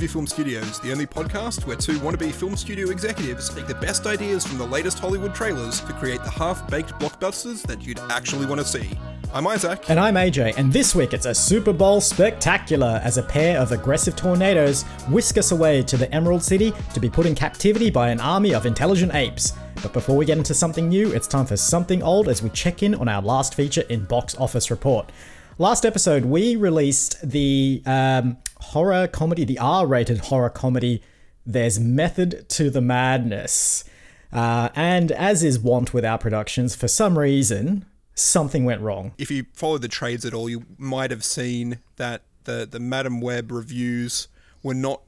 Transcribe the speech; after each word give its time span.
Movie 0.00 0.12
Film 0.14 0.26
Studios, 0.26 0.80
the 0.80 0.92
only 0.92 1.04
podcast 1.04 1.66
where 1.66 1.76
two 1.76 1.98
wannabe 1.98 2.32
film 2.32 2.56
studio 2.56 2.88
executives 2.88 3.54
take 3.54 3.66
the 3.66 3.74
best 3.74 4.06
ideas 4.06 4.46
from 4.46 4.56
the 4.56 4.64
latest 4.64 4.98
Hollywood 4.98 5.34
trailers 5.34 5.82
to 5.82 5.92
create 5.92 6.24
the 6.24 6.30
half 6.30 6.66
baked 6.70 6.98
blockbusters 6.98 7.60
that 7.66 7.82
you'd 7.82 7.98
actually 8.08 8.46
want 8.46 8.62
to 8.62 8.66
see. 8.66 8.98
I'm 9.34 9.46
Isaac. 9.46 9.90
And 9.90 10.00
I'm 10.00 10.14
AJ, 10.14 10.56
and 10.56 10.72
this 10.72 10.94
week 10.94 11.12
it's 11.12 11.26
a 11.26 11.34
Super 11.34 11.74
Bowl 11.74 12.00
spectacular 12.00 12.98
as 13.04 13.18
a 13.18 13.22
pair 13.22 13.58
of 13.58 13.72
aggressive 13.72 14.16
tornadoes 14.16 14.84
whisk 15.10 15.36
us 15.36 15.52
away 15.52 15.82
to 15.82 15.98
the 15.98 16.10
Emerald 16.14 16.42
City 16.42 16.72
to 16.94 16.98
be 16.98 17.10
put 17.10 17.26
in 17.26 17.34
captivity 17.34 17.90
by 17.90 18.08
an 18.08 18.20
army 18.20 18.54
of 18.54 18.64
intelligent 18.64 19.14
apes. 19.14 19.52
But 19.82 19.92
before 19.92 20.16
we 20.16 20.24
get 20.24 20.38
into 20.38 20.54
something 20.54 20.88
new, 20.88 21.12
it's 21.12 21.26
time 21.26 21.44
for 21.44 21.58
something 21.58 22.02
old 22.02 22.30
as 22.30 22.42
we 22.42 22.48
check 22.48 22.82
in 22.82 22.94
on 22.94 23.06
our 23.06 23.20
last 23.20 23.54
feature 23.54 23.84
in 23.90 24.06
Box 24.06 24.34
Office 24.36 24.70
Report. 24.70 25.12
Last 25.58 25.84
episode, 25.84 26.24
we 26.24 26.56
released 26.56 27.20
the 27.20 27.82
um, 27.84 28.38
horror 28.60 29.06
comedy, 29.06 29.44
the 29.44 29.58
R 29.58 29.86
rated 29.86 30.18
horror 30.18 30.50
comedy, 30.50 31.02
There's 31.44 31.78
Method 31.78 32.48
to 32.50 32.70
the 32.70 32.80
Madness. 32.80 33.84
Uh, 34.32 34.68
and 34.74 35.10
as 35.12 35.42
is 35.42 35.58
wont 35.58 35.92
with 35.92 36.04
our 36.04 36.18
productions, 36.18 36.76
for 36.76 36.88
some 36.88 37.18
reason, 37.18 37.84
something 38.14 38.64
went 38.64 38.80
wrong. 38.80 39.12
If 39.18 39.30
you 39.30 39.46
follow 39.54 39.78
the 39.78 39.88
trades 39.88 40.24
at 40.24 40.34
all, 40.34 40.48
you 40.48 40.64
might 40.78 41.10
have 41.10 41.24
seen 41.24 41.78
that 41.96 42.22
the, 42.44 42.66
the 42.70 42.80
Madame 42.80 43.20
Web 43.20 43.50
reviews 43.50 44.28
were 44.62 44.74
not 44.74 45.02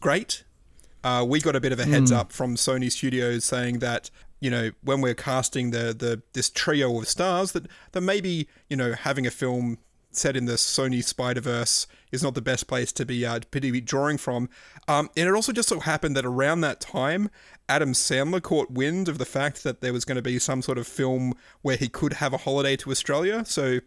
great. 0.00 0.44
Uh, 1.02 1.24
we 1.26 1.40
got 1.40 1.56
a 1.56 1.60
bit 1.60 1.72
of 1.72 1.78
a 1.78 1.84
heads 1.84 2.12
up 2.12 2.32
from 2.32 2.56
Sony 2.56 2.90
Studios 2.90 3.44
saying 3.44 3.78
that 3.78 4.10
you 4.40 4.50
know 4.50 4.70
when 4.82 5.00
we're 5.00 5.14
casting 5.14 5.70
the 5.70 5.94
the 5.96 6.22
this 6.32 6.50
trio 6.50 6.98
of 6.98 7.08
stars 7.08 7.52
that 7.52 7.66
that 7.92 8.00
maybe 8.00 8.48
you 8.68 8.76
know 8.76 8.92
having 8.92 9.26
a 9.26 9.30
film 9.30 9.78
set 10.10 10.36
in 10.36 10.46
the 10.46 10.54
Sony 10.54 11.02
Spider 11.02 11.40
Verse 11.40 11.86
is 12.12 12.22
not 12.22 12.34
the 12.34 12.42
best 12.42 12.66
place 12.66 12.92
to 12.92 13.06
be 13.06 13.24
uh, 13.24 13.40
to 13.40 13.60
be 13.60 13.80
drawing 13.80 14.18
from. 14.18 14.48
Um, 14.86 15.10
and 15.16 15.28
it 15.28 15.34
also 15.34 15.52
just 15.52 15.68
so 15.68 15.80
happened 15.80 16.16
that 16.16 16.24
around 16.24 16.60
that 16.62 16.80
time, 16.80 17.30
Adam 17.68 17.92
Sandler 17.92 18.42
caught 18.42 18.70
wind 18.70 19.08
of 19.08 19.18
the 19.18 19.24
fact 19.24 19.62
that 19.64 19.80
there 19.80 19.92
was 19.92 20.04
going 20.04 20.16
to 20.16 20.22
be 20.22 20.38
some 20.38 20.62
sort 20.62 20.78
of 20.78 20.86
film 20.86 21.34
where 21.62 21.76
he 21.76 21.88
could 21.88 22.14
have 22.14 22.32
a 22.32 22.38
holiday 22.38 22.76
to 22.76 22.90
Australia. 22.90 23.44
So 23.44 23.80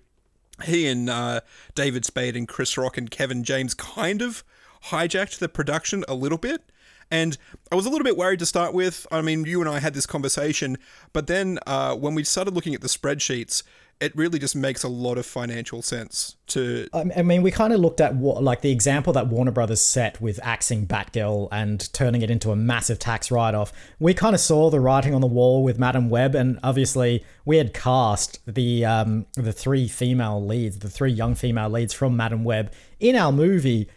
he 0.63 0.87
and 0.87 1.09
uh, 1.09 1.41
David 1.75 2.05
Spade 2.05 2.35
and 2.35 2.47
Chris 2.47 2.77
Rock 2.77 2.97
and 2.97 3.09
Kevin 3.09 3.43
James 3.43 3.73
kind 3.73 4.21
of 4.21 4.43
hijacked 4.85 5.39
the 5.39 5.49
production 5.49 6.03
a 6.07 6.13
little 6.13 6.37
bit. 6.37 6.63
And 7.09 7.37
I 7.71 7.75
was 7.75 7.85
a 7.85 7.89
little 7.89 8.05
bit 8.05 8.15
worried 8.15 8.39
to 8.39 8.45
start 8.45 8.73
with. 8.73 9.05
I 9.11 9.21
mean, 9.21 9.43
you 9.43 9.59
and 9.59 9.69
I 9.69 9.79
had 9.79 9.93
this 9.93 10.05
conversation, 10.05 10.77
but 11.11 11.27
then 11.27 11.59
uh, 11.67 11.93
when 11.93 12.15
we 12.15 12.23
started 12.23 12.53
looking 12.53 12.73
at 12.73 12.79
the 12.79 12.87
spreadsheets, 12.87 13.63
it 14.01 14.15
really 14.15 14.39
just 14.39 14.55
makes 14.55 14.83
a 14.83 14.87
lot 14.87 15.19
of 15.19 15.27
financial 15.27 15.83
sense 15.83 16.35
to. 16.47 16.87
I 16.91 17.21
mean, 17.21 17.43
we 17.43 17.51
kind 17.51 17.71
of 17.71 17.79
looked 17.79 18.01
at 18.01 18.15
what, 18.15 18.43
like 18.43 18.61
the 18.61 18.71
example 18.71 19.13
that 19.13 19.27
Warner 19.27 19.51
Brothers 19.51 19.79
set 19.79 20.19
with 20.19 20.39
axing 20.41 20.87
Batgirl 20.87 21.47
and 21.51 21.91
turning 21.93 22.23
it 22.23 22.31
into 22.31 22.51
a 22.51 22.55
massive 22.55 22.97
tax 22.97 23.29
write 23.29 23.53
off. 23.53 23.71
We 23.99 24.15
kind 24.15 24.33
of 24.33 24.41
saw 24.41 24.71
the 24.71 24.79
writing 24.79 25.13
on 25.13 25.21
the 25.21 25.27
wall 25.27 25.63
with 25.63 25.77
Madame 25.77 26.09
Web, 26.09 26.33
and 26.33 26.59
obviously 26.63 27.23
we 27.45 27.57
had 27.57 27.75
cast 27.75 28.39
the 28.47 28.83
um, 28.85 29.27
the 29.35 29.53
three 29.53 29.87
female 29.87 30.43
leads, 30.43 30.79
the 30.79 30.89
three 30.89 31.11
young 31.11 31.35
female 31.35 31.69
leads 31.69 31.93
from 31.93 32.17
Madame 32.17 32.43
Web 32.43 32.73
in 32.99 33.15
our 33.15 33.31
movie 33.31 33.87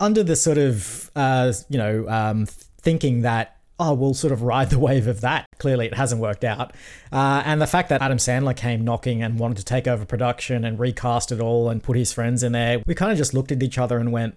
under 0.00 0.24
the 0.24 0.34
sort 0.34 0.58
of 0.58 1.12
uh, 1.14 1.52
you 1.68 1.78
know 1.78 2.08
um, 2.08 2.46
thinking 2.46 3.22
that 3.22 3.53
oh 3.78 3.94
we'll 3.94 4.14
sort 4.14 4.32
of 4.32 4.42
ride 4.42 4.70
the 4.70 4.78
wave 4.78 5.06
of 5.06 5.20
that. 5.20 5.46
Clearly 5.58 5.86
it 5.86 5.94
hasn't 5.94 6.20
worked 6.20 6.44
out. 6.44 6.72
Uh, 7.12 7.42
and 7.44 7.60
the 7.60 7.66
fact 7.66 7.88
that 7.88 8.02
adam 8.02 8.18
sandler 8.18 8.56
came 8.56 8.84
knocking 8.84 9.22
and 9.22 9.38
wanted 9.38 9.56
to 9.56 9.64
take 9.64 9.86
over 9.86 10.04
production 10.04 10.64
and 10.64 10.78
recast 10.78 11.32
it 11.32 11.40
all 11.40 11.68
and 11.68 11.82
put 11.82 11.96
his 11.96 12.12
friends 12.12 12.42
in 12.42 12.52
there 12.52 12.82
we 12.86 12.94
kind 12.94 13.12
of 13.12 13.18
just 13.18 13.34
looked 13.34 13.52
at 13.52 13.62
each 13.62 13.78
other 13.78 13.98
and 13.98 14.12
went 14.12 14.36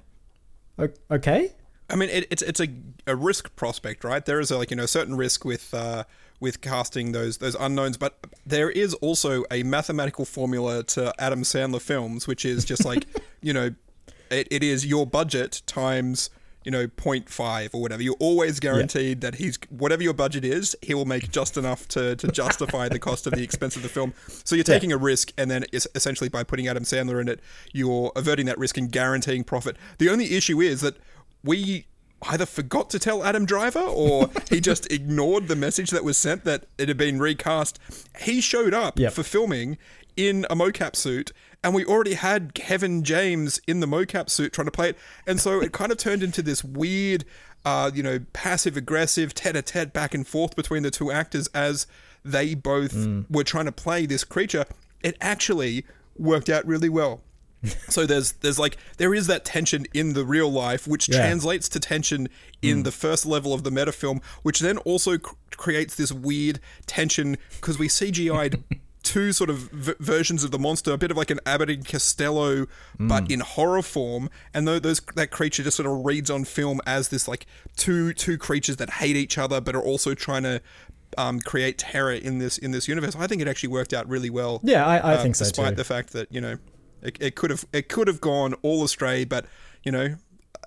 okay. 1.12 1.52
I 1.90 1.96
mean, 1.96 2.10
it, 2.10 2.28
it's 2.30 2.42
it's 2.42 2.60
a, 2.60 2.68
a 3.06 3.16
risk 3.16 3.56
prospect, 3.56 4.04
right? 4.04 4.26
There 4.26 4.40
is 4.40 4.52
a, 4.52 4.58
like 4.58 4.72
you 4.72 4.78
know 4.78 4.84
a 4.84 4.90
certain 4.90 5.16
risk 5.16 5.46
with 5.46 5.74
uh, 5.74 6.04
with 6.40 6.62
casting 6.62 7.14
those 7.14 7.38
those 7.38 7.56
unknowns, 7.56 7.98
but 7.98 8.18
there 8.46 8.70
is 8.70 8.94
also 8.96 9.46
a 9.50 9.64
mathematical 9.64 10.26
formula 10.26 10.84
to 10.84 11.14
Adam 11.20 11.44
Sandler 11.44 11.82
films, 11.82 12.28
which 12.28 12.46
is 12.46 12.66
just 12.66 12.84
like 12.84 13.06
you 13.42 13.54
know 13.54 13.74
it, 14.30 14.48
it 14.52 14.64
is 14.64 14.86
your 14.86 15.08
budget 15.08 15.62
times 15.66 16.30
you 16.68 16.72
know 16.72 16.86
0.5 16.86 17.74
or 17.74 17.82
whatever 17.82 18.04
you're 18.04 18.18
always 18.20 18.60
guaranteed 18.60 19.24
yeah. 19.24 19.30
that 19.30 19.38
he's 19.38 19.58
whatever 19.70 20.04
your 20.04 20.14
budget 20.14 20.44
is 20.44 20.76
he 20.82 20.94
will 20.94 21.06
make 21.06 21.32
just 21.32 21.56
enough 21.56 21.88
to, 21.88 22.14
to 22.18 22.28
justify 22.32 22.90
the 22.90 23.00
cost 23.00 23.26
of 23.26 23.32
the 23.32 23.42
expense 23.42 23.78
of 23.78 23.84
the 23.84 23.88
film 23.88 24.14
so 24.44 24.54
you're 24.54 24.66
taking 24.66 24.90
yeah. 24.90 24.98
a 24.98 25.00
risk 25.00 25.32
and 25.38 25.50
then 25.50 25.64
essentially 25.96 26.28
by 26.28 26.44
putting 26.44 26.68
adam 26.68 26.84
sandler 26.84 27.22
in 27.22 27.30
it 27.30 27.40
you're 27.72 28.12
averting 28.18 28.46
that 28.46 28.58
risk 28.58 28.78
and 28.78 28.92
guaranteeing 28.92 29.46
profit 29.46 29.78
the 29.98 30.10
only 30.10 30.36
issue 30.36 30.60
is 30.60 30.82
that 30.82 30.98
we 31.42 31.88
either 32.24 32.48
forgot 32.48 32.90
to 32.90 32.98
tell 32.98 33.24
Adam 33.24 33.46
Driver 33.46 33.80
or 33.80 34.32
he 34.50 34.60
just 34.60 34.92
ignored 34.92 35.48
the 35.48 35.56
message 35.56 35.92
that 35.92 36.04
was 36.04 36.18
sent 36.18 36.46
that 36.46 36.66
it 36.80 36.88
had 36.88 36.98
been 36.98 37.20
recast. 37.20 37.78
He 38.22 38.42
showed 38.42 38.74
up 38.74 38.98
yep. 38.98 39.14
for 39.14 39.22
filming 39.22 39.78
in 40.18 40.48
a 40.50 40.56
mocap 40.56 40.96
suit 40.96 41.32
and 41.64 41.74
we 41.74 41.86
already 41.86 42.14
had 42.14 42.54
Kevin 42.54 43.04
James 43.04 43.60
in 43.68 43.80
the 43.80 43.88
mocap 43.88 44.30
suit 44.30 44.54
trying 44.54 44.66
to 44.66 44.72
play 44.72 44.90
it, 44.90 44.98
and 45.26 45.40
so 45.40 45.62
it 45.62 45.72
kind 45.72 45.92
of 45.92 45.98
turned 45.98 46.24
into 46.24 46.42
this 46.42 46.64
weird, 46.64 47.26
uh, 47.66 47.92
you 47.94 48.04
know, 48.04 48.20
passive 48.34 48.78
aggressive 48.78 49.34
tete-a-tete 49.34 49.94
back 49.94 50.14
and 50.14 50.28
forth 50.28 50.56
between 50.56 50.84
the 50.84 50.92
two 50.92 51.12
actors 51.12 51.48
as 51.54 51.88
they 52.24 52.56
both 52.56 52.94
mm. 52.94 53.30
were 53.30 53.44
trying 53.44 53.66
to 53.66 53.72
play 53.72 54.06
this 54.06 54.24
creature. 54.24 54.66
It 55.02 55.18
actually 55.22 55.86
worked 56.18 56.50
out 56.50 56.66
really 56.66 56.90
well. 56.90 57.22
so 57.90 58.06
there's 58.06 58.34
there's 58.34 58.60
like 58.60 58.78
there 58.98 59.14
is 59.14 59.28
that 59.28 59.44
tension 59.44 59.86
in 59.94 60.14
the 60.14 60.24
real 60.24 60.52
life 60.52 60.88
which 60.88 61.10
yeah. 61.10 61.18
translates 61.18 61.68
to 61.68 61.80
tension 61.80 62.30
in 62.62 62.82
mm. 62.82 62.84
the 62.84 62.92
first 62.92 63.26
level 63.26 63.52
of 63.52 63.64
the 63.64 63.72
meta 63.72 63.92
film 63.92 64.22
which 64.44 64.60
then 64.60 64.78
also 64.80 65.18
cr- 65.18 65.34
creates 65.52 65.96
this 65.96 66.12
weird 66.12 66.60
tension 66.86 67.36
because 67.60 67.80
we 67.80 67.88
CGI'd 67.88 68.64
two 69.08 69.32
sort 69.32 69.50
of 69.50 69.58
v- 69.72 69.94
versions 70.02 70.44
of 70.44 70.52
the 70.52 70.60
monster, 70.60 70.92
a 70.92 70.98
bit 70.98 71.12
of 71.12 71.16
like 71.18 71.32
an 71.32 71.40
Abbott 71.46 71.70
and 71.70 71.88
Costello, 71.88 72.66
mm. 72.66 73.08
but 73.08 73.32
in 73.32 73.40
horror 73.40 73.82
form. 73.82 74.30
And 74.54 74.68
though 74.68 74.80
those 74.80 75.00
that 75.16 75.32
creature 75.32 75.64
just 75.64 75.78
sort 75.78 75.88
of 75.88 76.06
reads 76.06 76.30
on 76.30 76.44
film 76.44 76.82
as 76.86 77.08
this 77.08 77.26
like 77.26 77.46
two 77.78 78.14
two 78.14 78.38
creatures 78.38 78.76
that 78.78 78.90
hate 78.90 79.16
each 79.16 79.38
other, 79.38 79.62
but 79.62 79.76
are 79.76 79.82
also 79.82 80.14
trying 80.14 80.44
to 80.44 80.62
um, 81.18 81.40
create 81.40 81.78
terror 81.78 82.12
in 82.12 82.40
this 82.40 82.58
in 82.58 82.72
this 82.72 82.90
universe. 82.90 83.16
I 83.16 83.28
think 83.28 83.42
it 83.42 83.48
actually 83.48 83.70
worked 83.70 83.94
out 83.94 84.08
really 84.10 84.30
well. 84.30 84.60
Yeah, 84.62 84.86
I, 84.86 84.98
I 84.98 85.14
uh, 85.14 85.24
think 85.24 85.38
so 85.38 85.46
despite 85.46 85.70
too. 85.70 85.76
the 85.76 85.86
fact 85.86 86.12
that 86.12 86.30
you 86.30 86.42
know 86.42 86.58
it, 87.02 87.18
it 87.22 87.36
could 87.36 87.50
have 87.50 87.66
it 87.72 87.88
could 87.88 88.08
have 88.08 88.20
gone 88.20 88.56
all 88.62 88.84
astray, 88.84 89.24
but 89.24 89.46
you 89.84 89.92
know 89.94 90.16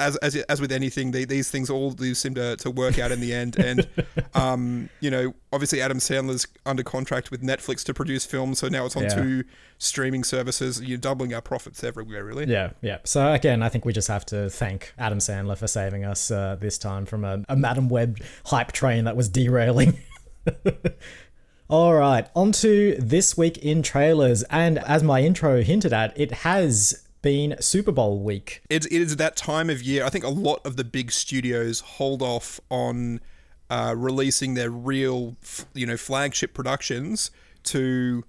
as 0.01 0.17
as 0.17 0.37
as 0.37 0.61
with 0.61 0.73
anything, 0.73 1.11
they, 1.13 1.25
these 1.25 1.51
things 1.51 1.71
all 1.71 1.91
do 1.93 2.15
seem 2.15 2.35
to, 2.35 2.57
to 2.57 2.71
work 2.71 2.99
out 2.99 3.13
in 3.13 3.21
the 3.21 3.33
end. 3.33 3.57
And 3.57 3.87
um, 4.35 4.89
you 5.01 5.11
know, 5.11 5.35
obviously 5.53 5.81
Adam 5.81 5.99
Sandler's 5.99 6.47
under 6.67 6.83
contract 6.83 7.31
with 7.31 7.43
Netflix 7.43 7.85
to 7.85 7.95
produce 7.95 8.25
films, 8.25 8.59
so 8.59 8.69
now 8.69 8.87
it's 8.87 8.97
on 8.97 9.05
yeah. 9.05 9.09
two 9.11 9.45
streaming 9.79 10.25
services. 10.25 10.81
You're 10.81 10.99
doubling 10.99 11.35
our 11.35 11.43
profits 11.43 11.85
everywhere, 11.85 12.25
really. 12.25 12.47
Yeah, 12.47 12.71
yeah. 12.81 12.99
So 13.05 13.33
again, 13.33 13.63
I 13.63 13.69
think 13.69 13.85
we 13.85 13.93
just 13.93 14.09
have 14.09 14.27
to 14.27 14.51
thank 14.51 14.93
Adam 14.99 15.19
Sandler 15.19 15.57
for 15.57 15.69
saving 15.69 16.05
us 16.05 16.31
uh, 16.31 16.57
this 16.59 16.79
time 16.79 17.07
from 17.07 17.25
a, 17.25 17.45
a 17.49 17.57
Madame 17.57 17.89
Web 17.89 18.19
hype 18.47 18.73
train 18.73 19.05
that 19.05 19.17
was 19.17 19.29
derailing. 19.29 19.99
All 21.69 21.95
right, 21.95 22.29
on 22.35 22.51
to 22.53 22.97
this 22.99 23.37
week 23.37 23.59
in 23.59 23.83
trailers. 23.83 24.43
And 24.51 24.79
as 24.79 25.05
my 25.05 25.21
intro 25.23 25.63
hinted 25.63 25.93
at, 25.93 26.19
it 26.19 26.33
has 26.33 27.07
been 27.23 27.57
Super 27.61 27.93
Bowl 27.93 28.21
week. 28.21 28.63
It, 28.71 28.87
it 28.87 28.93
is 28.93 29.17
that 29.17 29.37
time 29.37 29.71
of 29.71 29.83
year. 29.83 30.05
I 30.05 30.11
think 30.11 30.25
a 30.25 30.29
lot 30.31 30.65
of 30.65 30.77
the 30.77 30.85
big 30.85 31.13
studios 31.13 31.81
hold 31.81 32.23
off 32.23 32.61
on 32.71 33.21
uh, 33.69 33.95
releasing 33.97 34.55
their 34.55 34.71
real, 34.71 35.37
you 35.75 35.87
know, 35.87 35.97
flagship 35.97 36.55
productions 36.55 37.31
to 37.65 38.25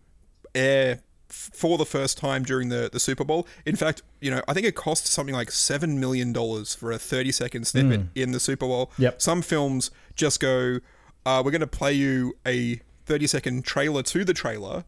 air 0.53 1.01
for 1.29 1.77
the 1.77 1.85
first 1.85 2.17
time 2.17 2.43
during 2.43 2.69
the, 2.69 2.89
the 2.91 2.99
Super 2.99 3.23
Bowl. 3.23 3.47
In 3.65 3.75
fact, 3.75 4.01
you 4.19 4.29
know, 4.29 4.41
I 4.47 4.53
think 4.53 4.67
it 4.67 4.75
cost 4.75 5.07
something 5.07 5.33
like 5.33 5.49
$7 5.49 5.97
million 5.97 6.33
for 6.65 6.91
a 6.91 6.99
30 6.99 7.31
second 7.31 7.67
snippet 7.67 8.01
mm. 8.01 8.07
in 8.15 8.31
the 8.31 8.39
Super 8.39 8.67
Bowl. 8.67 8.91
Yep. 8.97 9.21
Some 9.21 9.41
films 9.41 9.91
just 10.15 10.39
go, 10.39 10.79
uh, 11.25 11.41
we're 11.43 11.51
going 11.51 11.61
to 11.61 11.67
play 11.67 11.93
you 11.93 12.35
a 12.45 12.81
30 13.05 13.27
second 13.27 13.65
trailer 13.65 14.03
to 14.03 14.25
the 14.25 14.33
trailer 14.33 14.83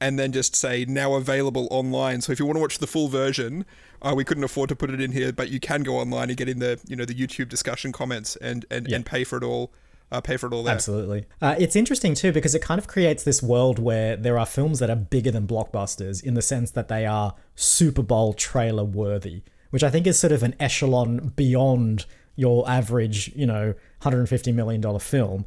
and 0.00 0.18
then 0.18 0.32
just 0.32 0.54
say 0.54 0.84
now 0.86 1.14
available 1.14 1.68
online. 1.70 2.20
So 2.20 2.32
if 2.32 2.38
you 2.38 2.46
want 2.46 2.56
to 2.56 2.60
watch 2.60 2.78
the 2.78 2.86
full 2.86 3.08
version, 3.08 3.64
uh, 4.02 4.14
we 4.14 4.24
couldn't 4.24 4.44
afford 4.44 4.68
to 4.68 4.76
put 4.76 4.90
it 4.90 5.00
in 5.00 5.12
here, 5.12 5.32
but 5.32 5.50
you 5.50 5.60
can 5.60 5.82
go 5.82 5.96
online 5.96 6.28
and 6.28 6.36
get 6.36 6.48
in 6.48 6.58
the 6.58 6.78
you 6.86 6.96
know 6.96 7.04
the 7.04 7.14
YouTube 7.14 7.48
discussion 7.48 7.92
comments 7.92 8.36
and 8.36 8.64
and, 8.70 8.88
yeah. 8.88 8.96
and 8.96 9.06
pay 9.06 9.24
for 9.24 9.36
it 9.36 9.44
all. 9.44 9.72
Uh, 10.12 10.20
pay 10.20 10.36
for 10.36 10.46
it 10.46 10.52
all 10.52 10.62
there. 10.62 10.74
Absolutely. 10.74 11.26
Uh, 11.42 11.56
it's 11.58 11.74
interesting 11.74 12.14
too 12.14 12.30
because 12.30 12.54
it 12.54 12.62
kind 12.62 12.78
of 12.78 12.86
creates 12.86 13.24
this 13.24 13.42
world 13.42 13.80
where 13.80 14.16
there 14.16 14.38
are 14.38 14.46
films 14.46 14.78
that 14.78 14.88
are 14.88 14.96
bigger 14.96 15.32
than 15.32 15.48
blockbusters 15.48 16.22
in 16.22 16.34
the 16.34 16.42
sense 16.42 16.70
that 16.70 16.86
they 16.86 17.04
are 17.04 17.34
Super 17.56 18.02
Bowl 18.02 18.32
trailer 18.32 18.84
worthy, 18.84 19.42
which 19.70 19.82
I 19.82 19.90
think 19.90 20.06
is 20.06 20.16
sort 20.16 20.32
of 20.32 20.44
an 20.44 20.54
echelon 20.60 21.32
beyond 21.34 22.06
your 22.36 22.68
average, 22.70 23.32
you 23.34 23.46
know, 23.46 23.74
$150 24.02 24.54
million 24.54 24.98
film. 25.00 25.44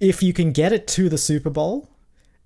If 0.00 0.22
you 0.22 0.32
can 0.32 0.52
get 0.52 0.72
it 0.72 0.86
to 0.88 1.10
the 1.10 1.18
Super 1.18 1.50
Bowl, 1.50 1.91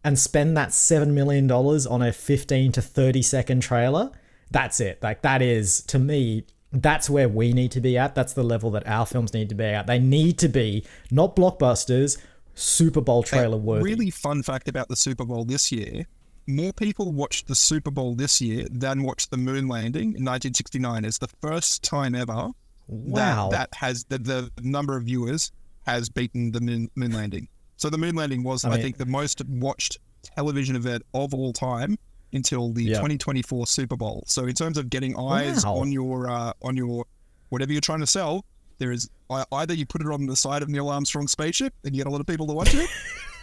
and 0.06 0.18
spend 0.18 0.56
that 0.56 0.70
$7 0.70 1.08
million 1.08 1.50
on 1.50 2.00
a 2.02 2.12
15 2.12 2.72
to 2.72 2.80
30 2.80 3.22
second 3.22 3.60
trailer, 3.60 4.10
that's 4.50 4.80
it. 4.80 5.02
Like, 5.02 5.20
that 5.22 5.42
is, 5.42 5.82
to 5.88 5.98
me, 5.98 6.44
That's 6.72 7.08
where 7.08 7.28
we 7.28 7.52
need 7.52 7.70
to 7.72 7.80
be 7.80 7.96
at. 7.96 8.14
That's 8.14 8.32
the 8.34 8.42
level 8.42 8.70
that 8.72 8.86
our 8.86 9.06
films 9.06 9.32
need 9.32 9.48
to 9.48 9.54
be 9.54 9.64
at. 9.64 9.86
They 9.86 9.98
need 9.98 10.38
to 10.40 10.48
be 10.48 10.84
not 11.10 11.34
blockbusters, 11.36 12.18
Super 12.54 13.00
Bowl 13.00 13.22
trailer 13.22 13.56
worthy. 13.56 13.84
Really 13.84 14.10
fun 14.10 14.42
fact 14.42 14.68
about 14.68 14.88
the 14.88 14.96
Super 14.96 15.24
Bowl 15.24 15.44
this 15.44 15.70
year: 15.72 16.06
more 16.46 16.72
people 16.72 17.12
watched 17.12 17.46
the 17.48 17.54
Super 17.54 17.90
Bowl 17.90 18.14
this 18.14 18.40
year 18.40 18.66
than 18.70 19.02
watched 19.04 19.30
the 19.30 19.36
moon 19.36 19.68
landing 19.68 20.14
in 20.18 20.24
1969. 20.24 21.04
It's 21.04 21.18
the 21.18 21.28
first 21.40 21.82
time 21.82 22.14
ever 22.14 22.50
Wow. 22.88 23.48
that 23.50 23.70
that 23.72 23.78
has 23.78 24.04
that 24.10 24.24
the 24.24 24.50
number 24.60 24.96
of 24.96 25.04
viewers 25.04 25.52
has 25.86 26.08
beaten 26.08 26.52
the 26.52 26.60
moon, 26.60 26.88
moon 26.94 27.12
landing. 27.12 27.48
So 27.76 27.90
the 27.90 27.98
moon 27.98 28.14
landing 28.14 28.42
was, 28.42 28.64
I, 28.64 28.70
mean- 28.70 28.80
think, 28.82 28.96
the 28.98 29.06
most 29.06 29.42
watched 29.48 29.98
television 30.22 30.76
event 30.76 31.02
of 31.14 31.32
all 31.34 31.52
time 31.52 31.96
until 32.32 32.72
the 32.72 32.82
Yeah. 32.84 32.94
2024 32.96 33.66
Super 33.66 33.96
Bowl. 33.96 34.24
So 34.26 34.44
in 34.46 34.54
terms 34.54 34.76
of 34.78 34.90
getting 34.90 35.18
eyes 35.18 35.64
Wow. 35.64 35.76
on 35.76 35.92
your 35.92 36.28
uh, 36.28 36.52
on 36.62 36.76
your 36.76 37.06
whatever 37.50 37.72
you're 37.72 37.80
trying 37.80 38.00
to 38.00 38.06
sell, 38.06 38.44
there 38.78 38.90
is 38.92 39.08
either 39.52 39.72
you 39.74 39.86
put 39.86 40.00
it 40.00 40.08
on 40.08 40.26
the 40.26 40.36
side 40.36 40.62
of 40.62 40.68
Neil 40.68 40.88
Armstrong's 40.88 41.32
spaceship 41.32 41.72
and 41.84 41.94
you 41.94 42.00
get 42.02 42.08
a 42.08 42.10
lot 42.10 42.20
of 42.20 42.26
people 42.26 42.46
to 42.48 42.52
watch 42.52 42.74
it, 42.74 42.88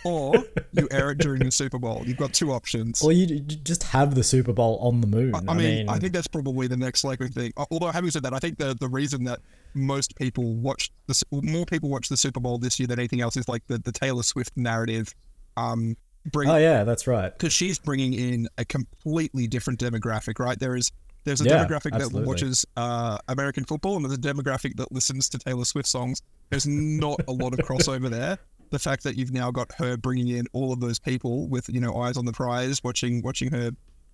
or 0.03 0.35
you 0.73 0.87
air 0.91 1.11
it 1.11 1.17
during 1.19 1.43
the 1.43 1.51
Super 1.51 1.79
Bowl. 1.79 2.03
You've 2.05 2.17
got 2.17 2.33
two 2.33 2.51
options. 2.51 3.01
or 3.01 3.11
you 3.11 3.39
just 3.39 3.83
have 3.83 4.15
the 4.15 4.23
Super 4.23 4.53
Bowl 4.53 4.77
on 4.79 5.01
the 5.01 5.07
moon. 5.07 5.33
I 5.47 5.53
mean, 5.53 5.89
I 5.89 5.99
think 5.99 6.13
that's 6.13 6.27
probably 6.27 6.67
the 6.67 6.77
next 6.77 7.03
likely 7.03 7.29
thing. 7.29 7.53
Although, 7.71 7.91
having 7.91 8.11
said 8.11 8.23
that, 8.23 8.33
I 8.33 8.39
think 8.39 8.57
the 8.57 8.75
the 8.79 8.87
reason 8.89 9.23
that 9.25 9.39
most 9.73 10.15
people 10.15 10.53
watch 10.55 10.91
the 11.07 11.23
more 11.31 11.65
people 11.65 11.89
watch 11.89 12.09
the 12.09 12.17
Super 12.17 12.39
Bowl 12.39 12.57
this 12.57 12.79
year 12.79 12.87
than 12.87 12.99
anything 12.99 13.21
else 13.21 13.37
is 13.37 13.47
like 13.47 13.65
the, 13.67 13.77
the 13.79 13.91
Taylor 13.91 14.23
Swift 14.23 14.53
narrative. 14.55 15.13
Um, 15.57 15.95
bring 16.31 16.49
oh 16.49 16.57
yeah, 16.57 16.83
that's 16.83 17.07
right. 17.07 17.31
because 17.37 17.53
she's 17.53 17.79
bringing 17.79 18.13
in 18.13 18.47
a 18.57 18.65
completely 18.65 19.47
different 19.47 19.79
demographic, 19.79 20.39
right? 20.39 20.59
There 20.59 20.75
is 20.75 20.91
there's 21.25 21.41
a 21.41 21.45
Yeah, 21.45 21.65
demographic 21.65 21.93
absolutely. 21.93 22.21
that 22.21 22.27
watches 22.27 22.65
uh, 22.75 23.17
American 23.27 23.63
football, 23.63 23.95
and 23.95 24.03
there's 24.05 24.15
a 24.15 24.17
demographic 24.17 24.75
that 24.75 24.91
listens 24.91 25.29
to 25.29 25.37
Taylor 25.37 25.65
Swift 25.65 25.87
songs. 25.87 26.21
There's 26.49 26.67
not 26.67 27.21
a 27.27 27.31
lot 27.31 27.53
of 27.53 27.59
crossover 27.59 28.09
there. 28.09 28.37
The 28.73 28.79
fact 28.79 29.03
that 29.03 29.15
you've 29.15 29.31
now 29.31 29.51
got 29.51 29.71
her 29.77 29.95
bringing 29.97 30.29
in 30.29 30.45
all 30.51 30.73
of 30.73 30.79
those 30.79 30.97
people 30.99 31.47
with 31.47 31.69
you 31.69 31.79
know 31.79 31.95
eyes 31.97 32.17
on 32.17 32.25
the 32.25 32.33
prize, 32.33 32.83
watching 32.83 33.21
watching 33.21 33.51
her 33.51 33.69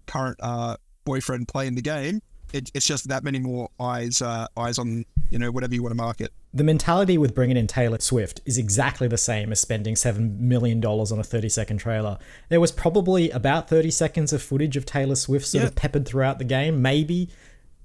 current 0.06 0.38
uh, 0.42 0.76
boyfriend 1.06 1.48
playing 1.48 1.76
the 1.76 1.82
game. 1.82 2.22
It, 2.52 2.70
it's 2.74 2.86
just 2.88 3.08
that 3.10 3.24
many 3.24 3.38
more 3.40 3.70
eyes 3.80 4.22
uh, 4.22 4.48
eyes 4.58 4.78
on 4.78 5.06
you 5.30 5.40
know 5.40 5.50
whatever 5.52 5.74
you 5.76 5.82
want 5.82 5.92
to 5.92 5.96
market. 5.96 6.34
The 6.54 6.64
mentality 6.64 7.18
with 7.18 7.34
bringing 7.36 7.56
in 7.58 7.68
Taylor 7.68 8.00
Swift 8.00 8.42
is 8.46 8.58
exactly 8.58 9.08
the 9.08 9.20
same 9.20 9.52
as 9.52 9.60
spending 9.60 9.94
$7 9.94 10.40
million 10.40 10.84
on 10.84 11.20
a 11.20 11.24
30 11.24 11.48
second 11.48 11.78
trailer. 11.78 12.18
There 12.50 12.60
was 12.60 12.72
probably 12.72 13.30
about 13.30 13.70
30 13.70 13.92
seconds 13.92 14.34
of 14.34 14.42
footage 14.42 14.76
of 14.76 14.84
Taylor 14.86 15.14
Swift 15.16 15.46
sort 15.46 15.62
Yeah. 15.62 15.68
of 15.68 15.76
peppered 15.76 16.08
throughout 16.08 16.40
the 16.40 16.44
game, 16.44 16.82
maybe. 16.82 17.30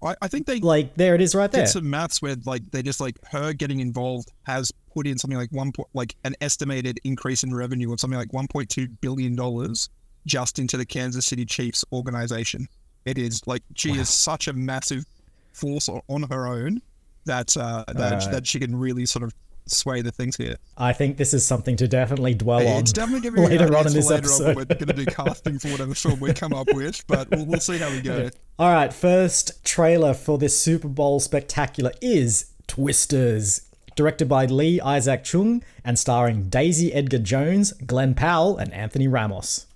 I, 0.02 0.16
I 0.22 0.28
think 0.28 0.46
they 0.46 0.60
Like, 0.60 0.94
there 0.94 1.14
it 1.14 1.20
is 1.20 1.34
right 1.34 1.52
there. 1.52 1.64
did 1.66 1.70
some 1.70 1.88
maths 1.90 2.22
where 2.22 2.36
like 2.46 2.70
they 2.70 2.82
just 2.82 3.00
like 3.00 3.16
her 3.26 3.52
getting 3.52 3.80
involved 3.80 4.32
has 4.44 4.72
put 4.94 5.06
in 5.06 5.18
something 5.18 5.38
like 5.38 5.52
one 5.52 5.72
point 5.72 5.88
like 5.92 6.14
an 6.24 6.34
estimated 6.40 7.00
increase 7.04 7.42
in 7.42 7.54
revenue 7.54 7.92
of 7.92 8.00
something 8.00 8.18
like 8.18 8.30
1.2 8.30 8.88
billion 9.00 9.34
dollars 9.34 9.90
just 10.26 10.58
into 10.58 10.76
the 10.76 10.86
Kansas 10.86 11.26
City 11.26 11.44
Chiefs 11.44 11.84
organization. 11.92 12.68
It 13.04 13.18
is 13.18 13.42
like 13.46 13.62
she 13.74 13.90
is 13.92 14.08
such 14.08 14.48
a 14.48 14.52
massive 14.52 15.04
force 15.52 15.88
on 16.08 16.22
her 16.30 16.46
own 16.46 16.80
that 17.26 17.56
uh, 17.56 17.84
that 17.88 18.12
Alright. 18.12 18.30
that 18.30 18.46
she 18.46 18.58
can 18.58 18.74
really 18.76 19.04
sort 19.06 19.22
of 19.22 19.32
sway 19.66 20.02
the 20.02 20.12
things 20.12 20.36
here. 20.36 20.56
I 20.76 20.92
think 20.92 21.16
this 21.16 21.32
is 21.34 21.46
something 21.46 21.76
to 21.76 21.88
definitely 21.88 22.34
dwell 22.34 22.66
on. 22.66 22.80
It's 22.80 22.92
definitely 22.92 23.30
going 23.30 23.46
to 23.46 23.50
be 23.50 23.58
later 23.58 23.76
on 23.76 23.86
in 23.86 23.92
this 23.92 24.10
later 24.10 24.20
episode. 24.20 24.56
when 24.56 24.66
we're 24.68 24.74
going 24.74 24.86
to 24.86 24.92
do 24.92 25.06
casting 25.06 25.58
for 25.58 25.68
whatever 25.68 25.94
film 25.94 26.20
we 26.20 26.32
come 26.34 26.52
up 26.52 26.66
with, 26.72 27.02
but 27.06 27.30
we'll, 27.30 27.46
we'll 27.46 27.60
see 27.60 27.78
how 27.78 27.90
we 27.90 28.00
go. 28.00 28.28
All 28.58 28.70
right, 28.70 28.92
first 28.92 29.64
trailer 29.64 30.14
for 30.14 30.38
this 30.38 30.58
Super 30.58 30.88
Bowl 30.88 31.20
spectacular 31.20 31.92
is 32.02 32.52
Twisters. 32.66 33.62
Directed 33.96 34.28
by 34.28 34.46
Lee 34.46 34.80
Isaac 34.80 35.22
Chung 35.22 35.62
and 35.84 35.96
starring 35.96 36.48
Daisy 36.48 36.92
Edgar 36.92 37.20
Jones, 37.20 37.72
Glenn 37.72 38.14
Powell, 38.14 38.56
and 38.56 38.72
Anthony 38.72 39.06
Ramos. 39.06 39.66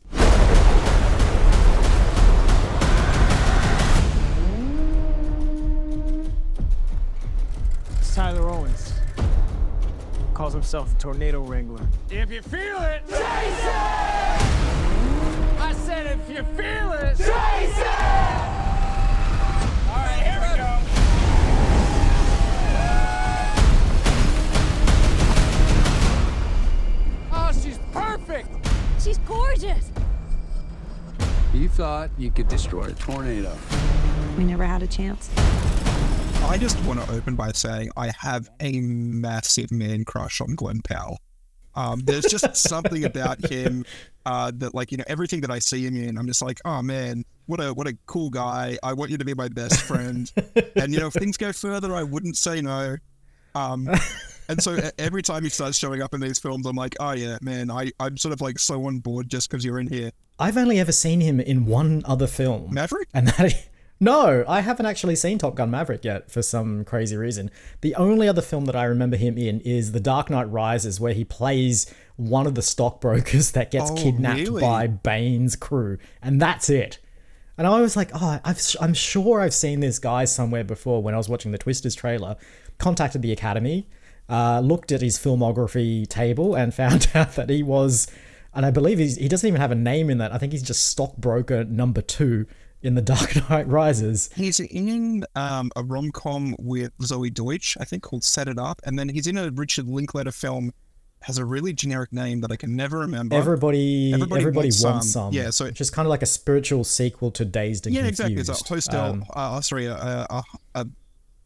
It's 8.00 8.14
Tyler 8.14 8.48
Owens. 8.48 8.92
Calls 10.34 10.52
himself 10.52 10.92
a 10.92 10.98
tornado 10.98 11.40
wrangler. 11.40 11.86
If 12.10 12.32
you 12.32 12.42
feel 12.42 12.78
it, 12.82 13.02
chase 13.08 13.18
it! 13.18 13.68
I 15.60 15.72
said 15.76 16.18
if 16.18 16.28
you 16.28 16.42
feel 16.56 16.87
thought 31.78 32.10
you 32.18 32.28
could 32.28 32.48
destroy 32.48 32.86
a 32.86 32.92
tornado. 32.94 33.56
We 34.36 34.42
never 34.42 34.64
had 34.64 34.82
a 34.82 34.86
chance. 34.88 35.30
I 36.42 36.58
just 36.58 36.76
want 36.84 37.00
to 37.00 37.12
open 37.12 37.36
by 37.36 37.52
saying 37.52 37.90
I 37.96 38.10
have 38.18 38.50
a 38.58 38.80
massive 38.80 39.70
man 39.70 40.04
crush 40.04 40.40
on 40.40 40.56
Glenn 40.56 40.80
Powell. 40.82 41.20
Um, 41.76 42.00
there's 42.00 42.24
just 42.24 42.56
something 42.68 43.04
about 43.04 43.48
him 43.48 43.84
uh, 44.26 44.50
that, 44.56 44.74
like, 44.74 44.90
you 44.90 44.98
know, 44.98 45.04
everything 45.06 45.40
that 45.42 45.52
I 45.52 45.60
see 45.60 45.86
him 45.86 45.94
in, 45.94 46.18
I'm 46.18 46.26
just 46.26 46.42
like, 46.42 46.60
oh 46.64 46.82
man, 46.82 47.24
what 47.46 47.60
a 47.60 47.72
what 47.72 47.86
a 47.86 47.96
cool 48.06 48.30
guy. 48.30 48.76
I 48.82 48.92
want 48.94 49.12
you 49.12 49.18
to 49.18 49.24
be 49.24 49.34
my 49.34 49.46
best 49.46 49.80
friend. 49.82 50.28
and 50.74 50.92
you 50.92 50.98
know, 50.98 51.06
if 51.06 51.12
things 51.12 51.36
go 51.36 51.52
further, 51.52 51.94
I 51.94 52.02
wouldn't 52.02 52.36
say 52.36 52.60
no. 52.60 52.96
Um, 53.54 53.88
and 54.48 54.60
so 54.60 54.80
every 54.98 55.22
time 55.22 55.44
he 55.44 55.48
starts 55.48 55.78
showing 55.78 56.02
up 56.02 56.12
in 56.12 56.20
these 56.20 56.40
films, 56.40 56.66
I'm 56.66 56.74
like, 56.74 56.96
oh 56.98 57.12
yeah, 57.12 57.38
man, 57.40 57.70
I 57.70 57.92
I'm 58.00 58.16
sort 58.16 58.32
of 58.32 58.40
like 58.40 58.58
so 58.58 58.84
on 58.86 58.98
board 58.98 59.28
just 59.28 59.48
because 59.48 59.64
you're 59.64 59.78
in 59.78 59.86
here. 59.86 60.10
I've 60.38 60.56
only 60.56 60.78
ever 60.78 60.92
seen 60.92 61.20
him 61.20 61.40
in 61.40 61.66
one 61.66 62.02
other 62.04 62.26
film. 62.26 62.72
Maverick. 62.72 63.08
And 63.12 63.28
that 63.28 63.68
no, 64.00 64.44
I 64.46 64.60
haven't 64.60 64.86
actually 64.86 65.16
seen 65.16 65.38
Top 65.38 65.56
Gun 65.56 65.72
Maverick 65.72 66.04
yet 66.04 66.30
for 66.30 66.40
some 66.40 66.84
crazy 66.84 67.16
reason. 67.16 67.50
The 67.80 67.96
only 67.96 68.28
other 68.28 68.42
film 68.42 68.66
that 68.66 68.76
I 68.76 68.84
remember 68.84 69.16
him 69.16 69.36
in 69.36 69.60
is 69.62 69.90
The 69.90 69.98
Dark 69.98 70.30
Knight 70.30 70.48
Rises, 70.50 71.00
where 71.00 71.12
he 71.14 71.24
plays 71.24 71.92
one 72.14 72.46
of 72.46 72.54
the 72.54 72.62
stockbrokers 72.62 73.50
that 73.52 73.72
gets 73.72 73.90
Oh, 73.90 73.96
kidnapped 73.96 74.40
really? 74.40 74.60
by 74.60 74.86
Bane's 74.86 75.56
crew, 75.56 75.98
and 76.22 76.40
that's 76.40 76.70
it. 76.70 76.98
And 77.56 77.66
I 77.66 77.80
was 77.80 77.96
like, 77.96 78.10
oh, 78.14 78.38
I've, 78.44 78.60
I'm 78.80 78.94
sure 78.94 79.40
I've 79.40 79.54
seen 79.54 79.80
this 79.80 79.98
guy 79.98 80.26
somewhere 80.26 80.62
before 80.62 81.02
when 81.02 81.14
I 81.14 81.16
was 81.16 81.28
watching 81.28 81.50
the 81.50 81.58
Twisters 81.58 81.96
trailer. 81.96 82.36
Contacted 82.78 83.20
the 83.22 83.32
Academy, 83.32 83.88
uh, 84.28 84.60
looked 84.60 84.92
at 84.92 85.00
his 85.00 85.18
filmography 85.18 86.06
table, 86.06 86.54
and 86.54 86.72
found 86.84 87.08
out 87.16 87.34
that 87.34 87.50
he 87.50 87.64
was, 87.64 88.06
and 88.58 88.66
I 88.66 88.72
believe 88.72 88.98
he's, 88.98 89.14
he 89.16 89.28
doesn't 89.28 89.46
even 89.46 89.60
have 89.60 89.70
a 89.70 89.76
name 89.76 90.10
in 90.10 90.18
that. 90.18 90.32
I 90.34 90.38
think 90.38 90.50
he's 90.52 90.64
just 90.64 90.88
stockbroker 90.88 91.62
number 91.64 92.02
two 92.02 92.44
in 92.82 92.96
The 92.96 93.02
Dark 93.14 93.36
Knight 93.48 93.68
Rises. 93.68 94.30
He's 94.34 94.58
in 94.58 95.24
um, 95.36 95.70
a 95.76 95.82
rom 95.84 96.10
com 96.10 96.56
with 96.58 96.90
Zoey 96.98 97.32
Deutch, 97.32 97.76
I 97.80 97.84
think, 97.84 98.02
called 98.02 98.24
Set 98.24 98.48
It 98.48 98.58
Up, 98.58 98.80
and 98.84 98.98
then 98.98 99.08
he's 99.08 99.28
in 99.28 99.38
a 99.38 99.50
Richard 99.52 99.86
Linklater 99.86 100.32
film. 100.32 100.72
Has 101.22 101.38
a 101.38 101.44
really 101.44 101.72
generic 101.72 102.12
name 102.12 102.40
that 102.42 102.50
I 102.52 102.56
can 102.56 102.74
never 102.74 102.98
remember. 102.98 103.36
Everybody, 103.36 104.12
Everybody 104.12 104.40
everybody, 104.40 104.66
wants 104.68 104.84
wants, 104.84 105.10
some. 105.12 105.32
some. 105.32 105.34
Yeah, 105.34 105.50
so- 105.50 105.66
is 105.66 105.90
kind 105.90 106.06
of 106.06 106.10
like 106.10 106.22
a 106.22 106.26
spiritual 106.26 106.82
sequel 106.82 107.30
to 107.32 107.44
Dazed 107.44 107.86
and 107.86 107.94
yeah, 107.94 108.02
Confused. 108.02 108.20
exactly. 108.20 108.40
It's 108.52 108.60
a 108.60 108.64
postal, 108.64 109.00
Um, 109.00 109.24
uh, 109.34 109.60
sorry, 109.60 109.86
a, 109.86 109.94
a, 109.96 110.42
a 110.74 110.86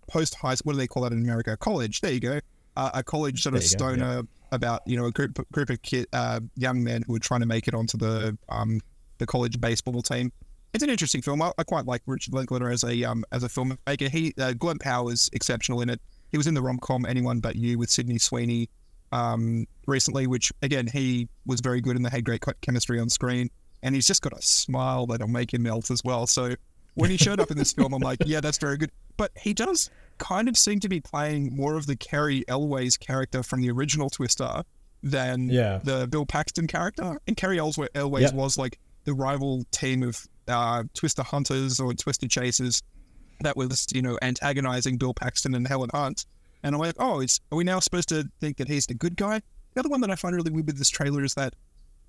post 0.09 0.35
high. 0.37 0.57
What 0.64 0.73
do 0.73 0.78
they 0.78 0.87
call 0.87 1.02
that 1.04 1.12
in 1.12 1.21
America? 1.23 1.57
College. 1.59 2.00
There 2.00 2.12
you 2.12 2.21
go. 2.21 2.40
Uh, 2.75 2.90
a 2.95 3.02
college 3.02 3.42
sort 3.42 3.54
of 3.54 3.62
you 3.62 3.69
go, 3.69 3.76
stoner 3.76 4.23
about 4.52 4.82
you 4.87 4.97
know 4.97 5.06
a 5.06 5.11
group 5.11 5.38
group 5.50 5.71
of 5.71 5.82
kid, 5.82 6.06
uh, 6.12 6.40
young 6.56 6.85
men 6.85 7.02
who 7.06 7.16
are 7.16 7.21
trying 7.21 7.40
to 7.40 7.47
make 7.47 7.66
it 7.66 7.75
onto 7.75 7.99
the 7.99 8.38
um 8.49 8.80
the 9.18 9.26
college 9.26 9.61
baseball 9.61 10.02
team. 10.02 10.32
It's 10.73 10.85
an 10.85 10.90
interesting 10.90 11.21
film. 11.21 11.42
I, 11.42 11.52
I 11.59 11.64
quite 11.64 11.87
like 11.87 12.02
Richard 12.06 12.35
Linklater 12.35 12.71
as 12.71 12.85
a 12.85 13.02
um 13.04 13.25
as 13.32 13.42
a 13.42 13.49
filmmaker. 13.49 14.09
He 14.09 14.32
uh, 14.38 14.52
Glenn 14.52 14.78
Powell 14.78 15.09
is 15.09 15.28
exceptional 15.32 15.80
in 15.80 15.90
it. 15.90 16.00
He 16.30 16.37
was 16.37 16.47
in 16.47 16.54
the 16.54 16.62
rom 16.62 16.78
com 16.78 17.04
Anyone 17.04 17.40
But 17.40 17.56
You 17.56 17.78
with 17.78 17.90
Sydney 17.90 18.18
Sweeney 18.18 18.68
um 19.11 19.66
recently, 19.87 20.26
which 20.26 20.52
again 20.62 20.87
he 20.87 21.28
was 21.44 21.61
very 21.61 21.80
good 21.80 21.97
and 21.97 22.04
they 22.04 22.11
had 22.11 22.25
great 22.25 22.42
chemistry 22.61 23.00
on 23.00 23.09
screen. 23.09 23.50
And 23.82 23.94
he's 23.97 24.06
just 24.06 24.23
got 24.23 24.32
a 24.32 24.40
smile 24.40 25.06
that'll 25.06 25.26
make 25.26 25.52
him 25.52 25.64
melt 25.64 25.90
as 25.90 26.04
well. 26.04 26.26
So 26.28 26.54
when 26.94 27.11
he 27.11 27.16
showed 27.16 27.40
up 27.40 27.50
in 27.50 27.59
this 27.59 27.73
film, 27.73 27.92
I'm 27.94 28.00
like, 28.00 28.18
yeah, 28.25 28.40
that's 28.40 28.59
very 28.59 28.76
good. 28.76 28.90
But 29.16 29.32
he 29.37 29.54
does 29.54 29.90
kind 30.19 30.49
of 30.49 30.57
seem 30.57 30.81
to 30.81 30.88
be 30.88 31.00
playing 31.00 31.54
more 31.54 31.76
of 31.76 31.87
the 31.87 31.97
Cary 31.97 32.45
Elwes 32.49 32.97
character 32.97 33.42
from 33.42 33.61
the 33.62 33.71
original 33.71 34.11
Twister 34.11 34.62
than 35.02 35.49
Yeah. 35.49 35.81
the 35.83 36.07
Bill 36.07 36.26
Paxton 36.26 36.66
character. 36.66 37.19
And 37.26 37.37
Cary 37.37 37.57
Elwa- 37.59 37.88
Elwes 37.95 38.23
Yep. 38.23 38.35
was 38.35 38.57
like 38.59 38.78
the 39.04 39.14
rival 39.14 39.64
team 39.73 40.02
of 40.02 40.26
uh, 40.49 40.85
Twister 40.95 41.23
hunters 41.23 41.78
or 41.81 41.92
Twister 41.95 42.28
chasers 42.28 42.83
that 43.40 43.57
was, 43.57 43.87
you 43.95 44.02
know, 44.02 44.19
antagonizing 44.23 44.97
Bill 44.99 45.14
Paxton 45.14 45.54
and 45.54 45.66
Helen 45.66 45.90
Hunt. 45.92 46.26
And 46.62 46.75
I'm 46.75 46.81
like, 46.81 46.95
oh, 46.99 47.21
is, 47.21 47.40
are 47.50 47.57
we 47.57 47.64
now 47.64 47.81
supposed 47.81 48.09
to 48.11 48.28
think 48.40 48.57
that 48.59 48.69
he's 48.69 48.87
the 48.87 48.95
good 48.95 49.16
guy? 49.16 49.40
The 49.75 49.81
other 49.81 49.88
one 49.88 50.00
that 50.02 50.11
I 50.11 50.16
find 50.16 50.35
really 50.37 50.50
weird 50.52 50.66
with 50.66 50.78
this 50.78 50.90
trailer 50.90 51.25
is 51.25 51.35
that 51.35 51.54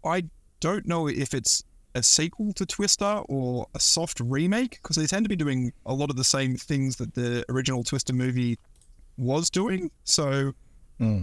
I 0.06 0.26
don't 0.60 0.86
know 0.86 1.08
if 1.08 1.34
it's 1.34 1.64
a 1.96 2.04
sequel 2.04 2.54
to 2.54 2.66
Twister 2.66 3.22
or 3.30 3.68
a 3.76 3.80
soft 3.80 4.20
remake 4.20 4.80
because 4.82 4.96
they 4.96 5.06
tend 5.06 5.26
to 5.26 5.30
be 5.30 5.36
doing 5.36 5.72
a 5.86 5.94
lot 5.94 6.10
of 6.10 6.16
the 6.16 6.24
same 6.24 6.56
things 6.56 6.96
that 6.98 7.14
the 7.14 7.46
original 7.50 7.84
Twister 7.84 8.14
movie 8.14 8.58
was 9.18 9.50
doing. 9.50 9.92
So 10.04 10.54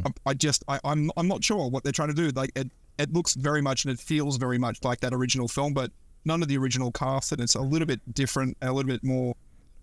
I, 0.07 0.31
I 0.31 0.35
just 0.35 0.65
I, 0.69 0.81
I'm 0.85 1.11
I'm 1.17 1.29
not 1.29 1.43
sure 1.43 1.69
what 1.69 1.85
they're 1.85 1.93
trying 1.93 2.09
to 2.09 2.15
do. 2.15 2.29
Like 2.31 2.53
it 2.55 2.71
it 2.99 3.13
looks 3.13 3.35
very 3.35 3.63
much 3.63 3.85
and 3.85 3.93
it 3.93 3.99
feels 4.01 4.37
very 4.37 4.59
much 4.59 4.79
like 4.85 5.01
that 5.01 5.15
original 5.15 5.49
film, 5.49 5.75
but 5.75 5.91
none 6.25 6.43
of 6.43 6.49
the 6.49 6.59
original 6.59 6.93
cast, 6.93 7.33
and 7.33 7.41
it's 7.41 7.55
a 7.55 7.61
little 7.61 7.87
bit 7.87 8.01
different, 8.15 8.57
a 8.63 8.73
little 8.73 8.91
bit 8.91 9.03
more 9.03 9.35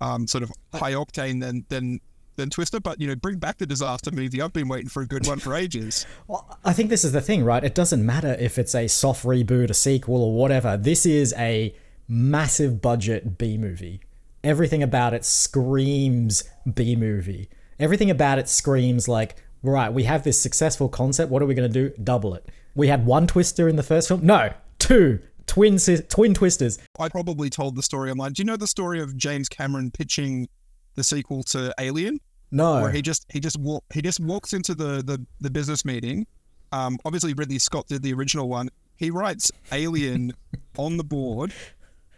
um, 0.02 0.28
sort 0.28 0.44
of 0.44 0.52
high 0.74 0.94
octane 0.94 1.42
than 1.42 1.66
than 1.70 2.00
than 2.38 2.50
Twister. 2.50 2.80
But 2.80 3.02
you 3.02 3.08
know, 3.08 3.16
bring 3.16 3.38
back 3.38 3.58
the 3.58 3.66
disaster 3.66 4.12
movie. 4.12 4.42
I've 4.42 4.54
been 4.54 4.70
waiting 4.70 4.90
for 4.90 5.02
a 5.02 5.06
good 5.06 5.28
one 5.28 5.40
for 5.40 5.54
ages. 5.54 6.06
Well, 6.28 6.58
I 6.66 6.74
think 6.74 6.90
this 6.90 7.06
is 7.06 7.14
the 7.14 7.22
thing, 7.22 7.44
right? 7.44 7.64
It 7.64 7.74
doesn't 7.74 8.06
matter 8.06 8.36
if 8.38 8.58
it's 8.58 8.76
a 8.76 8.88
soft 8.88 9.24
reboot, 9.24 9.70
a 9.70 9.74
sequel, 9.74 10.24
or 10.24 10.34
whatever. 10.34 10.76
This 10.76 11.06
is 11.06 11.34
a 11.38 11.74
massive 12.08 12.82
budget 12.82 13.38
B 13.38 13.58
movie. 13.58 14.02
Everything 14.44 14.84
about 14.84 15.14
it 15.14 15.24
screams 15.24 16.44
B 16.74 16.96
movie. 16.96 17.50
Everything 17.80 18.10
about 18.10 18.40
it 18.40 18.50
screams 18.50 19.08
like, 19.08 19.36
right, 19.64 19.92
we 19.92 20.04
have 20.04 20.24
this 20.24 20.42
successful 20.42 20.90
concept. 20.90 21.32
What 21.32 21.42
are 21.42 21.46
we 21.46 21.54
going 21.54 21.72
to 21.72 21.90
do? 21.90 21.96
Double 22.04 22.34
it. 22.34 22.50
We 22.76 22.88
had 22.88 23.06
one 23.06 23.28
twister 23.28 23.70
in 23.70 23.76
the 23.78 23.84
first 23.84 24.08
film. 24.08 24.26
No, 24.26 24.54
two 24.80 25.20
twin 25.48 25.78
twin 25.78 26.34
twisters. 26.34 26.78
I 27.00 27.10
probably 27.10 27.50
told 27.50 27.76
the 27.76 27.84
story 27.84 28.12
online. 28.12 28.34
Do 28.34 28.42
you 28.42 28.46
know 28.46 28.58
the 28.58 28.68
story 28.68 29.02
of 29.02 29.18
James 29.18 29.50
Cameron 29.50 29.92
pitching 29.92 30.48
the 30.96 31.04
sequel 31.04 31.44
to 31.44 31.74
Alien? 31.80 32.20
No, 32.52 32.82
where 32.82 32.92
he 32.92 33.02
just 33.02 33.26
he 33.30 33.40
just 33.40 33.58
walk 33.60 33.84
he 33.94 34.02
just 34.02 34.20
walks 34.20 34.54
into 34.54 34.74
the 34.74 35.04
the, 35.04 35.26
the 35.40 35.50
business 35.50 35.84
meeting. 35.86 36.26
Um, 36.72 36.98
obviously 37.06 37.34
Ridley 37.34 37.60
Scott 37.60 37.88
did 37.88 38.04
the 38.04 38.14
original 38.14 38.50
one. 38.50 38.70
He 38.98 39.12
writes 39.12 39.52
Alien 39.72 40.34
on 40.78 40.98
the 40.98 41.04
board, 41.04 41.54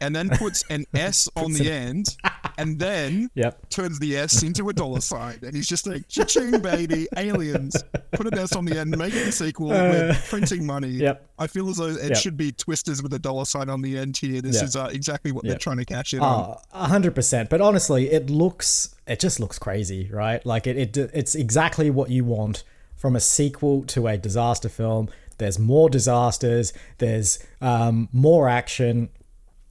and 0.02 0.16
then 0.16 0.30
puts 0.30 0.64
an 0.70 0.86
S 0.94 1.28
on 1.36 1.54
the 1.54 1.72
end, 1.72 2.16
and 2.60 2.78
then 2.78 3.30
Yep. 3.36 3.70
turns 3.70 4.00
the 4.00 4.18
S 4.18 4.44
into 4.44 4.70
a 4.70 4.74
dollar 4.74 5.02
sign, 5.02 5.40
and 5.42 5.56
he's 5.56 5.68
just 5.68 5.88
like 5.88 6.08
cha-ching 6.08 6.60
baby 6.62 7.08
aliens. 7.18 7.76
Put 8.12 8.28
an 8.28 8.38
S 8.38 8.56
on 8.56 8.66
the 8.66 8.78
end, 8.78 8.96
make 8.98 9.14
it 9.16 9.28
a 9.28 9.32
sequel. 9.32 9.70
We're 9.70 10.14
printing 10.28 10.66
money. 10.66 10.90
Yep. 10.90 11.26
I 11.40 11.48
feel 11.48 11.70
as 11.70 11.78
though 11.78 11.88
it 11.88 12.10
Yep. 12.10 12.18
should 12.18 12.38
be 12.38 12.52
twisters 12.52 13.02
with 13.02 13.14
a 13.14 13.20
dollar 13.20 13.46
sign 13.46 13.70
on 13.70 13.82
the 13.82 13.98
end 13.98 14.18
here. 14.18 14.42
This 14.42 14.58
Yeah. 14.58 14.64
is 14.66 14.76
uh, 14.76 14.90
exactly 14.92 15.32
what 15.32 15.46
they're 15.46 15.58
trying 15.58 15.78
to 15.78 15.86
cash 15.86 16.14
in 16.14 16.20
on. 16.20 16.58
Oh, 16.58 16.62
a 16.74 16.88
hundred 16.88 17.16
percent. 17.16 17.50
But 17.50 17.62
honestly, 17.62 18.10
it 18.12 18.30
looks 18.30 18.94
it 19.08 19.20
just 19.20 19.40
looks 19.40 19.58
crazy, 19.58 20.10
right? 20.12 20.46
Like 20.46 20.68
it, 20.68 20.78
it 20.78 21.12
it's 21.14 21.34
exactly 21.36 21.90
what 21.90 22.10
you 22.12 22.24
want 22.26 22.64
from 22.96 23.16
a 23.16 23.20
sequel 23.20 23.84
to 23.86 24.08
a 24.08 24.18
disaster 24.18 24.70
film. 24.70 25.08
There's 25.38 25.58
more 25.58 25.90
disasters. 25.90 26.74
There's 26.98 27.40
um, 27.62 28.10
more 28.12 28.50
action. 28.50 29.08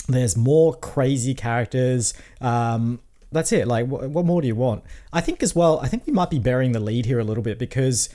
There's 0.08 0.36
more 0.36 0.74
crazy 0.74 1.34
characters. 1.34 2.14
Um, 2.40 3.00
that's 3.30 3.52
it. 3.52 3.68
Like, 3.68 3.86
what, 3.86 4.08
what 4.10 4.24
more 4.24 4.40
do 4.40 4.48
you 4.48 4.54
want? 4.54 4.84
I 5.12 5.20
think 5.20 5.42
as 5.42 5.54
well. 5.54 5.80
I 5.80 5.88
think 5.88 6.06
we 6.06 6.12
might 6.12 6.30
be 6.30 6.38
burying 6.38 6.72
the 6.72 6.80
lead 6.80 7.06
here 7.06 7.18
a 7.18 7.24
little 7.24 7.42
bit 7.42 7.58
because 7.58 8.08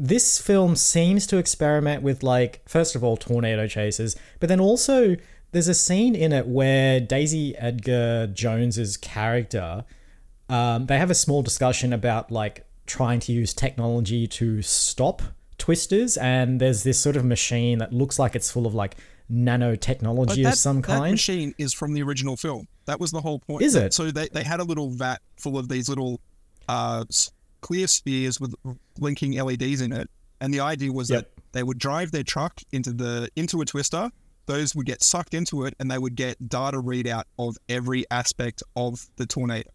this 0.00 0.40
film 0.40 0.76
seems 0.76 1.26
to 1.26 1.36
experiment 1.36 2.02
with 2.02 2.22
like 2.22 2.62
first 2.66 2.96
of 2.96 3.04
all 3.04 3.18
tornado 3.18 3.66
chases 3.66 4.16
but 4.38 4.48
then 4.48 4.58
also 4.58 5.14
there's 5.52 5.68
a 5.68 5.74
scene 5.74 6.14
in 6.14 6.32
it 6.32 6.46
where 6.46 7.00
daisy 7.00 7.54
edgar 7.58 8.26
jones's 8.28 8.96
character 8.96 9.84
um, 10.48 10.86
they 10.86 10.96
have 10.96 11.10
a 11.10 11.14
small 11.14 11.42
discussion 11.42 11.92
about 11.92 12.30
like 12.32 12.64
trying 12.86 13.20
to 13.20 13.30
use 13.30 13.52
technology 13.52 14.26
to 14.26 14.62
stop 14.62 15.20
twisters 15.58 16.16
and 16.16 16.60
there's 16.60 16.82
this 16.82 16.98
sort 16.98 17.14
of 17.14 17.24
machine 17.24 17.76
that 17.78 17.92
looks 17.92 18.18
like 18.18 18.34
it's 18.34 18.50
full 18.50 18.66
of 18.66 18.72
like 18.72 18.96
nanotechnology 19.30 20.46
of 20.46 20.54
some 20.54 20.82
kind. 20.82 21.04
that 21.04 21.10
machine 21.12 21.54
is 21.58 21.72
from 21.72 21.92
the 21.94 22.02
original 22.02 22.36
film. 22.36 22.66
That 22.86 22.98
was 23.00 23.10
the 23.10 23.20
whole 23.20 23.38
point. 23.38 23.62
Is 23.62 23.74
it? 23.74 23.94
So 23.94 24.10
they, 24.10 24.28
they 24.28 24.42
had 24.42 24.60
a 24.60 24.64
little 24.64 24.90
vat 24.90 25.20
full 25.36 25.58
of 25.58 25.68
these 25.68 25.88
little 25.88 26.20
uh, 26.68 27.04
clear 27.60 27.86
spheres 27.86 28.40
with 28.40 28.54
blinking 28.98 29.32
LEDs 29.40 29.80
in 29.80 29.92
it, 29.92 30.08
and 30.40 30.52
the 30.52 30.60
idea 30.60 30.92
was 30.92 31.10
Yep. 31.10 31.20
that 31.36 31.42
they 31.52 31.62
would 31.62 31.78
drive 31.78 32.10
their 32.12 32.22
truck 32.24 32.60
into 32.72 32.92
the 32.92 33.28
into 33.36 33.60
a 33.60 33.64
twister. 33.64 34.10
Those 34.46 34.74
would 34.74 34.86
get 34.86 35.02
sucked 35.02 35.34
into 35.34 35.64
it, 35.66 35.74
and 35.78 35.90
they 35.90 35.98
would 35.98 36.16
get 36.16 36.48
data 36.48 36.78
readout 36.80 37.24
of 37.38 37.56
every 37.68 38.04
aspect 38.10 38.62
of 38.74 39.06
the 39.16 39.26
tornado. 39.26 39.68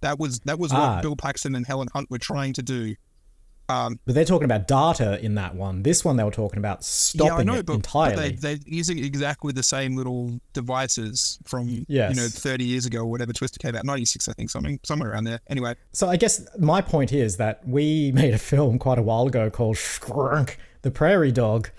That 0.00 0.18
was 0.18 0.40
that 0.40 0.58
was 0.58 0.72
Ah. 0.72 0.94
what 0.96 1.02
Bill 1.02 1.16
Paxton 1.16 1.54
and 1.54 1.66
Helen 1.66 1.88
Hunt 1.92 2.10
were 2.10 2.18
trying 2.18 2.52
to 2.54 2.62
do. 2.62 2.94
Um, 3.70 4.00
but 4.06 4.14
they're 4.14 4.24
talking 4.24 4.46
about 4.46 4.66
data 4.66 5.22
in 5.22 5.34
that 5.34 5.54
one. 5.54 5.82
This 5.82 6.02
one 6.04 6.16
they 6.16 6.24
were 6.24 6.30
talking 6.30 6.58
about 6.58 6.82
stopping 6.82 7.26
yeah, 7.26 7.34
I 7.34 7.42
know, 7.42 7.54
it 7.54 7.66
but, 7.66 7.74
entirely. 7.74 8.14
but 8.14 8.40
they, 8.40 8.54
they're 8.54 8.64
using 8.64 8.98
exactly 8.98 9.52
the 9.52 9.62
same 9.62 9.94
little 9.94 10.40
devices 10.54 11.38
from 11.44 11.68
you 11.68 11.84
know 11.88 12.28
30 12.28 12.64
years 12.64 12.86
ago 12.86 13.00
or 13.00 13.06
whatever 13.06 13.32
Twister 13.32 13.58
came 13.58 13.76
out, 13.76 13.84
96 13.84 14.28
I 14.28 14.32
think, 14.32 14.50
something 14.50 14.80
somewhere 14.84 15.10
around 15.10 15.24
there. 15.24 15.40
Anyway, 15.48 15.74
So 15.92 16.08
I 16.08 16.16
guess 16.16 16.46
my 16.58 16.80
point 16.80 17.12
is 17.12 17.36
that 17.36 17.66
we 17.68 18.10
made 18.14 18.32
a 18.32 18.38
film 18.38 18.78
quite 18.78 18.98
a 18.98 19.02
while 19.02 19.26
ago 19.26 19.50
called 19.50 19.76
Skrunk, 19.76 20.56
the 20.82 20.90
Prairie 20.90 21.32
Dog, 21.32 21.70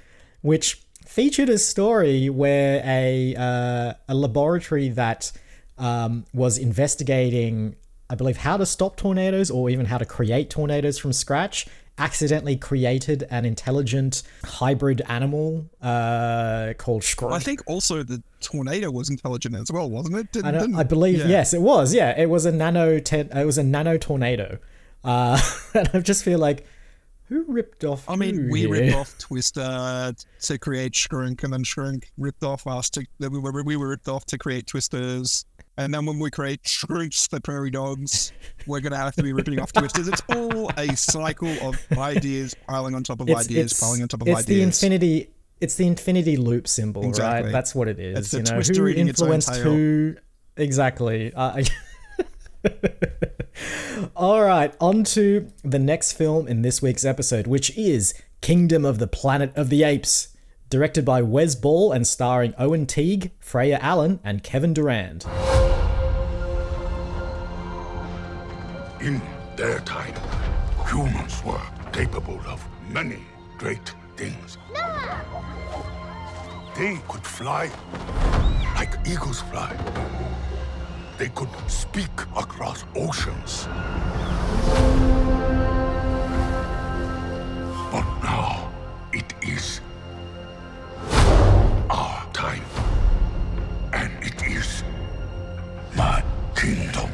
which 0.41 0.83
featured 1.07 1.49
a 1.49 1.57
story 1.57 2.29
where 2.29 2.83
a 2.85 3.35
uh, 3.35 3.93
a 4.07 4.13
laboratory 4.13 4.89
that 4.89 5.31
um, 5.79 6.25
was 6.33 6.59
investigating, 6.59 7.75
I 8.09 8.15
believe, 8.15 8.37
how 8.37 8.57
to 8.57 8.65
stop 8.65 8.95
tornadoes 8.95 9.51
or 9.51 9.69
even 9.69 9.85
how 9.85 9.97
to 9.97 10.05
create 10.05 10.49
tornadoes 10.49 10.97
from 10.97 11.13
scratch, 11.13 11.67
accidentally 11.99 12.55
created 12.55 13.27
an 13.29 13.45
intelligent 13.45 14.23
hybrid 14.43 15.01
animal 15.07 15.69
uh, 15.81 16.73
called 16.77 17.03
Skrunk. 17.03 17.33
I 17.33 17.39
think 17.39 17.61
also 17.67 18.03
the 18.03 18.23
tornado 18.39 18.89
was 18.89 19.09
intelligent 19.09 19.55
as 19.55 19.71
well, 19.71 19.89
wasn't 19.89 20.15
it? 20.17 20.31
Didn't, 20.31 20.55
I, 20.55 20.59
didn't- 20.59 20.75
I 20.75 20.83
believe 20.83 21.19
yeah. 21.19 21.27
yes, 21.27 21.53
it 21.53 21.61
was. 21.61 21.93
Yeah, 21.93 22.19
it 22.19 22.29
was 22.29 22.45
a 22.45 22.51
nano. 22.51 22.99
Te- 22.99 23.17
it 23.31 23.45
was 23.45 23.57
a 23.57 23.63
nano 23.63 23.97
tornado, 23.97 24.57
uh, 25.03 25.39
and 25.73 25.89
I 25.93 25.99
just 25.99 26.23
feel 26.23 26.39
like 26.39 26.65
who 27.27 27.43
ripped 27.47 27.83
off? 27.83 28.09
I 28.09 28.15
mean, 28.15 28.49
we 28.49 28.61
here? 28.61 28.71
ripped 28.71 28.95
off 28.95 29.15
Twister 29.19 30.13
to 30.41 30.57
create 30.57 30.93
Skrunk, 30.93 31.43
and 31.43 31.53
then 31.53 31.63
Skrunk 31.63 32.05
ripped 32.17 32.43
off 32.43 32.65
us 32.65 32.89
to 32.91 33.05
we 33.19 33.27
were, 33.27 33.63
we 33.63 33.75
were 33.75 33.89
ripped 33.89 34.07
off 34.07 34.25
to 34.27 34.37
create 34.37 34.65
Twisters. 34.65 35.45
And 35.79 35.93
then 35.93 36.05
when 36.05 36.19
we 36.19 36.29
create 36.29 36.63
Skrunks, 36.63 37.29
the 37.29 37.39
Prairie 37.39 37.71
Dogs, 37.71 38.33
we're 38.67 38.81
going 38.81 38.91
to 38.91 38.97
have 38.97 39.15
to 39.15 39.23
be 39.23 39.31
ripping 39.31 39.61
off 39.61 39.71
Twisters. 39.71 40.09
It's 40.09 40.21
all 40.27 40.69
a 40.77 40.93
cycle 40.97 41.47
of 41.65 41.79
ideas 41.97 42.53
piling 42.67 42.95
on 42.95 43.03
top 43.03 43.21
of 43.21 43.29
It's, 43.29 43.45
ideas, 43.45 43.71
it's, 43.71 43.79
piling 43.79 44.01
on 44.01 44.09
top 44.09 44.21
of 44.21 44.27
it's 44.27 44.39
ideas. 44.41 44.47
the 44.47 44.61
infinity. 44.61 45.29
It's 45.61 45.75
the 45.75 45.87
infinity 45.87 46.35
loop 46.35 46.67
symbol, 46.67 47.05
Exactly. 47.05 47.45
right? 47.45 47.51
That's 47.53 47.73
what 47.73 47.87
it 47.87 47.97
is. 47.97 48.17
It's 48.17 48.33
you 48.33 48.43
know, 48.43 48.59
who 48.61 48.87
its 48.87 48.99
influenced 48.99 49.55
who? 49.55 50.15
Exactly. 50.57 51.31
Uh, 51.33 51.63
All 54.17 54.41
right, 54.43 54.75
on 54.81 55.05
to 55.05 55.49
the 55.63 55.79
next 55.79 56.11
film 56.11 56.45
in 56.45 56.61
this 56.61 56.81
week's 56.81 57.05
episode, 57.05 57.47
which 57.47 57.77
is 57.77 58.13
Kingdom 58.41 58.83
of 58.83 58.99
the 58.99 59.07
Planet 59.07 59.53
of 59.55 59.69
the 59.69 59.83
Apes, 59.83 60.35
directed 60.69 61.05
by 61.05 61.21
Wes 61.21 61.55
Ball 61.55 61.93
and 61.93 62.05
starring 62.05 62.53
Owen 62.57 62.85
Teague, 62.85 63.31
Freya 63.39 63.79
Allan, 63.81 64.19
and 64.25 64.43
Kevin 64.43 64.73
Durand. 64.73 65.25
In 69.01 69.21
their 69.55 69.79
time, 69.79 70.13
humans 70.85 71.41
were 71.45 71.61
capable 71.93 72.37
of 72.45 72.61
many 72.89 73.19
great 73.57 73.93
things. 74.17 74.57
They 76.75 76.99
could 77.07 77.25
fly 77.25 77.69
like 78.75 78.95
eagles 79.07 79.39
fly. 79.39 79.73
They 81.17 81.29
could 81.29 81.49
speak 81.67 82.11
across 82.35 82.83
oceans. 82.93 83.69
But 87.93 88.05
now 88.21 88.69
it 89.13 89.33
is 89.41 89.79
our 91.89 92.27
time. 92.33 92.63
And 93.93 94.11
it 94.21 94.43
is 94.45 94.83
my 95.95 96.21
kingdom. 96.53 97.09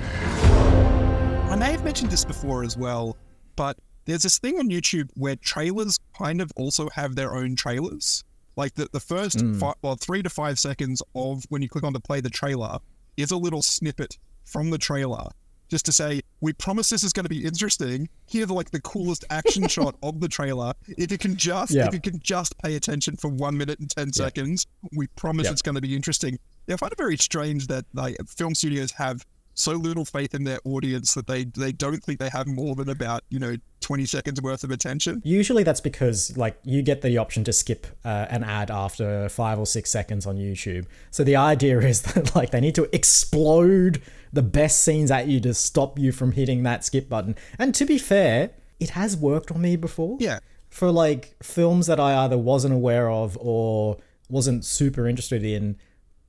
I 1.55 1.57
may 1.57 1.71
have 1.71 1.85
mentioned 1.85 2.11
this 2.11 2.25
before 2.25 2.65
as 2.65 2.75
well, 2.75 3.15
but 3.55 3.77
there's 4.03 4.23
this 4.23 4.39
thing 4.39 4.59
on 4.59 4.67
YouTube 4.67 5.09
where 5.13 5.37
trailers 5.37 5.97
kind 6.13 6.41
of 6.41 6.51
also 6.57 6.89
have 6.89 7.15
their 7.15 7.33
own 7.33 7.55
trailers. 7.55 8.25
Like 8.57 8.73
the, 8.73 8.89
the 8.91 8.99
first 8.99 9.39
hmm. 9.39 9.53
fi- 9.53 9.73
well, 9.81 9.95
three 9.95 10.21
to 10.21 10.29
five 10.29 10.59
seconds 10.59 11.01
of 11.15 11.45
when 11.47 11.61
you 11.61 11.69
click 11.69 11.85
on 11.85 11.93
to 11.93 11.99
play 12.01 12.19
the 12.19 12.29
trailer 12.29 12.79
is 13.15 13.31
a 13.31 13.37
little 13.37 13.61
snippet 13.61 14.17
from 14.43 14.69
the 14.69 14.77
trailer 14.77 15.29
just 15.69 15.85
to 15.85 15.91
say, 15.91 16.21
we 16.41 16.53
promise 16.53 16.89
this 16.89 17.03
is 17.03 17.13
going 17.13 17.23
to 17.23 17.29
be 17.29 17.43
interesting. 17.45 18.09
Here's 18.29 18.49
like 18.49 18.71
the 18.71 18.81
coolest 18.81 19.23
action 19.29 19.67
shot 19.69 19.95
of 20.03 20.19
the 20.19 20.27
trailer. 20.27 20.73
If 20.87 21.11
you 21.11 21.17
can 21.17 21.35
just 21.35 21.71
Yeah. 21.71 21.87
if 21.87 21.93
you 21.93 22.01
can 22.01 22.19
just 22.19 22.57
pay 22.57 22.75
attention 22.75 23.15
for 23.17 23.29
one 23.29 23.57
minute 23.57 23.79
and 23.79 23.89
ten 23.89 24.11
seconds, 24.11 24.67
we 24.95 25.07
promise 25.15 25.45
Yeah. 25.45 25.51
it's 25.51 25.61
going 25.61 25.75
to 25.75 25.81
be 25.81 25.95
interesting. 25.95 26.37
Yeah, 26.67 26.75
I 26.75 26.77
find 26.77 26.91
it 26.91 26.97
very 26.97 27.17
strange 27.17 27.67
that 27.67 27.85
like 27.93 28.17
film 28.27 28.55
studios 28.55 28.91
have 28.93 29.25
so 29.55 29.71
little 29.71 30.05
faith 30.05 30.35
in 30.35 30.43
their 30.43 30.59
audience 30.65 31.13
that 31.15 31.27
they 31.27 31.45
they 31.45 31.71
don't 31.71 32.03
think 32.03 32.19
they 32.19 32.29
have 32.29 32.45
more 32.45 32.75
than 32.75 32.89
about 32.89 33.23
you 33.29 33.39
know 33.39 33.55
20 33.81 34.05
seconds 34.05 34.41
worth 34.41 34.63
of 34.63 34.71
attention. 34.71 35.21
Usually 35.23 35.63
that's 35.63 35.81
because 35.81 36.35
like 36.37 36.57
you 36.63 36.81
get 36.81 37.01
the 37.01 37.17
option 37.17 37.43
to 37.45 37.53
skip 37.53 37.87
uh, 38.03 38.27
an 38.29 38.43
ad 38.43 38.69
after 38.69 39.29
five 39.29 39.57
or 39.57 39.65
six 39.65 39.89
seconds 39.89 40.25
on 40.25 40.37
YouTube. 40.37 40.85
So 41.11 41.23
the 41.23 41.37
idea 41.37 41.79
is 41.79 42.01
that 42.13 42.35
like 42.35 42.51
they 42.51 42.59
need 42.59 42.75
to 42.75 42.93
explode 42.93 44.01
the 44.33 44.41
best 44.41 44.81
scenes 44.81 45.09
at 45.09 45.27
you 45.27 45.39
to 45.39 45.53
stop 45.53 45.97
you 45.97 46.11
from 46.11 46.33
hitting 46.33 46.63
that 46.63 46.83
skip 46.83 47.07
button. 47.07 47.35
And 47.57 47.73
to 47.75 47.85
be 47.85 47.97
fair, 47.97 48.51
it 48.79 48.91
has 48.91 49.15
worked 49.15 49.51
on 49.51 49.61
me 49.61 49.77
before. 49.77 50.17
Yeah. 50.19 50.39
For 50.69 50.91
like 50.91 51.35
films 51.41 51.87
that 51.87 51.99
I 51.99 52.25
either 52.25 52.37
wasn't 52.37 52.73
aware 52.73 53.09
of 53.09 53.37
or 53.39 53.97
wasn't 54.29 54.65
super 54.65 55.07
interested 55.07 55.43
in, 55.43 55.77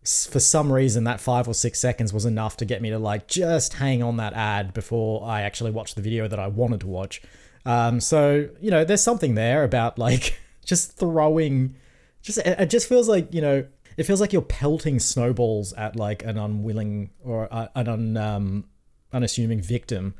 for 0.06 0.40
some 0.40 0.72
reason 0.72 1.04
that 1.04 1.20
five 1.20 1.48
or 1.48 1.54
six 1.54 1.78
seconds 1.78 2.12
was 2.12 2.24
enough 2.24 2.56
to 2.58 2.64
get 2.64 2.80
me 2.80 2.90
to 2.90 2.98
like 2.98 3.26
just 3.26 3.74
hang 3.74 4.02
on 4.02 4.16
that 4.18 4.32
ad 4.34 4.72
before 4.72 5.26
I 5.26 5.42
actually 5.42 5.70
watched 5.70 5.96
the 5.96 6.02
video 6.02 6.28
that 6.28 6.38
I 6.38 6.46
wanted 6.46 6.80
to 6.80 6.86
watch. 6.86 7.22
Um, 7.64 8.00
so 8.00 8.48
you 8.60 8.70
know, 8.70 8.84
there's 8.84 9.02
something 9.02 9.34
there 9.34 9.64
about 9.64 9.98
like 9.98 10.38
just 10.64 10.96
throwing, 10.96 11.74
just 12.22 12.38
it 12.38 12.70
just 12.70 12.88
feels 12.88 13.08
like 13.08 13.34
you 13.34 13.40
know, 13.40 13.66
it 13.96 14.04
feels 14.04 14.20
like 14.20 14.32
you're 14.32 14.42
pelting 14.42 15.00
snowballs 15.00 15.72
at 15.72 15.96
like 15.96 16.24
an 16.24 16.38
unwilling 16.38 17.10
or 17.24 17.48
uh, 17.50 17.68
an 17.74 17.88
un, 17.88 18.16
um, 18.16 18.64
unassuming 19.12 19.60
victim, 19.60 20.14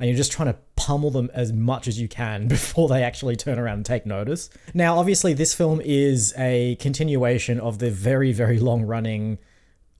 and 0.00 0.08
you're 0.08 0.16
just 0.16 0.32
trying 0.32 0.52
to 0.52 0.58
pummel 0.76 1.10
them 1.10 1.30
as 1.34 1.52
much 1.52 1.86
as 1.86 2.00
you 2.00 2.08
can 2.08 2.48
before 2.48 2.88
they 2.88 3.02
actually 3.02 3.36
turn 3.36 3.58
around 3.58 3.74
and 3.74 3.86
take 3.86 4.06
notice. 4.06 4.48
Now, 4.72 4.98
obviously, 4.98 5.34
this 5.34 5.54
film 5.54 5.80
is 5.84 6.34
a 6.38 6.76
continuation 6.76 7.60
of 7.60 7.78
the 7.78 7.90
very, 7.90 8.32
very 8.32 8.58
long 8.58 8.82
running 8.82 9.38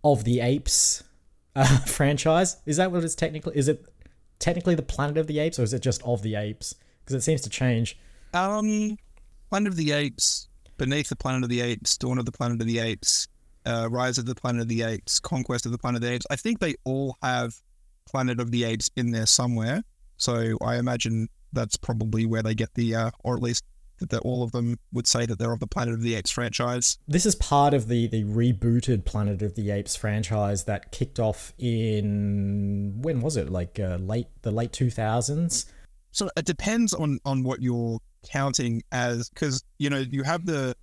of 0.02 0.24
the 0.24 0.40
Apes 0.40 1.04
uh, 1.54 1.80
franchise. 1.80 2.56
Is 2.64 2.78
that 2.78 2.90
what 2.90 3.04
it's 3.04 3.14
technically? 3.14 3.56
Is 3.56 3.68
it 3.68 3.84
technically 4.38 4.74
the 4.74 4.82
Planet 4.82 5.18
of 5.18 5.26
the 5.26 5.38
Apes, 5.38 5.58
or 5.58 5.62
is 5.64 5.74
it 5.74 5.82
just 5.82 6.02
of 6.02 6.22
the 6.22 6.34
Apes? 6.34 6.74
Because 7.04 7.14
it 7.14 7.20
seems 7.20 7.42
to 7.42 7.50
change. 7.50 7.98
Um, 8.32 8.96
Planet 9.50 9.68
of 9.68 9.76
the 9.76 9.92
Apes, 9.92 10.48
Beneath 10.78 11.10
the 11.10 11.16
Planet 11.16 11.42
of 11.42 11.50
the 11.50 11.60
Apes, 11.60 11.98
Dawn 11.98 12.18
of 12.18 12.24
the 12.24 12.32
Planet 12.32 12.60
of 12.60 12.66
the 12.66 12.78
Apes, 12.78 13.28
uh, 13.66 13.88
Rise 13.90 14.16
of 14.16 14.24
the 14.24 14.34
Planet 14.34 14.62
of 14.62 14.68
the 14.68 14.82
Apes, 14.82 15.20
Conquest 15.20 15.66
of 15.66 15.72
the 15.72 15.78
Planet 15.78 16.02
of 16.02 16.08
the 16.08 16.14
Apes. 16.14 16.26
I 16.30 16.36
think 16.36 16.58
they 16.58 16.74
all 16.84 17.16
have 17.22 17.54
Planet 18.08 18.40
of 18.40 18.50
the 18.50 18.64
Apes 18.64 18.88
in 18.96 19.10
there 19.10 19.26
somewhere. 19.26 19.82
So 20.20 20.56
I 20.62 20.76
imagine 20.76 21.28
that's 21.52 21.76
probably 21.76 22.26
where 22.26 22.42
they 22.42 22.54
get 22.54 22.74
the, 22.74 22.94
uh, 22.94 23.10
or 23.24 23.34
at 23.34 23.42
least 23.42 23.64
that 24.00 24.20
all 24.20 24.42
of 24.42 24.52
them 24.52 24.78
would 24.92 25.06
say 25.06 25.26
that 25.26 25.38
they're 25.38 25.52
of 25.52 25.60
the 25.60 25.66
Planet 25.66 25.94
of 25.94 26.02
the 26.02 26.14
Apes 26.14 26.30
franchise. 26.30 26.98
This 27.06 27.26
is 27.26 27.34
part 27.34 27.74
of 27.74 27.88
the 27.88 28.06
the 28.06 28.24
rebooted 28.24 29.04
Planet 29.04 29.42
of 29.42 29.54
the 29.54 29.70
Apes 29.70 29.96
franchise 29.96 30.64
that 30.64 30.92
kicked 30.92 31.18
off 31.18 31.52
in 31.58 32.94
when 33.02 33.20
was 33.20 33.36
it? 33.36 33.50
Like 33.50 33.78
uh, 33.78 33.96
late 33.96 34.28
the 34.42 34.50
late 34.50 34.72
two 34.72 34.90
thousands. 34.90 35.66
So 36.12 36.30
it 36.36 36.44
depends 36.44 36.94
on 36.94 37.18
on 37.24 37.42
what 37.42 37.60
you're 37.60 37.98
counting 38.26 38.82
as, 38.92 39.28
because 39.30 39.62
you 39.78 39.90
know 39.90 39.98
you 39.98 40.22
have 40.22 40.46
the 40.46 40.74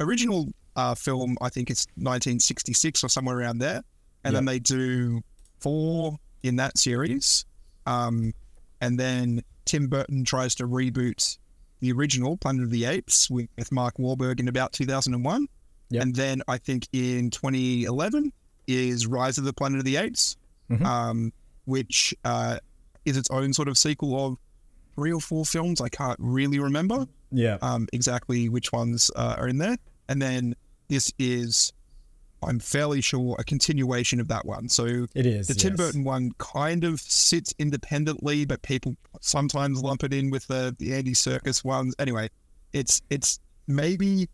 original 0.00 0.48
uh, 0.76 0.94
film. 0.94 1.36
I 1.40 1.48
think 1.48 1.70
it's 1.70 1.86
1966 1.96 3.04
or 3.04 3.08
somewhere 3.08 3.38
around 3.38 3.58
there, 3.58 3.82
and 4.24 4.36
then 4.36 4.44
they 4.44 4.58
do 4.58 5.22
four 5.60 6.18
in 6.42 6.56
that 6.56 6.78
series, 6.78 7.44
um, 7.86 8.32
and 8.80 8.98
then 8.98 9.42
Tim 9.64 9.88
Burton 9.88 10.24
tries 10.24 10.54
to 10.56 10.64
reboot 10.68 11.38
the 11.80 11.92
original 11.92 12.36
Planet 12.36 12.62
of 12.64 12.70
the 12.70 12.84
Apes 12.84 13.28
with, 13.30 13.48
with 13.58 13.70
Mark 13.72 13.96
Wahlberg 13.98 14.40
in 14.40 14.48
about 14.48 14.72
2001, 14.72 15.46
Yep. 15.90 16.02
and 16.02 16.14
then 16.14 16.42
I 16.48 16.58
think 16.58 16.88
in 16.92 17.30
2011 17.30 18.32
is 18.66 19.06
Rise 19.06 19.38
of 19.38 19.44
the 19.44 19.52
Planet 19.52 19.78
of 19.78 19.84
the 19.84 19.96
Apes, 19.96 20.36
Mhm. 20.70 20.84
um, 20.84 21.32
which 21.66 22.14
uh, 22.24 22.58
is 23.04 23.16
its 23.16 23.30
own 23.30 23.52
sort 23.52 23.68
of 23.68 23.78
sequel 23.78 24.26
of 24.26 24.36
three 24.96 25.12
or 25.12 25.20
four 25.20 25.44
films. 25.44 25.80
I 25.80 25.88
can't 25.88 26.18
really 26.20 26.58
remember 26.58 27.06
Yeah. 27.30 27.58
um, 27.62 27.86
exactly 27.92 28.48
which 28.48 28.72
ones 28.72 29.10
uh, 29.14 29.36
are 29.38 29.46
in 29.48 29.58
there. 29.58 29.76
And 30.08 30.20
then 30.20 30.54
this 30.88 31.12
is, 31.18 31.72
I'm 32.42 32.58
fairly 32.58 33.00
sure, 33.00 33.36
a 33.38 33.44
continuation 33.44 34.20
of 34.20 34.28
that 34.28 34.44
one. 34.44 34.68
So 34.68 35.06
It 35.14 35.26
is. 35.26 35.48
the 35.48 35.54
Tim 35.54 35.72
yes. 35.72 35.78
Burton 35.78 36.04
one 36.04 36.32
kind 36.38 36.84
of 36.84 37.00
sits 37.00 37.54
independently, 37.58 38.44
but 38.44 38.62
people 38.62 38.96
sometimes 39.20 39.82
lump 39.82 40.04
it 40.04 40.12
in 40.12 40.30
with 40.30 40.46
the, 40.46 40.74
the 40.78 40.94
Andy 40.94 41.12
Serkis 41.12 41.64
ones. 41.64 41.94
Anyway, 41.98 42.28
it's 42.72 43.00
it's 43.10 43.40
maybe 43.66 44.28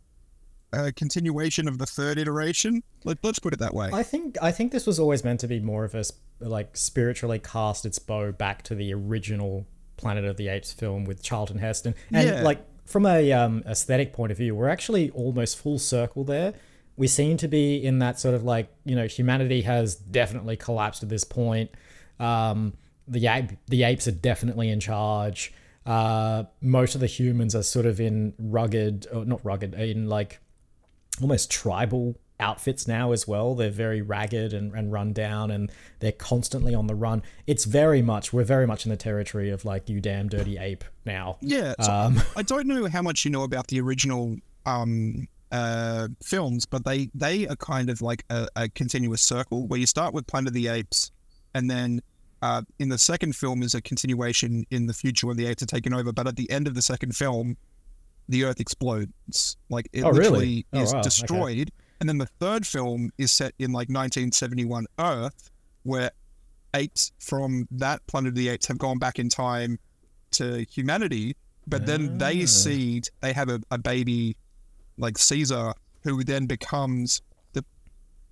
a 0.72 0.90
continuation 0.92 1.68
of 1.68 1.78
the 1.78 1.86
third 1.86 2.18
iteration. 2.18 2.82
Let, 3.04 3.18
let's 3.22 3.38
put 3.38 3.52
it 3.52 3.58
that 3.60 3.74
way. 3.74 3.90
I 3.92 4.02
think 4.02 4.36
I 4.42 4.50
think 4.50 4.72
this 4.72 4.86
was 4.86 4.98
always 4.98 5.22
meant 5.22 5.40
to 5.40 5.48
be 5.48 5.60
more 5.60 5.84
of 5.84 5.94
a 5.94 6.04
like 6.40 6.76
spiritually 6.76 7.38
cast 7.38 7.86
its 7.86 7.98
bow 7.98 8.32
back 8.32 8.62
to 8.64 8.74
the 8.74 8.92
original 8.92 9.66
Planet 9.96 10.24
of 10.24 10.36
the 10.36 10.48
Apes 10.48 10.72
film 10.72 11.04
with 11.04 11.22
Charlton 11.22 11.58
Heston, 11.58 11.94
and 12.12 12.26
Yeah. 12.28 12.42
like 12.42 12.64
from 12.84 13.06
a 13.06 13.32
um, 13.32 13.62
aesthetic 13.66 14.12
point 14.12 14.32
of 14.32 14.38
view, 14.38 14.54
we're 14.54 14.68
actually 14.68 15.10
almost 15.10 15.56
full 15.58 15.78
circle 15.78 16.24
there. 16.24 16.54
We 16.96 17.06
seem 17.06 17.36
to 17.38 17.48
be 17.48 17.76
in 17.76 17.98
that 18.00 18.20
sort 18.20 18.34
of 18.34 18.44
like 18.44 18.68
you 18.84 18.94
know 18.94 19.06
humanity 19.06 19.62
has 19.62 19.94
definitely 19.94 20.56
collapsed 20.56 21.02
at 21.02 21.08
this 21.08 21.24
point. 21.24 21.70
Um, 22.18 22.74
the 23.08 23.26
ape, 23.26 23.50
the 23.66 23.82
apes 23.82 24.06
are 24.06 24.12
definitely 24.12 24.68
in 24.68 24.80
charge. 24.80 25.52
Uh, 25.84 26.44
most 26.60 26.94
of 26.94 27.00
the 27.00 27.06
humans 27.06 27.54
are 27.56 27.62
sort 27.62 27.86
of 27.86 28.00
in 28.00 28.34
rugged, 28.38 29.06
or 29.12 29.24
not 29.24 29.44
rugged, 29.44 29.74
in 29.74 30.08
like 30.08 30.40
almost 31.20 31.50
tribal 31.50 32.16
outfits 32.42 32.86
now 32.86 33.12
as 33.12 33.26
well. 33.26 33.54
They're 33.54 33.70
very 33.70 34.02
ragged 34.02 34.52
and, 34.52 34.74
and 34.74 34.92
run 34.92 35.12
down 35.12 35.50
and 35.50 35.70
they're 36.00 36.12
constantly 36.12 36.74
on 36.74 36.86
the 36.86 36.94
run. 36.94 37.22
It's 37.46 37.64
very 37.64 38.02
much, 38.02 38.32
we're 38.32 38.44
very 38.44 38.66
much 38.66 38.84
in 38.84 38.90
the 38.90 38.96
territory 38.96 39.50
of 39.50 39.64
like, 39.64 39.88
you 39.88 40.00
damn 40.00 40.28
dirty 40.28 40.58
ape 40.58 40.84
now. 41.04 41.38
Yeah, 41.40 41.74
so 41.80 41.92
Um, 41.92 42.22
I 42.36 42.42
don't 42.42 42.66
know 42.66 42.86
how 42.88 43.02
much 43.02 43.24
you 43.24 43.30
know 43.30 43.44
about 43.44 43.68
the 43.68 43.80
original 43.80 44.36
um, 44.66 45.28
uh, 45.52 46.08
films, 46.22 46.66
but 46.66 46.84
they 46.84 47.10
they 47.14 47.46
are 47.46 47.56
kind 47.56 47.90
of 47.90 48.00
like 48.02 48.24
a, 48.30 48.48
a 48.56 48.68
continuous 48.70 49.22
circle 49.22 49.66
where 49.68 49.78
you 49.78 49.86
start 49.86 50.14
with 50.14 50.26
Planet 50.26 50.48
of 50.48 50.54
the 50.54 50.68
Apes, 50.68 51.12
and 51.54 51.70
then 51.70 52.00
uh, 52.40 52.62
in 52.78 52.88
the 52.88 52.98
second 52.98 53.36
film 53.36 53.62
is 53.62 53.74
a 53.74 53.80
continuation 53.80 54.64
in 54.70 54.86
the 54.86 54.92
future 54.94 55.26
when 55.28 55.36
the 55.36 55.46
apes 55.46 55.62
are 55.62 55.66
taken 55.66 55.94
over. 55.94 56.12
But 56.12 56.26
at 56.26 56.34
the 56.36 56.50
end 56.50 56.66
of 56.66 56.74
the 56.74 56.82
second 56.82 57.14
film, 57.14 57.56
the 58.28 58.44
Earth 58.44 58.58
explodes, 58.58 59.56
like 59.68 59.88
it 59.92 60.02
Oh, 60.02 60.10
really? 60.10 60.22
literally 60.22 60.66
Oh, 60.72 60.80
is 60.82 60.92
wow, 60.92 60.98
okay. 60.98 61.04
destroyed. 61.04 61.70
And 62.00 62.08
then 62.08 62.18
the 62.18 62.26
third 62.40 62.66
film 62.66 63.10
is 63.16 63.30
set 63.30 63.52
in 63.60 63.70
like 63.70 63.88
1971 63.88 64.86
Earth, 64.98 65.50
where 65.84 66.10
apes 66.74 67.12
from 67.20 67.68
that 67.70 68.04
Planet 68.08 68.30
of 68.30 68.34
the 68.34 68.48
Apes 68.48 68.66
have 68.66 68.78
gone 68.78 68.98
back 68.98 69.20
in 69.20 69.28
time 69.28 69.78
to 70.32 70.64
humanity, 70.68 71.36
but 71.68 71.86
then 71.86 72.18
they 72.18 72.44
seed, 72.46 73.08
they 73.20 73.32
have 73.32 73.48
a, 73.50 73.60
a 73.70 73.78
baby 73.78 74.36
like 75.02 75.18
Caesar, 75.18 75.74
who 76.04 76.24
then 76.24 76.46
becomes 76.46 77.20
the 77.52 77.64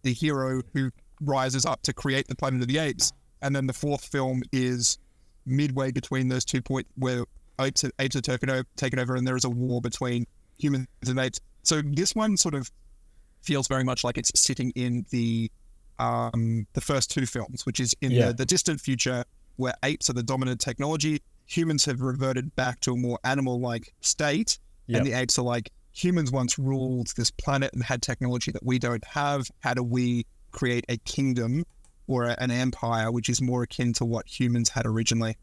the 0.03 0.13
hero 0.15 0.63
who 0.73 0.91
rises 1.21 1.67
up 1.67 1.83
to 1.83 1.93
create 1.93 2.29
the 2.29 2.35
Planet 2.37 2.63
of 2.63 2.69
the 2.69 2.79
Apes. 2.79 3.13
And 3.43 3.55
then 3.55 3.67
the 3.67 3.73
fourth 3.73 4.05
film 4.05 4.43
is 4.53 4.99
midway 5.47 5.91
between 5.91 6.29
those 6.29 6.45
two 6.45 6.61
points 6.63 6.91
where 6.97 7.25
apes 7.61 7.85
are, 7.85 7.91
apes 7.99 8.17
are 8.17 8.21
taken 8.21 8.51
over, 8.51 8.65
taken 8.77 8.99
over, 8.99 9.17
and 9.17 9.27
there 9.27 9.37
is 9.37 9.45
a 9.45 9.51
war 9.51 9.81
between 9.81 10.27
humans 10.59 10.87
and 11.07 11.19
apes. 11.19 11.41
So 11.63 11.83
this 11.83 12.15
one 12.15 12.37
sort 12.37 12.55
of 12.55 12.71
feels 13.43 13.67
very 13.69 13.85
much 13.85 14.05
like 14.05 14.19
it's 14.19 14.31
sitting 14.39 14.71
in 14.77 15.07
the 15.11 15.51
um, 15.99 16.67
the 16.73 16.81
first 16.81 17.11
two 17.11 17.27
films, 17.27 17.67
which 17.67 17.81
is 17.81 17.95
in 18.01 18.11
Yeah. 18.13 18.29
the, 18.29 18.35
the 18.35 18.47
distant 18.47 18.81
future 18.81 19.25
where 19.57 19.75
apes 19.83 20.09
are 20.09 20.15
the 20.15 20.23
dominant 20.23 20.61
technology. 20.61 21.21
Humans 21.47 21.85
have 21.87 22.01
reverted 22.01 22.55
back 22.57 22.81
to 22.81 22.93
a 22.93 22.97
more 22.97 23.19
animal-like 23.25 23.93
state, 24.01 24.59
Yep. 24.87 24.99
and 24.99 25.07
the 25.07 25.13
apes 25.13 25.39
are 25.39 25.43
like 25.45 25.71
humans 25.93 26.31
once 26.31 26.59
ruled 26.59 27.09
this 27.17 27.31
planet 27.31 27.73
and 27.73 27.83
had 27.83 28.03
technology 28.03 28.51
that 28.53 28.65
we 28.65 28.79
don't 28.79 29.05
have. 29.05 29.51
How 29.61 29.75
do 29.75 29.83
we 29.83 30.27
create 30.53 30.85
a 30.89 30.97
kingdom 30.99 31.65
or 32.07 32.25
a, 32.25 32.37
an 32.41 32.51
empire 32.51 33.11
which 33.11 33.29
is 33.29 33.41
more 33.41 33.63
akin 33.63 33.93
to 33.95 34.05
what 34.05 34.27
humans 34.27 34.71
had 34.71 34.87
originally? 34.87 35.37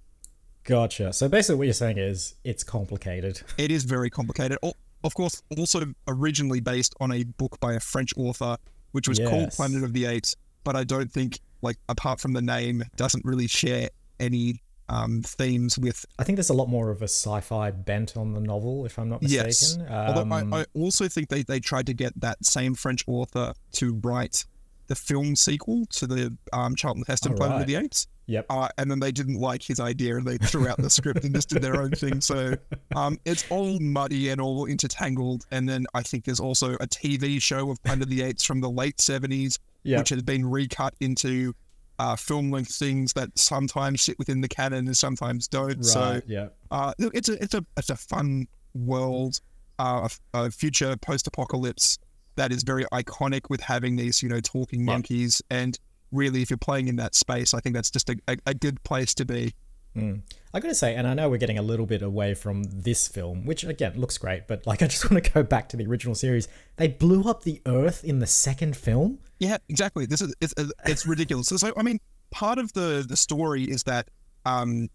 Gotcha. 0.63 1.13
So 1.13 1.29
basically, 1.29 1.55
what 1.55 1.63
you're 1.63 1.73
saying 1.73 1.97
is 1.97 2.35
it's 2.43 2.63
complicated. 2.63 3.41
It 3.57 3.71
is 3.71 3.85
very 3.85 4.09
complicated. 4.09 4.57
Of 5.03 5.13
course, 5.13 5.41
also 5.57 5.93
originally 6.07 6.59
based 6.59 6.93
on 6.99 7.11
a 7.11 7.23
book 7.23 7.57
by 7.59 7.73
a 7.73 7.79
French 7.79 8.11
author, 8.17 8.57
which 8.91 9.07
was 9.07 9.19
called 9.19 9.51
Planet 9.51 9.83
of 9.83 9.93
the 9.93 10.05
Apes. 10.05 10.35
But 10.63 10.75
I 10.75 10.83
don't 10.83 11.09
think, 11.09 11.39
like, 11.61 11.77
apart 11.87 12.19
from 12.19 12.33
the 12.33 12.41
name, 12.41 12.83
doesn't 12.97 13.23
really 13.23 13.47
share 13.47 13.89
any 14.19 14.61
um, 14.89 15.21
themes 15.21 15.77
with. 15.77 16.05
I 16.19 16.23
think 16.23 16.37
there's 16.37 16.49
a 16.49 16.53
lot 16.53 16.69
more 16.69 16.89
of 16.89 17.01
a 17.01 17.05
sci-fi 17.07 17.71
bent 17.71 18.15
on 18.17 18.33
the 18.33 18.39
novel, 18.41 18.85
if 18.85 18.97
I'm 18.99 19.09
not 19.09 19.21
mistaken. 19.21 19.45
Yes. 19.47 19.77
Um, 19.77 19.91
Although 19.91 20.55
I, 20.55 20.61
I 20.61 20.65
also 20.73 21.07
think 21.07 21.29
they, 21.29 21.43
they 21.43 21.59
tried 21.59 21.85
to 21.87 21.93
get 21.93 22.19
that 22.21 22.43
same 22.45 22.73
French 22.75 23.03
author 23.07 23.53
to 23.73 23.93
write 24.03 24.45
the 24.87 24.95
film 24.95 25.35
sequel 25.35 25.85
to 25.87 26.07
the 26.07 26.35
um, 26.53 26.73
Charlton 26.75 27.03
Heston 27.07 27.33
Oh, 27.33 27.35
Planet 27.35 27.55
of 27.55 27.59
right. 27.61 27.67
the 27.67 27.75
Apes. 27.75 28.07
Yep. 28.27 28.45
Uh, 28.49 28.67
and 28.77 28.89
then 28.91 28.99
they 28.99 29.11
didn't 29.11 29.35
like 29.39 29.61
his 29.63 29.79
idea 29.79 30.15
and 30.17 30.25
they 30.25 30.37
threw 30.37 30.67
out 30.67 30.77
the 30.77 30.89
script 30.89 31.23
and 31.23 31.33
just 31.35 31.49
did 31.49 31.61
their 31.61 31.81
own 31.81 31.91
thing. 31.91 32.19
So 32.21 32.53
um, 32.95 33.17
it's 33.25 33.45
all 33.49 33.79
muddy 33.79 34.29
and 34.29 34.39
all 34.41 34.65
intertangled. 34.65 35.45
And 35.51 35.67
then 35.67 35.85
I 35.93 36.03
think 36.03 36.23
there's 36.25 36.39
also 36.41 36.75
a 36.75 36.87
TV 36.87 37.41
show 37.41 37.69
of 37.71 37.81
Planet 37.83 38.03
of 38.03 38.09
the 38.09 38.21
Apes 38.21 38.43
from 38.43 38.61
the 38.61 38.69
late 38.69 38.97
70s, 38.97 39.59
Yep. 39.83 39.99
which 39.99 40.09
has 40.09 40.21
been 40.23 40.45
recut 40.45 40.93
into 40.99 41.53
uh, 41.99 42.15
film 42.15 42.51
length 42.51 42.75
things 42.75 43.13
that 43.13 43.29
sometimes 43.37 44.01
sit 44.01 44.17
within 44.19 44.41
the 44.41 44.47
canon 44.47 44.85
and 44.85 44.97
sometimes 44.97 45.47
don't. 45.47 45.83
So 45.83 46.21
yeah. 46.27 46.49
uh, 46.71 46.93
it's 46.99 47.29
a 47.29 47.41
it's 47.43 47.53
a 47.53 47.65
it's 47.75 47.89
a 47.89 47.95
fun 47.95 48.47
world, 48.73 49.39
uh, 49.79 50.07
a, 50.33 50.45
a 50.45 50.51
future 50.51 50.95
post 50.97 51.27
apocalypse 51.27 51.97
that 52.35 52.51
is 52.51 52.63
very 52.63 52.85
iconic 52.93 53.49
with 53.49 53.61
having 53.61 53.95
these 53.95 54.21
you 54.21 54.29
know 54.29 54.39
talking 54.39 54.85
monkeys 54.85 55.41
and 55.49 55.79
really 56.11 56.41
if 56.41 56.49
you're 56.49 56.57
playing 56.57 56.87
in 56.87 56.95
that 56.97 57.15
space, 57.15 57.53
I 57.53 57.59
think 57.59 57.75
that's 57.75 57.91
just 57.91 58.09
a, 58.09 58.17
a, 58.27 58.37
a 58.47 58.53
good 58.53 58.81
place 58.83 59.13
to 59.15 59.25
be. 59.25 59.53
I 60.53 60.59
gotta 60.59 60.75
say, 60.75 60.95
and 60.95 61.05
I 61.07 61.13
know 61.13 61.29
we're 61.29 61.37
getting 61.37 61.57
a 61.57 61.61
little 61.61 61.85
bit 61.85 62.01
away 62.01 62.33
from 62.33 62.63
this 62.63 63.07
film, 63.07 63.45
which 63.45 63.63
again 63.63 63.93
looks 63.99 64.17
great, 64.17 64.47
but 64.47 64.65
like 64.65 64.81
I 64.85 64.87
just 64.87 65.09
want 65.11 65.23
to 65.23 65.31
go 65.31 65.43
back 65.43 65.69
to 65.69 65.77
the 65.77 65.85
original 65.85 66.15
series. 66.15 66.47
They 66.77 66.87
blew 66.87 67.23
up 67.29 67.43
the 67.43 67.61
Earth 67.65 68.03
in 68.03 68.19
the 68.19 68.27
second 68.27 68.75
film. 68.77 69.19
Yeah, 69.39 69.57
exactly. 69.69 70.05
This 70.05 70.21
is 70.21 70.33
it's 70.41 70.53
it's 70.85 71.05
ridiculous. 71.05 71.47
So, 71.49 71.71
I 71.77 71.83
mean, 71.83 71.99
part 72.31 72.57
of 72.57 72.73
the 72.73 73.05
the 73.07 73.17
story 73.17 73.63
is 73.65 73.83
that 73.83 74.09
um, 74.45 74.89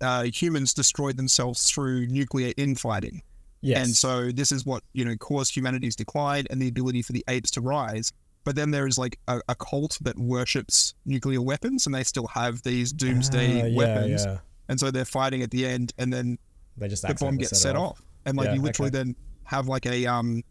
uh, 0.00 0.24
humans 0.24 0.74
destroyed 0.74 1.16
themselves 1.16 1.70
through 1.70 2.06
nuclear 2.06 2.52
infighting. 2.56 3.22
Yes. 3.60 3.84
And 3.84 3.96
so 3.96 4.30
this 4.30 4.52
is 4.52 4.64
what, 4.64 4.84
you 4.92 5.04
know, 5.04 5.16
caused 5.16 5.56
humanity's 5.56 5.96
decline 5.96 6.46
and 6.50 6.62
the 6.62 6.68
ability 6.68 7.02
for 7.02 7.10
the 7.12 7.24
apes 7.28 7.50
to 7.52 7.60
rise. 7.60 8.12
But 8.44 8.54
then 8.54 8.70
there 8.70 8.86
is 8.86 8.96
like 8.98 9.18
a, 9.26 9.40
a 9.48 9.56
cult 9.56 9.98
that 10.02 10.16
worships 10.16 10.94
nuclear 11.04 11.42
weapons 11.42 11.84
and 11.86 11.92
they 11.94 12.04
still 12.04 12.28
have 12.28 12.62
these 12.62 12.92
doomsday 12.92 13.62
Ah, 13.62 13.64
yeah, 13.66 13.76
weapons. 13.76 14.24
yeah. 14.24 14.38
And 14.68 14.78
so 14.78 14.90
they're 14.90 15.04
fighting 15.04 15.42
at 15.42 15.50
the 15.50 15.66
end 15.66 15.92
and 15.98 16.12
then 16.12 16.38
They 16.76 16.88
just 16.88 17.06
the 17.06 17.14
bomb 17.14 17.36
gets 17.38 17.60
set 17.60 17.76
off. 17.76 18.02
And 18.26 18.36
like 18.36 18.46
Yeah, 18.48 18.54
you 18.54 18.62
literally 18.62 18.88
okay. 18.90 18.98
then 18.98 19.16
have 19.44 19.66
like 19.68 19.86
a 19.86 20.06
um 20.06 20.42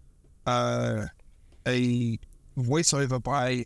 uh 0.46 1.06
a 1.68 2.18
voiceover 2.58 3.22
by 3.22 3.66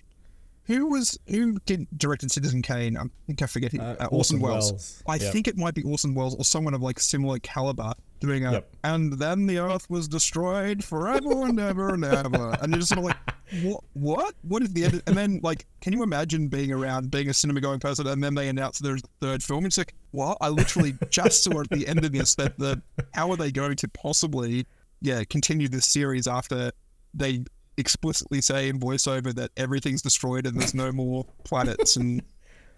who 0.65 0.87
was 0.87 1.17
who 1.27 1.57
did 1.65 1.87
directed 1.97 2.31
Citizen 2.31 2.61
Kane? 2.61 2.95
I 2.97 3.03
think 3.27 3.41
I 3.41 3.45
forget. 3.47 3.73
Uh, 3.77 3.95
Uh, 3.99 4.05
Orson, 4.11 4.11
Orson 4.11 4.39
Welles. 4.41 4.71
Welles. 4.71 5.03
I 5.07 5.15
Yep. 5.15 5.33
think 5.33 5.47
it 5.47 5.57
might 5.57 5.73
be 5.73 5.83
Orson 5.83 6.13
Welles 6.13 6.35
or 6.35 6.45
someone 6.45 6.73
of 6.73 6.81
like 6.81 6.99
similar 6.99 7.39
caliber 7.39 7.93
doing 8.19 8.45
a. 8.45 8.51
Yep. 8.53 8.75
And 8.83 9.13
then 9.13 9.47
the 9.47 9.57
Earth 9.57 9.89
was 9.89 10.07
destroyed 10.07 10.83
forever 10.83 11.45
and 11.47 11.59
ever 11.59 11.93
and 11.93 12.05
ever. 12.05 12.55
And 12.61 12.71
you're 12.71 12.79
just 12.79 12.89
sort 12.89 12.99
of 12.99 13.05
like, 13.05 13.17
what? 13.63 13.83
What? 13.93 14.35
What 14.41 14.63
is 14.63 14.73
the 14.73 14.85
end? 14.85 15.03
And 15.07 15.17
then 15.17 15.39
like, 15.43 15.65
can 15.81 15.93
you 15.93 16.03
imagine 16.03 16.47
being 16.47 16.71
around, 16.71 17.11
being 17.11 17.29
a 17.29 17.33
cinema 17.33 17.61
going 17.61 17.79
person, 17.79 18.07
and 18.07 18.23
then 18.23 18.35
they 18.35 18.47
announce 18.47 18.79
there's 18.79 19.03
a 19.03 19.07
third 19.19 19.43
film? 19.43 19.65
It's 19.65 19.77
like, 19.77 19.93
what? 20.11 20.37
I 20.41 20.49
literally 20.49 20.95
just 21.09 21.43
saw 21.43 21.61
at 21.61 21.69
the 21.69 21.87
end 21.87 22.05
of 22.05 22.11
this 22.11 22.35
that 22.35 22.57
the 22.57 22.81
how 23.13 23.29
are 23.31 23.37
they 23.37 23.51
going 23.51 23.75
to 23.77 23.87
possibly, 23.89 24.65
yeah, 25.01 25.23
continue 25.29 25.67
this 25.67 25.85
series 25.85 26.27
after 26.27 26.71
they 27.13 27.43
explicitly 27.77 28.41
say 28.41 28.69
in 28.69 28.79
voiceover 28.79 29.33
that 29.33 29.51
everything's 29.57 30.01
destroyed 30.01 30.45
and 30.45 30.59
there's 30.59 30.73
no 30.75 30.91
more 30.91 31.25
planets 31.43 31.95
and 31.95 32.21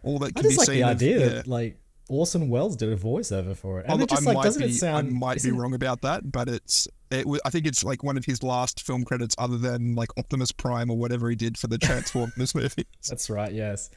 all 0.04 0.20
that 0.20 0.32
I 0.36 0.42
can 0.42 0.44
just 0.44 0.54
be 0.54 0.58
like 0.58 0.68
seen. 0.68 0.76
the 0.76 0.84
of- 0.84 0.90
idea 0.90 1.20
yeah. 1.20 1.30
that 1.30 1.48
like 1.48 1.78
Orson 2.10 2.50
Welles 2.50 2.76
did 2.76 2.90
a 2.90 2.98
voiceover 2.98 3.56
for 3.56 3.80
it, 3.80 3.84
and 3.84 3.92
Although 3.92 4.04
it 4.04 4.10
just 4.10 4.24
I 4.24 4.26
like 4.26 4.36
might 4.38 4.44
doesn't 4.44 4.62
be, 4.62 4.70
it 4.70 4.74
sound? 4.76 5.08
I 5.08 5.12
might 5.12 5.34
be 5.36 5.38
isn't- 5.50 5.58
wrong 5.58 5.74
about 5.74 6.02
that, 6.02 6.32
but 6.32 6.48
it's 6.50 6.88
it. 7.12 7.26
wa- 7.26 7.38
I 7.46 7.50
think 7.50 7.66
it's 7.66 7.84
like 7.84 8.04
one 8.04 8.18
of 8.18 8.26
his 8.26 8.44
last 8.44 8.82
film 8.82 9.04
credits, 9.06 9.36
other 9.38 9.58
than 9.58 9.96
like 9.96 10.10
Optimus 10.18 10.52
Prime 10.52 10.90
or 10.90 10.98
whatever 10.98 11.30
he 11.30 11.36
did 11.36 11.58
for 11.58 11.68
the 11.68 11.78
Transformers 11.78 12.54
movie. 12.56 12.86
That's 13.08 13.30
right. 13.30 13.52
Yes. 13.54 13.90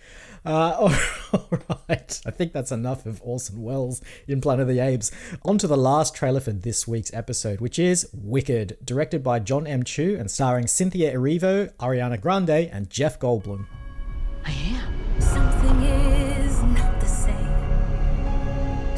Uh, 0.44 0.92
all 1.32 1.50
right. 1.88 2.20
I 2.24 2.30
think 2.30 2.52
that's 2.52 2.70
enough 2.72 3.06
of 3.06 3.20
Orson 3.24 3.62
Welles 3.62 4.00
in 4.28 4.40
Planet 4.40 4.62
of 4.62 4.68
the 4.68 4.78
Apes. 4.80 5.10
On 5.44 5.58
to 5.58 5.66
the 5.66 5.76
last 5.76 6.14
trailer 6.14 6.40
for 6.40 6.52
this 6.52 6.86
week's 6.86 7.12
episode, 7.12 7.60
which 7.60 7.78
is 7.78 8.08
Wicked, 8.12 8.76
directed 8.84 9.22
by 9.22 9.40
John 9.40 9.66
M. 9.66 9.82
Chu 9.82 10.16
and 10.18 10.30
starring 10.30 10.66
Cynthia 10.66 11.12
Erivo, 11.16 11.72
Ariana 11.78 12.20
Grande, 12.20 12.50
and 12.70 12.88
Jeff 12.88 13.18
Goldblum. 13.18 13.66
I 14.44 14.50
am. 14.52 15.20
Something 15.20 15.26
is 15.26 15.34
not 15.34 15.62
the 15.62 16.10
same. 16.10 16.15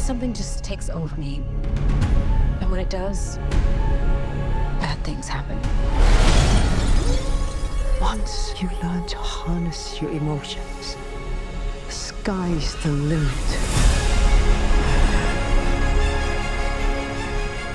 Something 0.08 0.32
just 0.32 0.64
takes 0.64 0.88
over 0.88 1.14
me. 1.20 1.42
And 2.62 2.70
when 2.70 2.80
it 2.80 2.88
does, 2.88 3.36
bad 4.80 4.96
things 5.04 5.28
happen. 5.28 5.58
Once 8.00 8.54
you 8.58 8.70
learn 8.82 9.06
to 9.06 9.18
harness 9.18 10.00
your 10.00 10.10
emotions, 10.12 10.96
the 11.84 11.92
sky's 11.92 12.74
the 12.82 12.88
limit. 12.90 13.28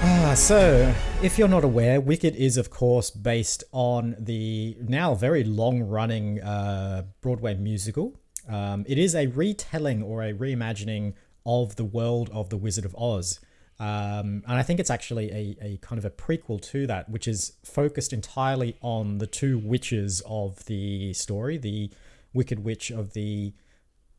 Ah, 0.01 0.33
so 0.35 0.91
if 1.21 1.37
you're 1.37 1.47
not 1.47 1.63
aware, 1.63 2.01
Wicked 2.01 2.35
is 2.35 2.57
of 2.57 2.71
course 2.71 3.11
based 3.11 3.63
on 3.71 4.15
the 4.17 4.75
now 4.81 5.13
very 5.13 5.43
long-running 5.43 6.41
uh, 6.41 7.03
Broadway 7.21 7.53
musical. 7.53 8.19
Um, 8.49 8.85
it 8.87 8.97
is 8.97 9.13
a 9.13 9.27
retelling 9.27 10.01
or 10.01 10.23
a 10.23 10.33
reimagining 10.33 11.13
of 11.45 11.75
the 11.75 11.83
world 11.83 12.29
of 12.33 12.49
the 12.49 12.57
Wizard 12.57 12.85
of 12.85 12.95
Oz, 12.95 13.39
um, 13.79 14.43
and 14.47 14.57
I 14.57 14.63
think 14.63 14.79
it's 14.79 14.89
actually 14.89 15.31
a, 15.31 15.57
a 15.61 15.77
kind 15.81 15.97
of 15.99 16.05
a 16.05 16.09
prequel 16.09 16.61
to 16.71 16.87
that, 16.87 17.09
which 17.09 17.27
is 17.27 17.53
focused 17.63 18.13
entirely 18.13 18.77
on 18.81 19.17
the 19.17 19.27
two 19.27 19.57
witches 19.57 20.21
of 20.25 20.65
the 20.65 21.13
story: 21.13 21.57
the 21.57 21.89
Wicked 22.33 22.63
Witch 22.63 22.91
of 22.91 23.13
the 23.13 23.53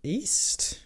East. 0.02 0.80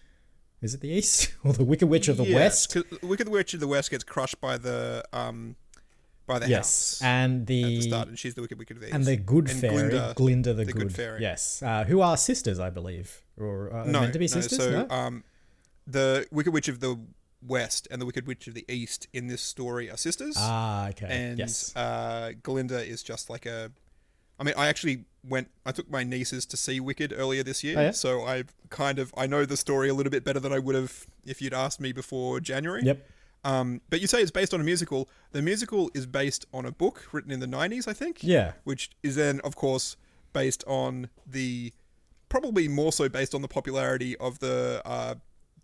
Is 0.61 0.75
it 0.75 0.81
the 0.81 0.89
East 0.89 1.33
or 1.45 1.53
the 1.53 1.65
Wicked 1.65 1.89
Witch 1.89 2.09
of 2.09 2.17
the 2.17 2.35
West? 2.35 2.75
Yes, 2.75 2.85
West? 2.93 3.03
Wicked 3.03 3.29
Witch 3.29 3.55
of 3.55 3.61
the 3.61 3.69
West 3.69 3.91
gets 3.91 4.05
crushed 4.05 4.41
by 4.41 4.59
the 4.59 5.05
um 5.13 5.57
by 6.27 6.39
the 6.39 6.49
Yes, 6.49 6.99
house 7.01 7.03
and 7.03 7.47
the 7.47 7.63
the 7.63 7.81
start, 7.83 8.09
and 8.09 8.19
she's 8.19 8.35
the 8.35 8.43
Wicked 8.43 8.59
Wicked 8.59 8.77
of 8.77 8.81
the 8.83 8.89
East. 8.89 8.95
and 8.95 9.05
the 9.05 9.17
good 9.17 9.49
And 9.49 9.61
fairy, 9.61 9.75
Glinda, 9.91 10.13
Glinda, 10.15 10.55
the, 10.55 10.65
the 10.65 10.73
good, 10.73 10.83
good 10.83 10.95
fairy. 10.95 11.23
Yes, 11.23 11.63
uh, 11.63 11.85
who 11.85 12.01
are 12.01 12.17
sisters, 12.17 12.59
I 12.61 12.71
believe, 12.71 13.23
or 13.39 13.73
uh, 13.73 13.85
no, 13.85 14.01
meant 14.01 14.13
to 14.13 14.19
be 14.19 14.25
no, 14.27 14.41
sisters. 14.41 14.59
So 14.59 14.71
no? 14.71 14.95
um, 14.95 15.25
the 15.89 16.27
Wicked 16.31 16.53
Witch 16.53 16.69
of 16.69 16.81
the 16.81 16.99
West 17.41 17.89
and 17.91 18.01
the 18.03 18.07
Wicked 18.07 18.27
Witch 18.27 18.47
of 18.47 18.55
the 18.55 18.65
East 18.69 19.09
in 19.13 19.29
this 19.29 19.41
story 19.43 19.91
are 19.91 19.97
sisters. 19.97 20.35
ah, 20.39 20.89
okay. 20.89 21.07
and 21.09 21.39
yes. 21.39 21.75
uh, 21.77 22.33
Glinda 22.43 22.85
is 22.85 23.03
just 23.03 23.31
like 23.31 23.47
a. 23.47 23.71
I 24.41 24.45
mean, 24.45 24.55
I 24.57 24.69
actually 24.69 25.05
went. 25.27 25.49
I 25.67 25.73
took 25.73 25.91
my 25.91 26.05
nieces 26.05 26.47
to 26.47 26.57
see 26.57 26.79
Wicked 26.81 27.13
earlier 27.17 27.43
this 27.43 27.65
year, 27.65 27.79
Oh, 27.79 27.83
yeah? 27.83 27.91
so 27.93 28.25
I 28.25 28.45
kind 28.71 28.99
of 28.99 29.13
I 29.17 29.27
know 29.27 29.45
the 29.45 29.57
story 29.57 29.89
a 29.89 29.95
little 29.95 30.11
bit 30.11 30.25
better 30.25 30.41
than 30.41 30.53
I 30.53 30.59
would 30.59 30.75
have 30.75 31.07
if 31.25 31.41
you'd 31.43 31.55
asked 31.55 31.81
me 31.81 31.93
before 31.93 32.39
January. 32.41 32.83
Yep. 32.85 33.09
Um, 33.45 33.81
but 33.89 34.01
you 34.01 34.09
say 34.09 34.21
it's 34.21 34.33
based 34.33 34.53
on 34.53 34.61
a 34.61 34.65
musical. 34.65 35.09
The 35.33 35.41
musical 35.43 35.91
is 35.95 36.07
based 36.07 36.45
on 36.53 36.67
a 36.67 36.73
book 36.73 37.07
written 37.13 37.31
in 37.31 37.41
the 37.41 37.47
'90s, 37.47 37.87
I 37.89 37.93
think. 37.93 38.19
Yeah. 38.23 38.53
Which 38.65 38.91
is 39.03 39.15
then, 39.15 39.41
of 39.45 39.55
course, 39.57 39.97
based 40.33 40.65
on 40.67 41.09
the 41.25 41.73
probably 42.29 42.67
more 42.69 42.93
so 42.93 43.09
based 43.09 43.35
on 43.35 43.43
the 43.43 43.49
popularity 43.49 44.17
of 44.19 44.41
the. 44.41 44.83
Uh, 44.85 45.15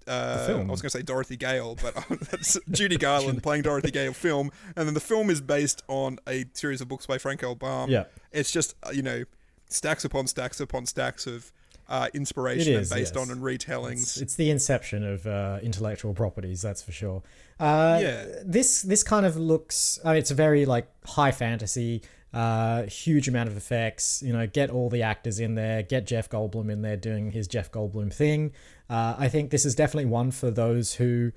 uh. 0.09 0.47
I 0.49 0.71
was 0.71 0.83
going 0.83 0.91
to 0.91 0.91
say 0.91 1.03
Dorothy 1.03 1.37
Gale, 1.37 1.77
but 1.81 1.95
that's 2.31 2.59
Judy 2.71 2.97
Garland 2.99 3.43
playing 3.43 3.63
Dorothy 3.63 3.91
Gale 3.91 4.13
film, 4.13 4.51
and 4.77 4.87
then 4.87 4.95
the 4.95 5.01
film 5.01 5.31
is 5.31 5.41
based 5.41 5.83
on 5.89 6.19
a 6.29 6.45
series 6.53 6.81
of 6.81 6.89
books 6.89 7.07
by 7.07 7.19
Frank 7.19 7.43
L. 7.43 7.55
Baum. 7.55 7.91
Yeah. 7.91 8.05
it's 8.33 8.51
just 8.51 8.75
uh, 8.83 8.91
you 8.91 9.03
know 9.03 9.25
stacks 9.69 10.05
upon 10.05 10.27
stacks 10.27 10.61
upon 10.61 10.87
stacks 10.87 11.27
of 11.27 11.53
uh, 11.89 12.09
inspiration 12.15 12.75
is, 12.75 12.91
and 12.91 12.99
based 12.99 13.15
yes. 13.15 13.23
on 13.23 13.31
and 13.31 13.43
retellings. 13.43 14.03
It's, 14.03 14.17
it's 14.21 14.35
the 14.37 14.51
inception 14.51 15.05
of 15.05 15.27
uh, 15.27 15.59
intellectual 15.63 16.15
properties, 16.15 16.63
that's 16.63 16.83
for 16.83 16.93
sure. 16.93 17.23
Uh, 17.61 17.99
Yeah. 18.01 18.27
This 18.45 18.83
this 18.83 19.03
kind 19.03 19.27
of 19.27 19.37
looks. 19.37 19.99
I 20.05 20.11
mean, 20.11 20.19
it's 20.19 20.31
a 20.31 20.35
very 20.35 20.67
like 20.67 20.89
high 21.05 21.33
fantasy, 21.33 22.03
uh, 22.35 22.83
huge 22.85 23.29
amount 23.29 23.49
of 23.49 23.57
effects. 23.57 24.23
You 24.23 24.33
know, 24.33 24.47
get 24.47 24.69
all 24.71 24.91
the 24.91 25.03
actors 25.03 25.39
in 25.41 25.55
there. 25.55 25.83
Get 25.83 26.07
Jeff 26.07 26.29
Goldblum 26.29 26.71
in 26.71 26.83
there 26.83 26.97
doing 26.97 27.31
his 27.31 27.47
Jeff 27.49 27.71
Goldblum 27.71 28.13
thing. 28.13 28.53
Uh, 28.91 29.15
I 29.19 29.29
think 29.29 29.51
this 29.51 29.65
is 29.65 29.75
definitely 29.75 30.07
one 30.11 30.31
for 30.31 30.51
those 30.51 30.95
who 30.95 31.33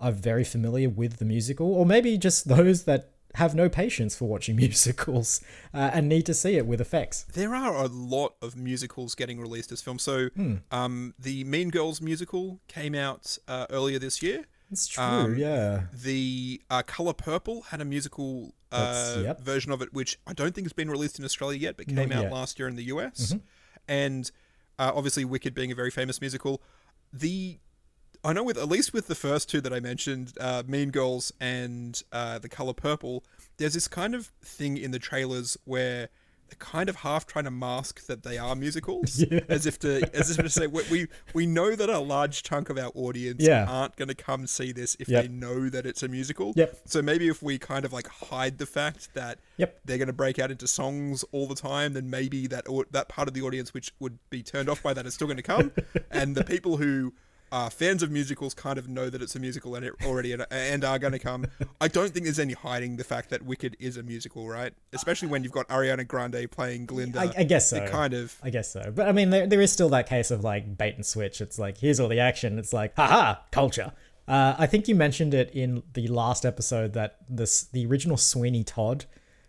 are 0.00 0.12
very 0.12 0.44
familiar 0.44 0.88
with 0.88 1.18
the 1.18 1.24
musical, 1.24 1.72
or 1.74 1.84
maybe 1.86 2.16
just 2.18 2.48
those 2.48 2.84
that 2.84 3.12
have 3.34 3.54
no 3.54 3.68
patience 3.68 4.16
for 4.16 4.24
watching 4.26 4.56
musicals 4.64 5.40
uh, 5.72 5.90
and 5.94 6.08
need 6.08 6.26
to 6.26 6.34
see 6.34 6.56
it 6.56 6.66
with 6.66 6.80
effects. 6.80 7.24
There 7.32 7.54
are 7.54 7.76
a 7.76 7.86
lot 7.86 8.34
of 8.42 8.56
musicals 8.56 9.14
getting 9.14 9.38
released 9.40 9.70
as 9.72 9.80
films. 9.82 10.02
So, 10.02 10.28
Hmm. 10.34 10.54
um, 10.72 11.14
the 11.18 11.44
Mean 11.44 11.68
Girls 11.70 12.00
musical 12.00 12.60
came 12.66 12.94
out 12.94 13.38
uh, 13.46 13.66
earlier 13.70 13.98
this 14.00 14.20
year. 14.22 14.46
It's 14.72 14.86
true, 14.88 15.02
Um, 15.04 15.36
yeah. 15.36 15.82
The 15.92 16.60
uh, 16.70 16.82
Color 16.82 17.12
Purple 17.14 17.62
had 17.70 17.80
a 17.80 17.84
musical 17.84 18.54
uh, 18.72 19.22
yep. 19.22 19.40
version 19.40 19.72
of 19.72 19.82
it, 19.82 19.92
which 19.92 20.18
I 20.26 20.32
don't 20.32 20.54
think 20.54 20.66
has 20.66 20.72
been 20.72 20.90
released 20.90 21.18
in 21.18 21.24
Australia 21.24 21.58
yet, 21.58 21.76
but 21.76 21.88
Not 21.88 22.02
came 22.02 22.12
out 22.12 22.24
yet. 22.24 22.32
last 22.32 22.58
year 22.58 22.68
in 22.68 22.76
the 22.76 22.84
US. 22.84 23.28
Mm-hmm. 23.28 23.38
And 23.88 24.30
uh, 24.78 24.92
obviously, 24.94 25.24
Wicked 25.24 25.54
being 25.54 25.72
a 25.72 25.74
very 25.74 25.90
famous 25.90 26.20
musical, 26.20 26.62
the 27.12 27.58
I 28.22 28.32
know 28.32 28.42
with 28.42 28.58
at 28.58 28.68
least 28.68 28.92
with 28.92 29.06
the 29.06 29.14
first 29.14 29.48
two 29.48 29.60
that 29.62 29.72
I 29.72 29.80
mentioned, 29.80 30.34
uh, 30.38 30.62
Mean 30.66 30.90
Girls 30.90 31.32
and 31.40 32.00
uh, 32.12 32.38
The 32.38 32.48
Color 32.48 32.74
Purple, 32.74 33.24
there's 33.56 33.74
this 33.74 33.88
kind 33.88 34.14
of 34.14 34.26
thing 34.44 34.76
in 34.76 34.90
the 34.90 34.98
trailers 34.98 35.56
where 35.64 36.10
kind 36.58 36.88
of 36.88 36.96
half 36.96 37.26
trying 37.26 37.44
to 37.44 37.50
mask 37.50 38.06
that 38.06 38.22
they 38.22 38.36
are 38.38 38.54
musicals, 38.56 39.22
as 39.48 39.66
if 39.66 39.78
to 39.80 40.08
as 40.14 40.30
if 40.30 40.36
to 40.38 40.50
say 40.50 40.66
we 40.66 40.82
we, 40.90 41.06
we 41.34 41.46
know 41.46 41.74
that 41.76 41.88
a 41.88 41.98
large 41.98 42.42
chunk 42.42 42.70
of 42.70 42.78
our 42.78 42.90
audience 42.94 43.42
Yeah. 43.42 43.66
aren't 43.68 43.96
going 43.96 44.08
to 44.08 44.14
come 44.14 44.46
see 44.46 44.72
this 44.72 44.96
if 44.98 45.08
Yep. 45.08 45.22
they 45.22 45.28
know 45.28 45.68
that 45.68 45.86
it's 45.86 46.02
a 46.02 46.08
musical. 46.08 46.52
Yep. 46.56 46.76
So 46.86 47.02
maybe 47.02 47.28
if 47.28 47.42
we 47.42 47.58
kind 47.58 47.84
of 47.84 47.92
like 47.92 48.08
hide 48.08 48.58
the 48.58 48.66
fact 48.66 49.14
that 49.14 49.38
Yep. 49.58 49.80
they're 49.84 49.98
going 49.98 50.06
to 50.08 50.12
break 50.12 50.38
out 50.38 50.50
into 50.50 50.66
songs 50.66 51.24
all 51.32 51.46
the 51.46 51.54
time, 51.54 51.92
then 51.94 52.10
maybe 52.10 52.46
that 52.48 52.68
au- 52.68 52.84
that 52.90 53.08
part 53.08 53.28
of 53.28 53.34
the 53.34 53.42
audience 53.42 53.72
which 53.74 53.92
would 54.00 54.18
be 54.30 54.42
turned 54.42 54.68
off 54.68 54.82
by 54.82 54.92
that 54.94 55.06
is 55.06 55.14
still 55.14 55.26
going 55.26 55.36
to 55.36 55.42
come, 55.42 55.72
and 56.10 56.34
the 56.34 56.44
people 56.44 56.76
who 56.78 57.12
are 57.52 57.70
fans 57.70 58.02
of 58.02 58.10
musicals 58.10 58.54
kind 58.54 58.78
of 58.78 58.88
know 58.88 59.10
that 59.10 59.20
it's 59.22 59.34
a 59.34 59.40
musical 59.40 59.74
and 59.74 59.84
it 59.84 59.94
already 60.04 60.32
and, 60.32 60.46
and 60.50 60.84
are 60.84 60.98
going 60.98 61.12
to 61.12 61.18
come. 61.18 61.46
I 61.80 61.88
don't 61.88 62.12
think 62.12 62.24
there's 62.24 62.38
any 62.38 62.54
hiding 62.54 62.96
the 62.96 63.04
fact 63.04 63.30
that 63.30 63.42
Wicked 63.42 63.76
is 63.80 63.96
a 63.96 64.02
musical, 64.02 64.48
right? 64.48 64.72
Especially 64.92 65.28
when 65.28 65.42
you've 65.42 65.52
got 65.52 65.68
Ariana 65.68 66.06
Grande 66.06 66.50
playing 66.50 66.86
Glinda. 66.86 67.20
I, 67.20 67.32
I 67.38 67.42
guess 67.44 67.70
so. 67.70 67.76
It 67.76 67.90
kind 67.90 68.14
of 68.14 68.36
I 68.42 68.50
guess 68.50 68.72
so. 68.72 68.92
But 68.94 69.08
I 69.08 69.12
mean, 69.12 69.30
there, 69.30 69.46
there 69.46 69.60
is 69.60 69.72
still 69.72 69.88
that 69.90 70.08
case 70.08 70.30
of 70.30 70.44
like 70.44 70.76
bait 70.78 70.94
and 70.94 71.04
switch. 71.04 71.40
It's 71.40 71.58
like, 71.58 71.78
here's 71.78 72.00
all 72.00 72.08
the 72.08 72.20
action. 72.20 72.58
It's 72.58 72.72
like, 72.72 72.94
haha, 72.96 73.36
culture. 73.50 73.92
Uh, 74.28 74.54
I 74.58 74.66
think 74.66 74.86
you 74.86 74.94
mentioned 74.94 75.34
it 75.34 75.50
in 75.50 75.82
the 75.94 76.06
last 76.06 76.46
episode 76.46 76.92
that 76.92 77.16
this 77.28 77.64
the 77.64 77.84
original 77.86 78.16
Sweeney 78.16 78.62
Todd 78.62 79.06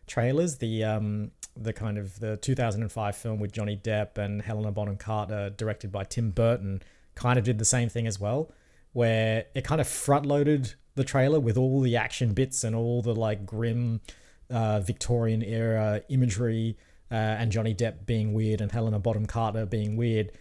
trailers, 0.07 0.57
the 0.57 0.83
um 0.83 1.31
the 1.55 1.73
kind 1.73 1.97
of 1.97 2.19
the 2.19 2.37
2005 2.37 3.15
film 3.15 3.39
with 3.39 3.51
Johnny 3.51 3.77
Depp 3.77 4.17
and 4.17 4.41
Helena 4.41 4.71
Bonham 4.71 4.97
Carter, 4.97 5.49
directed 5.51 5.91
by 5.91 6.03
Tim 6.03 6.31
Burton, 6.31 6.81
kind 7.15 7.37
of 7.39 7.45
did 7.45 7.57
the 7.59 7.65
same 7.65 7.89
thing 7.89 8.07
as 8.07 8.19
well, 8.19 8.51
where 8.93 9.45
it 9.55 9.63
kind 9.63 9.81
of 9.81 9.87
front 9.87 10.25
loaded 10.25 10.73
the 10.95 11.03
trailer 11.03 11.39
with 11.39 11.57
all 11.57 11.81
the 11.81 11.95
action 11.95 12.33
bits 12.33 12.63
and 12.63 12.75
all 12.75 13.01
the 13.01 13.15
like 13.15 13.45
grim 13.45 14.01
uh, 14.49 14.79
Victorian 14.81 15.41
era 15.41 16.01
imagery 16.09 16.77
uh, 17.09 17.15
and 17.15 17.51
Johnny 17.51 17.73
Depp 17.73 18.05
being 18.05 18.33
weird 18.33 18.59
and 18.61 18.71
Helena 18.71 18.99
Bonham 18.99 19.25
Carter 19.25 19.65
being 19.65 19.95
weird. 19.95 20.31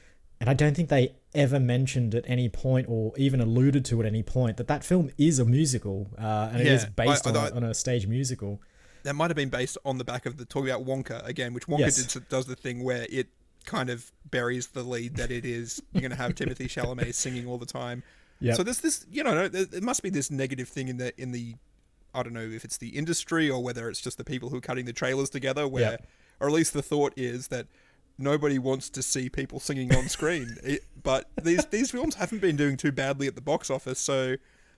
And 0.41 0.49
I 0.51 0.55
don't 0.55 0.75
think 0.75 0.89
they 0.89 1.15
ever 1.35 1.61
mentioned 1.61 2.15
at 2.15 2.25
any 2.27 2.49
point 2.49 2.87
or 2.89 3.13
even 3.17 3.41
alluded 3.41 3.85
to 3.85 4.01
at 4.01 4.07
any 4.07 4.23
point 4.23 4.57
that 4.57 4.67
that 4.69 4.83
film 4.83 5.11
is 5.19 5.39
a 5.39 5.45
musical 5.45 6.09
uh, 6.19 6.49
and 6.53 6.61
it 6.61 6.67
is 6.67 6.85
based 6.87 7.27
I- 7.27 7.31
I 7.31 7.37
on, 7.37 7.53
a, 7.53 7.57
on 7.57 7.65
a 7.65 7.75
stage 7.75 8.07
musical. 8.07 8.61
that 9.05 9.15
might 9.15 9.29
have 9.31 9.37
been 9.37 9.51
based 9.51 9.79
on 9.85 9.99
the 9.99 10.05
back 10.05 10.27
of 10.27 10.37
the 10.39 10.45
talking 10.45 10.71
about 10.71 10.85
Wonka 10.87 11.25
again, 11.27 11.53
which 11.55 11.67
Wonka 11.69 11.81
Yes. 11.81 12.05
did, 12.15 12.29
does 12.29 12.47
the 12.47 12.57
thing 12.57 12.83
where 12.83 13.07
it 13.11 13.29
kind 13.67 13.91
of 13.91 14.11
buries 14.31 14.69
the 14.69 14.83
lead 14.83 15.17
that 15.17 15.31
it 15.31 15.45
is 15.45 15.83
you're 15.93 16.01
going 16.01 16.11
to 16.11 16.17
have 16.17 16.35
Timothée 16.35 16.67
Chalamet 16.75 17.15
singing 17.15 17.47
all 17.47 17.59
the 17.59 17.67
time. 17.67 18.03
Yeah. 18.41 18.55
So 18.55 18.63
there's 18.63 18.81
this, 18.81 19.05
you 19.11 19.23
know, 19.23 19.49
there 19.49 19.81
must 19.83 20.03
be 20.03 20.11
this 20.11 20.31
negative 20.31 20.69
thing 20.69 20.89
in 20.89 20.97
the 20.97 21.13
in 21.21 21.33
the 21.33 21.57
I 22.15 22.23
don't 22.23 22.33
know 22.33 22.41
if 22.41 22.65
it's 22.65 22.77
the 22.79 22.89
industry 22.89 23.49
or 23.51 23.63
whether 23.63 23.89
it's 23.89 24.01
just 24.01 24.19
the 24.19 24.25
people 24.25 24.49
who 24.51 24.57
are 24.57 24.61
cutting 24.63 24.85
the 24.87 24.93
trailers 24.93 25.31
together, 25.31 25.69
where 25.69 25.93
Yep. 25.93 26.07
or 26.41 26.49
at 26.49 26.53
least 26.55 26.73
the 26.73 26.83
thought 26.83 27.13
is 27.17 27.49
that 27.49 27.67
nobody 28.19 28.59
wants 28.59 28.91
to 28.91 29.03
see 29.03 29.29
people 29.29 29.61
singing 29.61 29.95
on 29.95 30.09
screen. 30.09 30.57
It, 30.65 30.85
but 31.03 31.29
these 31.43 31.65
these 31.67 31.91
films 31.91 32.15
haven't 32.17 32.41
been 32.41 32.57
doing 32.57 32.77
too 32.77 32.93
badly 32.93 33.27
at 33.27 33.35
the 33.35 33.41
box 33.41 33.71
office, 33.71 33.99
so 33.99 34.37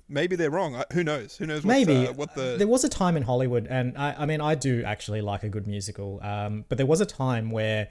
maybe 0.09 0.37
they're 0.37 0.51
wrong. 0.51 0.75
I- 0.77 0.85
Who 0.93 1.03
knows? 1.05 1.37
Who 1.39 1.47
knows? 1.47 1.65
What, 1.65 1.73
Maybe 1.73 2.07
uh, 2.09 2.13
what 2.13 2.35
the 2.35 2.57
there 2.59 2.67
was 2.69 2.85
a 2.85 2.89
time 2.89 3.17
in 3.17 3.23
Hollywood, 3.23 3.67
and 3.71 3.97
I, 3.97 4.15
I 4.19 4.27
mean, 4.27 4.41
I 4.41 4.55
do 4.57 4.83
actually 4.85 5.23
like 5.23 5.43
a 5.45 5.49
good 5.49 5.67
musical. 5.67 6.21
Um, 6.23 6.65
but 6.69 6.77
there 6.79 6.87
was 6.87 7.01
a 7.01 7.07
time 7.07 7.51
where, 7.51 7.89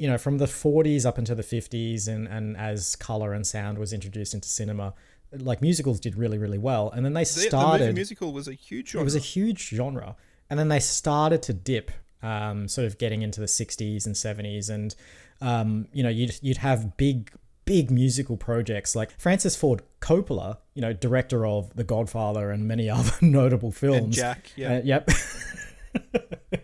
you 0.00 0.08
know, 0.08 0.16
from 0.16 0.38
the 0.38 0.46
'40s 0.46 1.04
up 1.04 1.18
into 1.18 1.34
the 1.34 1.42
'50s, 1.42 2.08
and 2.08 2.26
and 2.26 2.56
as 2.56 2.96
color 2.96 3.34
and 3.34 3.46
sound 3.46 3.76
was 3.76 3.92
introduced 3.92 4.32
into 4.32 4.48
cinema, 4.48 4.94
like 5.30 5.60
musicals 5.60 6.00
did 6.00 6.16
really, 6.16 6.38
really 6.38 6.56
well. 6.56 6.90
And 6.90 7.04
then 7.04 7.12
they 7.12 7.24
the, 7.24 7.34
the 7.34 7.40
started. 7.40 7.84
movie 7.84 7.96
musical 7.96 8.32
was 8.32 8.48
a 8.48 8.54
huge 8.54 8.88
genre. 8.88 9.02
It 9.02 9.04
was 9.04 9.14
a 9.14 9.18
huge 9.18 9.68
genre, 9.68 10.16
and 10.48 10.58
then 10.58 10.68
they 10.68 10.80
started 10.80 11.42
to 11.42 11.52
dip, 11.52 11.90
um, 12.22 12.66
sort 12.66 12.86
of 12.86 12.96
getting 12.96 13.20
into 13.20 13.40
the 13.40 13.46
'60s 13.46 14.06
and 14.06 14.14
'70s, 14.14 14.70
and 14.70 14.94
um, 15.42 15.86
you 15.92 16.02
know, 16.02 16.08
you'd 16.08 16.38
you'd 16.40 16.56
have 16.56 16.96
big, 16.96 17.30
big 17.66 17.90
musical 17.90 18.38
projects 18.38 18.96
like 18.96 19.10
Francis 19.20 19.54
Ford 19.54 19.82
Coppola, 20.00 20.56
you 20.72 20.80
know, 20.80 20.94
director 20.94 21.44
of 21.44 21.76
The 21.76 21.84
Godfather 21.84 22.50
and 22.50 22.66
many 22.66 22.88
other 22.98 23.12
notable 23.20 23.70
films. 23.70 24.16
Jack, 24.16 24.50
yeah. 24.56 24.76
Uh, 24.76 24.80
yep. 24.82 25.10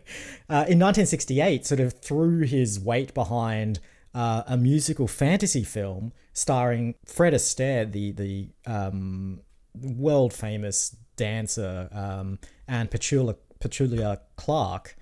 uh, 0.48 0.64
in 0.68 0.78
1968, 0.78 1.66
sort 1.66 1.80
of 1.80 1.94
threw 1.94 2.40
his 2.40 2.78
weight 2.78 3.12
behind 3.14 3.80
uh, 4.14 4.42
a 4.46 4.56
musical 4.56 5.06
fantasy 5.06 5.64
film 5.64 6.12
starring 6.32 6.94
Fred 7.04 7.32
Astaire, 7.32 7.90
the 7.90 8.12
the 8.12 8.48
um, 8.66 9.40
world 9.74 10.32
famous 10.32 10.96
dancer, 11.16 11.88
um, 11.92 12.38
and 12.68 12.90
Petula, 12.90 13.36
Petulia 13.60 14.20
Clark, 14.36 14.96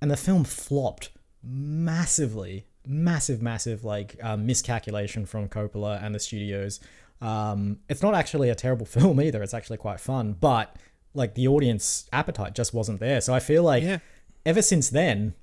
and 0.00 0.10
the 0.10 0.16
film 0.16 0.44
flopped 0.44 1.10
massively, 1.42 2.66
massive, 2.86 3.40
massive 3.40 3.84
like 3.84 4.16
um, 4.22 4.46
miscalculation 4.46 5.26
from 5.26 5.48
Coppola 5.48 6.02
and 6.02 6.14
the 6.14 6.20
studios. 6.20 6.80
Um, 7.20 7.78
it's 7.88 8.02
not 8.02 8.14
actually 8.14 8.50
a 8.50 8.54
terrible 8.54 8.86
film 8.96 9.20
either. 9.20 9.42
It's 9.42 9.54
actually 9.54 9.78
quite 9.78 10.00
fun, 10.00 10.34
but 10.38 10.76
like 11.14 11.34
the 11.34 11.48
audience 11.48 12.08
appetite 12.12 12.54
just 12.54 12.74
wasn't 12.74 13.00
there. 13.00 13.20
So 13.20 13.34
I 13.34 13.40
feel 13.40 13.62
like 13.62 13.82
Yeah. 13.82 13.98
Ever 14.44 14.62
since 14.62 14.88
then, 14.88 15.34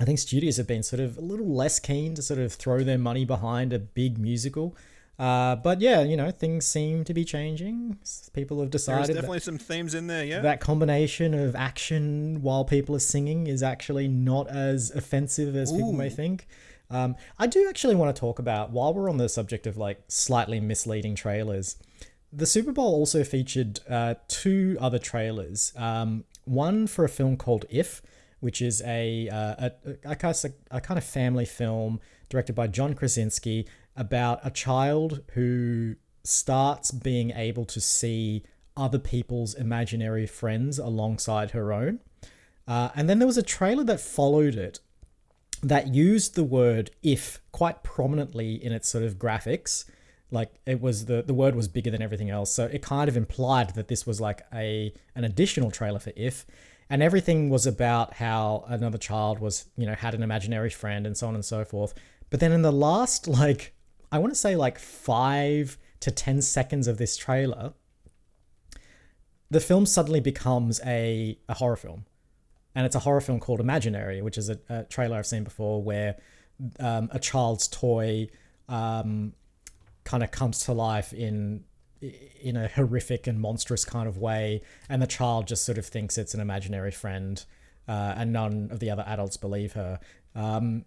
I 0.00 0.04
think 0.04 0.18
studios 0.18 0.56
have 0.58 0.66
been 0.66 0.82
sort 0.82 1.00
of 1.00 1.18
a 1.18 1.20
little 1.20 1.52
less 1.52 1.80
keen 1.80 2.14
to 2.14 2.22
sort 2.22 2.38
of 2.38 2.52
throw 2.52 2.84
their 2.84 2.98
money 2.98 3.24
behind 3.24 3.72
a 3.72 3.78
big 3.78 4.18
musical. 4.18 4.76
Uh, 5.18 5.56
but 5.56 5.80
yeah, 5.80 6.02
you 6.02 6.16
know, 6.16 6.30
things 6.30 6.64
seem 6.64 7.02
to 7.02 7.12
be 7.12 7.24
changing. 7.24 7.98
People 8.32 8.60
have 8.60 8.70
decided 8.70 9.08
that, 9.08 9.14
definitely 9.14 9.40
some 9.40 9.58
themes 9.58 9.92
in 9.92 10.06
there, 10.06 10.24
yeah. 10.24 10.40
that 10.40 10.60
combination 10.60 11.34
of 11.34 11.56
action 11.56 12.40
while 12.40 12.64
people 12.64 12.94
are 12.94 13.00
singing 13.00 13.48
is 13.48 13.60
actually 13.60 14.06
not 14.06 14.48
as 14.48 14.92
offensive 14.92 15.56
as 15.56 15.72
people 15.72 15.92
may 15.92 16.08
think. 16.08 16.46
Um, 16.88 17.16
I 17.36 17.48
do 17.48 17.68
actually 17.68 17.96
want 17.96 18.14
to 18.14 18.20
talk 18.20 18.38
about, 18.38 18.70
while 18.70 18.94
we're 18.94 19.10
on 19.10 19.16
the 19.16 19.28
subject 19.28 19.66
of 19.66 19.76
like 19.76 20.00
slightly 20.06 20.60
misleading 20.60 21.16
trailers, 21.16 21.76
the 22.32 22.46
Super 22.46 22.72
Bowl 22.72 22.94
also 22.94 23.24
featured 23.24 23.80
uh, 23.90 24.14
two 24.28 24.76
other 24.80 24.98
trailers. 25.00 25.72
Um, 25.76 26.24
one 26.48 26.86
for 26.86 27.04
a 27.04 27.08
film 27.08 27.36
called 27.36 27.64
If, 27.70 28.02
which 28.40 28.62
is 28.62 28.82
a, 28.82 29.28
uh, 29.28 29.70
a, 30.04 30.10
a, 30.10 30.52
a 30.70 30.80
kind 30.80 30.98
of 30.98 31.04
family 31.04 31.44
film 31.44 32.00
directed 32.28 32.54
by 32.54 32.66
John 32.66 32.94
Krasinski 32.94 33.66
about 33.96 34.40
a 34.44 34.50
child 34.50 35.22
who 35.32 35.96
starts 36.24 36.90
being 36.90 37.30
able 37.30 37.64
to 37.64 37.80
see 37.80 38.44
other 38.76 38.98
people's 38.98 39.54
imaginary 39.54 40.26
friends 40.26 40.78
alongside 40.78 41.50
her 41.50 41.72
own. 41.72 42.00
Uh, 42.66 42.90
and 42.94 43.08
then 43.08 43.18
there 43.18 43.26
was 43.26 43.38
a 43.38 43.42
trailer 43.42 43.82
that 43.84 44.00
followed 44.00 44.54
it 44.54 44.78
that 45.62 45.92
used 45.92 46.34
the 46.34 46.44
word 46.44 46.90
if 47.02 47.40
quite 47.50 47.82
prominently 47.82 48.62
in 48.62 48.72
its 48.72 48.88
sort 48.88 49.02
of 49.02 49.18
graphics 49.18 49.84
like 50.30 50.52
it 50.66 50.80
was 50.80 51.06
the 51.06 51.22
the 51.22 51.34
word 51.34 51.54
was 51.54 51.68
bigger 51.68 51.90
than 51.90 52.02
everything 52.02 52.30
else. 52.30 52.52
So 52.52 52.66
it 52.66 52.82
kind 52.82 53.08
of 53.08 53.16
implied 53.16 53.74
that 53.74 53.88
this 53.88 54.06
was 54.06 54.20
like 54.20 54.42
a 54.52 54.92
an 55.14 55.24
additional 55.24 55.70
trailer 55.70 55.98
for 55.98 56.12
if. 56.16 56.46
And 56.90 57.02
everything 57.02 57.50
was 57.50 57.66
about 57.66 58.14
how 58.14 58.64
another 58.66 58.98
child 58.98 59.40
was 59.40 59.66
you 59.76 59.86
know 59.86 59.94
had 59.94 60.14
an 60.14 60.22
imaginary 60.22 60.70
friend 60.70 61.06
and 61.06 61.16
so 61.16 61.28
on 61.28 61.34
and 61.34 61.44
so 61.44 61.64
forth. 61.64 61.94
But 62.30 62.40
then 62.40 62.52
in 62.52 62.62
the 62.62 62.72
last 62.72 63.26
like 63.26 63.74
i 64.10 64.18
want 64.18 64.32
to 64.32 64.38
say 64.38 64.56
like 64.56 64.78
5 64.78 65.76
to 66.00 66.10
10 66.10 66.40
seconds 66.40 66.88
of 66.88 66.96
this 66.96 67.14
trailer 67.14 67.74
the 69.50 69.60
film 69.60 69.86
suddenly 69.86 70.20
becomes 70.20 70.80
a, 70.84 71.38
a 71.48 71.54
horror 71.54 71.76
film. 71.76 72.04
And 72.74 72.86
it's 72.86 72.94
a 72.94 73.00
horror 73.00 73.20
film 73.20 73.40
called 73.40 73.60
Imaginary, 73.60 74.22
which 74.22 74.38
is 74.38 74.50
a, 74.50 74.58
a 74.68 74.84
trailer 74.84 75.16
I've 75.16 75.26
seen 75.26 75.42
before 75.42 75.82
where 75.82 76.16
um, 76.78 77.08
a 77.12 77.18
child's 77.18 77.66
toy 77.66 78.28
um, 78.68 79.32
kind 80.08 80.22
of 80.22 80.30
comes 80.30 80.60
to 80.60 80.72
life 80.72 81.12
in 81.12 81.64
in 82.40 82.56
a 82.56 82.68
horrific 82.68 83.26
and 83.26 83.38
monstrous 83.40 83.84
kind 83.84 84.08
of 84.08 84.16
way, 84.16 84.62
and 84.88 85.02
the 85.02 85.06
child 85.06 85.46
just 85.46 85.64
sort 85.66 85.76
of 85.76 85.84
thinks 85.84 86.16
it's 86.16 86.32
an 86.32 86.40
imaginary 86.40 86.92
friend, 86.92 87.44
uh, 87.86 88.14
and 88.16 88.32
none 88.32 88.68
of 88.70 88.80
the 88.80 88.88
other 88.90 89.04
adults 89.06 89.36
believe 89.36 89.74
her. 89.74 90.00
Um, 90.34 90.86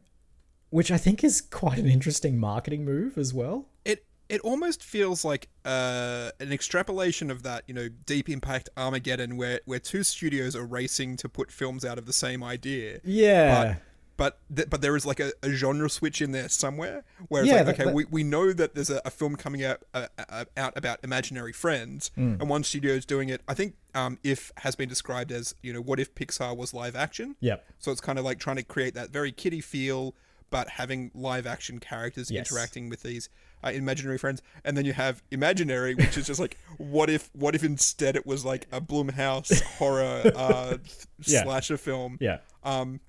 which 0.71 0.89
I 0.89 0.97
think 0.97 1.23
is 1.23 1.41
quite 1.41 1.77
an 1.77 1.87
interesting 1.87 2.39
marketing 2.39 2.83
move 2.83 3.17
as 3.17 3.33
well. 3.33 3.67
it 3.85 4.05
it 4.29 4.39
almost 4.41 4.81
feels 4.81 5.25
like 5.25 5.49
uh, 5.65 6.31
an 6.39 6.53
extrapolation 6.53 7.29
of 7.29 7.43
that, 7.43 7.65
you 7.67 7.73
know, 7.73 7.89
Deep 8.05 8.29
Impact 8.29 8.69
Armageddon, 8.77 9.35
where 9.35 9.59
where 9.65 9.79
two 9.79 10.03
studios 10.03 10.55
are 10.55 10.65
racing 10.65 11.17
to 11.17 11.29
put 11.29 11.51
films 11.51 11.83
out 11.83 11.97
of 11.97 12.05
the 12.05 12.13
same 12.13 12.41
idea. 12.43 13.01
Yeah. 13.03 13.63
But 13.63 13.81
but, 14.21 14.37
th- 14.55 14.69
but 14.69 14.81
there 14.81 14.95
is 14.95 15.03
like 15.05 15.19
a, 15.19 15.31
a 15.41 15.49
genre 15.51 15.89
switch 15.89 16.21
in 16.21 16.31
there 16.31 16.47
somewhere 16.47 17.03
where 17.29 17.41
it's 17.41 17.49
Yeah, 17.51 17.57
like 17.57 17.65
that- 17.65 17.73
okay 17.75 17.85
that- 17.85 17.93
we, 17.95 18.05
we 18.17 18.23
know 18.23 18.53
that 18.53 18.75
there's 18.75 18.91
a, 18.91 19.01
a 19.03 19.09
film 19.09 19.35
coming 19.35 19.63
out 19.63 19.79
uh, 19.95 20.07
uh, 20.29 20.45
out 20.55 20.73
about 20.77 20.99
imaginary 21.03 21.53
friends 21.53 22.11
Mm. 22.17 22.39
and 22.39 22.49
one 22.49 22.63
studio 22.63 22.93
is 22.93 23.05
doing 23.05 23.29
it 23.29 23.41
I 23.47 23.53
think 23.55 23.75
um, 23.95 24.19
if 24.23 24.51
has 24.57 24.75
been 24.75 24.89
described 24.89 25.31
as 25.31 25.55
you 25.63 25.73
know 25.73 25.81
what 25.81 25.99
if 25.99 26.13
Pixar 26.13 26.55
was 26.55 26.73
live 26.73 26.95
action 26.95 27.35
Yep. 27.39 27.65
so 27.79 27.91
it's 27.91 28.01
kind 28.01 28.19
of 28.19 28.25
like 28.25 28.37
trying 28.39 28.57
to 28.57 28.63
create 28.63 28.93
that 28.93 29.09
very 29.09 29.31
kiddie 29.31 29.61
feel 29.61 30.13
but 30.51 30.67
having 30.69 31.09
live 31.15 31.47
action 31.47 31.79
characters 31.79 32.29
Yes. 32.29 32.51
interacting 32.51 32.89
with 32.89 33.01
these 33.03 33.27
uh, 33.63 33.69
imaginary 33.69 34.17
friends 34.17 34.41
and 34.65 34.75
then 34.77 34.85
you 34.85 34.93
have 34.93 35.21
imaginary 35.31 35.93
which 35.95 36.17
is 36.17 36.27
just 36.27 36.39
like 36.39 36.57
what 36.77 37.09
if 37.09 37.29
what 37.33 37.53
if 37.55 37.63
instead 37.63 38.15
it 38.15 38.25
was 38.25 38.43
like 38.45 38.67
a 38.71 38.81
Blumhouse 38.81 39.61
horror 39.79 40.21
uh, 40.35 40.77
Yeah. 41.25 41.43
slasher 41.43 41.77
film 41.77 42.17
Yeah. 42.19 42.37
um, 42.63 42.99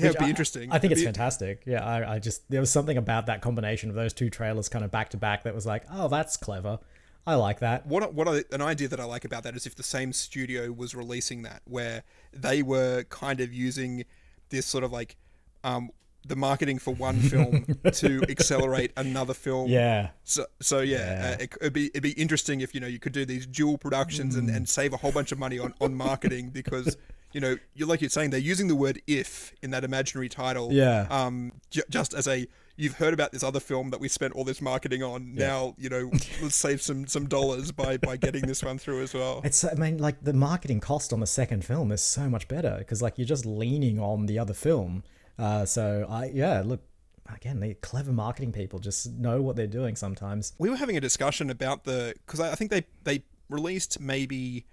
Yeah, 0.00 0.08
it'd 0.10 0.18
be 0.18 0.24
I- 0.26 0.28
interesting. 0.28 0.72
I 0.72 0.78
think 0.78 0.92
it's 0.92 1.00
It'd 1.00 1.12
be- 1.12 1.18
fantastic. 1.18 1.62
Yeah, 1.66 1.84
I, 1.84 2.14
I 2.14 2.18
just 2.18 2.48
there 2.50 2.60
was 2.60 2.70
something 2.70 2.96
about 2.96 3.26
that 3.26 3.40
combination 3.42 3.88
of 3.90 3.96
those 3.96 4.12
two 4.12 4.30
trailers 4.30 4.68
kind 4.68 4.84
of 4.84 4.90
back 4.90 5.10
to 5.10 5.16
back 5.16 5.44
that 5.44 5.54
was 5.54 5.66
like, 5.66 5.84
oh, 5.92 6.08
that's 6.08 6.36
clever. 6.36 6.78
I 7.26 7.34
like 7.34 7.60
that. 7.60 7.86
What 7.86 8.14
what 8.14 8.26
I, 8.28 8.44
an 8.52 8.62
idea 8.62 8.88
that 8.88 8.98
I 9.00 9.04
like 9.04 9.24
about 9.24 9.42
that 9.44 9.54
is 9.54 9.66
if 9.66 9.74
the 9.76 9.82
same 9.82 10.12
studio 10.12 10.72
was 10.72 10.94
releasing 10.94 11.42
that, 11.42 11.62
where 11.66 12.02
they 12.32 12.62
were 12.62 13.04
kind 13.04 13.40
of 13.40 13.52
using 13.52 14.04
this 14.48 14.66
sort 14.66 14.84
of 14.84 14.90
like 14.90 15.16
um, 15.62 15.90
the 16.26 16.34
marketing 16.34 16.78
for 16.78 16.94
one 16.94 17.18
film 17.32 17.66
to 17.92 18.22
accelerate 18.28 18.92
another 18.96 19.34
film. 19.34 19.68
Yeah. 19.70 20.10
So 20.24 20.46
so 20.60 20.80
yeah, 20.80 21.34
Uh, 21.38 21.42
it, 21.42 21.54
it'd 21.60 21.72
be 21.74 21.86
it'd 21.88 22.02
be 22.02 22.12
interesting 22.12 22.62
if 22.62 22.74
you 22.74 22.80
know 22.80 22.86
you 22.86 22.98
could 22.98 23.12
do 23.12 23.24
these 23.26 23.46
dual 23.46 23.76
productions 23.76 24.34
and, 24.34 24.48
Mm. 24.48 24.56
and 24.56 24.68
save 24.68 24.92
a 24.94 24.96
whole 24.96 25.12
bunch 25.12 25.30
of 25.30 25.38
money 25.38 25.58
on 25.58 25.74
on 25.80 25.94
marketing 25.94 26.50
because. 26.50 26.96
You 27.32 27.40
know, 27.40 27.56
you're 27.74 27.88
like 27.88 28.00
you're 28.00 28.10
saying, 28.10 28.30
they're 28.30 28.40
using 28.40 28.68
the 28.68 28.76
word 28.76 29.00
"if" 29.06 29.52
in 29.62 29.70
that 29.70 29.84
imaginary 29.84 30.28
title. 30.28 30.72
Yeah. 30.72 31.06
Um, 31.10 31.52
j- 31.70 31.82
just 31.88 32.12
as 32.12 32.26
a, 32.26 32.46
you've 32.76 32.94
heard 32.94 33.14
about 33.14 33.30
this 33.32 33.42
other 33.44 33.60
film 33.60 33.90
that 33.90 34.00
we 34.00 34.08
spent 34.08 34.34
all 34.34 34.42
this 34.44 34.60
marketing 34.60 35.02
on. 35.02 35.34
Now, 35.34 35.74
you 35.78 35.88
know, 35.88 36.10
let's 36.42 36.56
save 36.56 36.82
some 36.82 37.06
some 37.06 37.26
dollars 37.26 37.70
by 37.72 37.96
by 37.98 38.16
getting 38.16 38.46
this 38.46 38.62
one 38.64 38.78
through 38.78 39.02
as 39.02 39.14
well. 39.14 39.42
It's 39.44 39.64
I 39.64 39.74
mean 39.74 39.98
like 39.98 40.24
the 40.24 40.32
marketing 40.32 40.80
cost 40.80 41.12
on 41.12 41.20
the 41.20 41.26
second 41.26 41.64
film 41.64 41.92
is 41.92 42.02
so 42.02 42.28
much 42.28 42.48
better 42.48 42.76
because 42.78 43.00
like 43.00 43.16
you're 43.18 43.26
just 43.26 43.46
leaning 43.46 44.00
on 44.00 44.26
the 44.26 44.38
other 44.38 44.54
film. 44.54 45.04
Uh, 45.38 45.64
so 45.64 46.06
I 46.08 46.30
yeah 46.34 46.62
look 46.64 46.80
again 47.32 47.60
the 47.60 47.74
clever 47.74 48.10
marketing 48.12 48.50
people 48.50 48.80
just 48.80 49.12
know 49.12 49.40
what 49.40 49.54
they're 49.54 49.68
doing 49.68 49.94
sometimes. 49.94 50.52
we 50.58 50.68
were 50.68 50.76
having 50.76 50.96
a 50.96 51.00
discussion 51.00 51.48
about 51.48 51.84
the 51.84 52.12
because 52.26 52.40
I, 52.40 52.50
I 52.52 52.54
think 52.56 52.72
they 52.72 52.84
they 53.04 53.22
released 53.48 54.00
maybe 54.00 54.66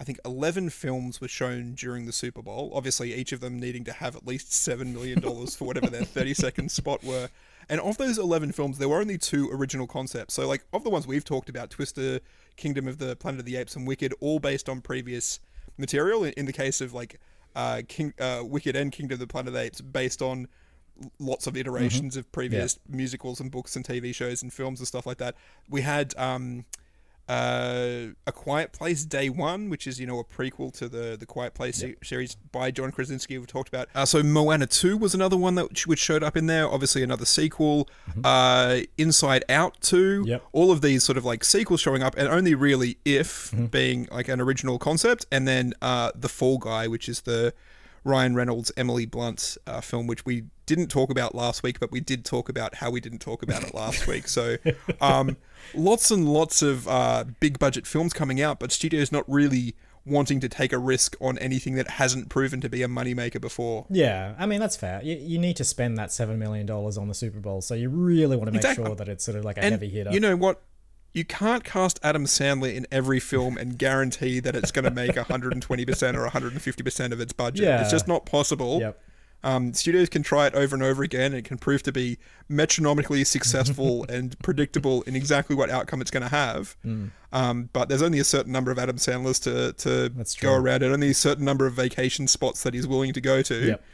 I 0.00 0.04
think 0.04 0.18
eleven 0.24 0.70
films 0.70 1.20
were 1.20 1.28
shown 1.28 1.74
during 1.74 2.06
the 2.06 2.12
Super 2.12 2.40
Bowl. 2.40 2.72
Obviously, 2.74 3.14
each 3.14 3.32
of 3.32 3.40
them 3.40 3.60
needing 3.60 3.84
to 3.84 3.92
have 3.92 4.16
at 4.16 4.26
least 4.26 4.50
seven 4.50 4.94
million 4.94 5.20
dollars 5.20 5.54
for 5.54 5.66
whatever 5.66 5.88
their 5.88 6.04
thirty 6.04 6.32
second 6.32 6.70
spot 6.72 7.04
were. 7.04 7.28
And 7.68 7.80
of 7.82 7.98
those 7.98 8.16
eleven 8.16 8.50
films, 8.50 8.78
there 8.78 8.88
were 8.88 9.00
only 9.00 9.18
two 9.18 9.50
original 9.52 9.86
concepts. 9.86 10.32
So, 10.34 10.48
like 10.48 10.64
of 10.72 10.84
the 10.84 10.90
ones 10.90 11.06
we've 11.06 11.24
talked 11.24 11.50
about, 11.50 11.68
Twister, 11.68 12.20
Kingdom 12.56 12.88
of 12.88 12.96
the 12.96 13.14
Planet 13.14 13.40
of 13.40 13.46
the 13.46 13.56
Apes, 13.56 13.76
and 13.76 13.86
Wicked, 13.86 14.14
all 14.20 14.38
based 14.40 14.70
on 14.70 14.80
previous 14.80 15.38
material. 15.76 16.24
In, 16.24 16.32
in 16.32 16.46
the 16.46 16.52
case 16.54 16.80
of 16.80 16.94
like 16.94 17.20
uh, 17.54 17.82
King, 17.86 18.14
uh, 18.18 18.42
Wicked 18.42 18.74
and 18.74 18.90
Kingdom 18.90 19.16
of 19.16 19.20
the 19.20 19.26
Planet 19.26 19.48
of 19.48 19.54
the 19.54 19.60
Apes, 19.60 19.82
based 19.82 20.22
on 20.22 20.48
lots 21.18 21.46
of 21.46 21.56
iterations 21.56 22.16
of 22.16 22.30
previous 22.32 22.78
musicals 22.88 23.40
and 23.40 23.50
books 23.50 23.76
and 23.76 23.84
TV 23.84 24.14
shows 24.14 24.42
and 24.42 24.52
films 24.52 24.80
and 24.80 24.88
stuff 24.88 25.06
like 25.06 25.18
that. 25.18 25.34
We 25.68 25.82
had 25.82 26.14
um, 26.16 26.64
uh, 27.30 28.12
A 28.26 28.32
Quiet 28.32 28.72
Place 28.72 29.04
Day 29.04 29.28
One, 29.28 29.70
which 29.70 29.86
is 29.86 30.00
you 30.00 30.06
know 30.06 30.18
a 30.18 30.24
prequel 30.24 30.72
to 30.78 30.88
the 30.88 31.16
the 31.18 31.26
Quiet 31.26 31.54
Place 31.54 31.76
se- 31.76 31.94
series 32.02 32.34
by 32.34 32.72
John 32.72 32.90
Krasinski. 32.90 33.38
We've 33.38 33.46
talked 33.46 33.68
about. 33.68 33.88
Uh, 33.94 34.04
so 34.04 34.22
Moana 34.22 34.66
Two 34.66 34.96
was 34.96 35.14
another 35.14 35.36
one 35.36 35.54
that 35.54 35.86
which 35.86 36.00
showed 36.00 36.24
up 36.24 36.36
in 36.36 36.46
there. 36.46 36.68
Obviously 36.68 37.02
another 37.04 37.24
sequel. 37.24 37.88
Uh, 38.24 38.80
Inside 38.98 39.44
Out 39.48 39.80
Two. 39.80 40.24
Yep. 40.26 40.42
All 40.52 40.72
of 40.72 40.80
these 40.80 41.04
sort 41.04 41.16
of 41.16 41.24
like 41.24 41.44
sequels 41.44 41.80
showing 41.80 42.02
up, 42.02 42.16
and 42.16 42.26
only 42.26 42.54
really 42.56 42.98
if 43.04 43.54
being 43.70 44.08
like 44.10 44.28
an 44.28 44.40
original 44.40 44.78
concept, 44.78 45.26
and 45.30 45.46
then 45.46 45.72
uh, 45.80 46.10
the 46.16 46.28
Fall 46.28 46.58
Guy, 46.58 46.88
which 46.88 47.08
is 47.08 47.20
the 47.20 47.54
Ryan 48.02 48.34
Reynolds, 48.34 48.72
Emily 48.76 49.06
Blunt 49.06 49.56
uh, 49.66 49.80
film, 49.80 50.06
which 50.06 50.24
we 50.24 50.44
didn't 50.66 50.88
talk 50.88 51.10
about 51.10 51.34
last 51.34 51.62
week, 51.62 51.80
but 51.80 51.90
we 51.90 52.00
did 52.00 52.24
talk 52.24 52.48
about 52.48 52.76
how 52.76 52.90
we 52.90 53.00
didn't 53.00 53.18
talk 53.18 53.42
about 53.42 53.62
it 53.62 53.74
last 53.74 54.06
week. 54.12 54.28
So, 54.28 54.56
um, 55.00 55.36
lots 55.74 56.10
and 56.10 56.28
lots 56.28 56.62
of 56.62 56.86
uh, 56.88 57.24
big 57.40 57.58
budget 57.58 57.86
films 57.86 58.12
coming 58.12 58.40
out, 58.40 58.58
but 58.60 58.72
studios 58.72 59.10
not 59.12 59.24
really 59.28 59.74
wanting 60.06 60.40
to 60.40 60.48
take 60.48 60.72
a 60.72 60.78
risk 60.78 61.14
on 61.20 61.36
anything 61.38 61.74
that 61.74 61.86
hasn't 61.88 62.28
proven 62.30 62.60
to 62.62 62.68
be 62.70 62.82
a 62.82 62.88
moneymaker 62.88 63.40
before. 63.40 63.86
Yeah, 63.90 64.34
I 64.38 64.46
mean 64.46 64.58
that's 64.60 64.76
fair. 64.76 65.00
You, 65.04 65.16
you 65.16 65.38
need 65.38 65.56
to 65.56 65.64
spend 65.64 65.98
that 65.98 66.10
seven 66.10 66.38
million 66.38 66.66
dollars 66.66 66.96
on 66.96 67.08
the 67.08 67.14
Super 67.14 67.38
Bowl, 67.40 67.60
so 67.60 67.74
you 67.74 67.88
really 67.90 68.36
want 68.36 68.46
to 68.48 68.52
make 68.52 68.60
Exactly. 68.62 68.86
sure 68.86 68.94
that 68.96 69.08
it's 69.08 69.22
sort 69.24 69.36
of 69.36 69.44
like 69.44 69.58
a 69.58 69.62
And 69.64 69.72
heavy 69.72 69.88
hitter. 69.90 70.10
you 70.10 70.20
know 70.20 70.36
what? 70.36 70.62
You 71.12 71.24
can't 71.24 71.64
cast 71.64 71.98
Adam 72.04 72.24
Sandler 72.24 72.72
in 72.72 72.86
every 72.92 73.18
film 73.18 73.58
and 73.58 73.76
guarantee 73.76 74.38
that 74.40 74.54
it's 74.54 74.70
going 74.70 74.84
to 74.84 74.92
make 74.92 75.16
120% 75.16 76.14
or 76.14 76.28
150% 76.28 77.12
of 77.12 77.20
its 77.20 77.32
budget. 77.32 77.64
Yeah. 77.66 77.80
It's 77.80 77.90
just 77.90 78.06
not 78.06 78.26
possible. 78.26 78.78
Yep. 78.80 79.02
Um, 79.42 79.72
studios 79.72 80.08
can 80.08 80.22
try 80.22 80.46
it 80.46 80.54
over 80.54 80.76
and 80.76 80.82
over 80.82 81.02
again, 81.02 81.26
and 81.26 81.36
it 81.36 81.44
can 81.44 81.56
prove 81.56 81.82
to 81.84 81.92
be 81.92 82.18
metronomically 82.50 83.24
successful 83.24 84.04
and 84.08 84.38
predictable 84.40 85.02
in 85.02 85.16
exactly 85.16 85.56
what 85.56 85.70
outcome 85.70 86.00
it's 86.00 86.10
going 86.10 86.22
to 86.22 86.28
have. 86.28 86.76
Um, 87.32 87.70
but 87.72 87.88
there's 87.88 88.02
only 88.02 88.18
a 88.18 88.24
certain 88.24 88.52
number 88.52 88.70
of 88.70 88.78
Adam 88.78 88.98
Sandlers 88.98 89.38
to 89.40 89.72
to 89.74 90.12
go 90.40 90.54
around, 90.54 90.82
and 90.82 90.92
only 90.92 91.10
a 91.10 91.14
certain 91.14 91.44
number 91.44 91.66
of 91.66 91.74
vacation 91.74 92.26
spots 92.26 92.62
that 92.64 92.74
he's 92.74 92.86
willing 92.86 93.12
to 93.12 93.20
go 93.20 93.42
to. 93.42 93.66
Yep. 93.66 93.84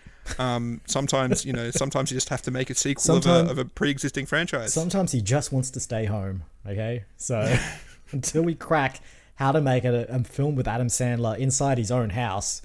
Um, 0.41 0.81
sometimes 0.87 1.45
you 1.45 1.53
know, 1.53 1.71
sometimes 1.71 2.11
you 2.11 2.17
just 2.17 2.31
have 2.31 2.43
to 2.43 2.51
make 2.51 2.71
a 2.71 2.75
sequel 2.75 3.17
of 3.17 3.27
a, 3.27 3.51
of 3.51 3.59
a 3.59 3.65
pre-existing 3.65 4.27
franchise. 4.27 4.73
Sometimes 4.73 5.13
he 5.13 5.21
just 5.21 5.53
wants 5.53 5.71
to 5.71 5.81
stay 5.81 6.07
home. 6.07 6.43
Okay, 6.67 7.05
so 7.17 7.57
until 8.11 8.43
we 8.43 8.55
crack 8.55 9.01
how 9.37 9.53
to 9.53 9.61
make 9.61 9.85
a, 9.85 10.07
a 10.09 10.25
film 10.25 10.57
with 10.57 10.67
Adam 10.67 10.89
Sandler 10.89 11.39
inside 11.39 11.79
his 11.79 11.91
own 11.91 12.11
house, 12.11 12.63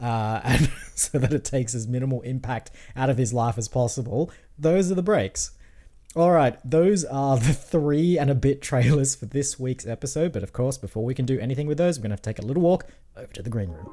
uh, 0.00 0.40
and 0.44 0.70
so 0.94 1.18
that 1.18 1.32
it 1.32 1.44
takes 1.44 1.74
as 1.74 1.86
minimal 1.86 2.22
impact 2.22 2.70
out 2.94 3.10
of 3.10 3.18
his 3.18 3.32
life 3.32 3.58
as 3.58 3.68
possible, 3.68 4.30
those 4.58 4.90
are 4.90 4.94
the 4.94 5.02
breaks. 5.02 5.52
All 6.14 6.30
right, 6.30 6.58
those 6.64 7.04
are 7.04 7.36
the 7.36 7.52
three 7.52 8.18
and 8.18 8.30
a 8.30 8.34
bit 8.34 8.62
trailers 8.62 9.14
for 9.14 9.26
this 9.26 9.60
week's 9.60 9.86
episode. 9.86 10.32
But 10.32 10.42
of 10.42 10.52
course, 10.52 10.78
before 10.78 11.04
we 11.04 11.14
can 11.14 11.26
do 11.26 11.38
anything 11.38 11.66
with 11.66 11.76
those, 11.76 11.98
we're 11.98 12.04
gonna 12.04 12.14
have 12.14 12.22
to 12.22 12.30
take 12.30 12.38
a 12.38 12.46
little 12.46 12.62
walk 12.62 12.86
over 13.16 13.32
to 13.34 13.42
the 13.42 13.50
green 13.50 13.70
room. 13.70 13.92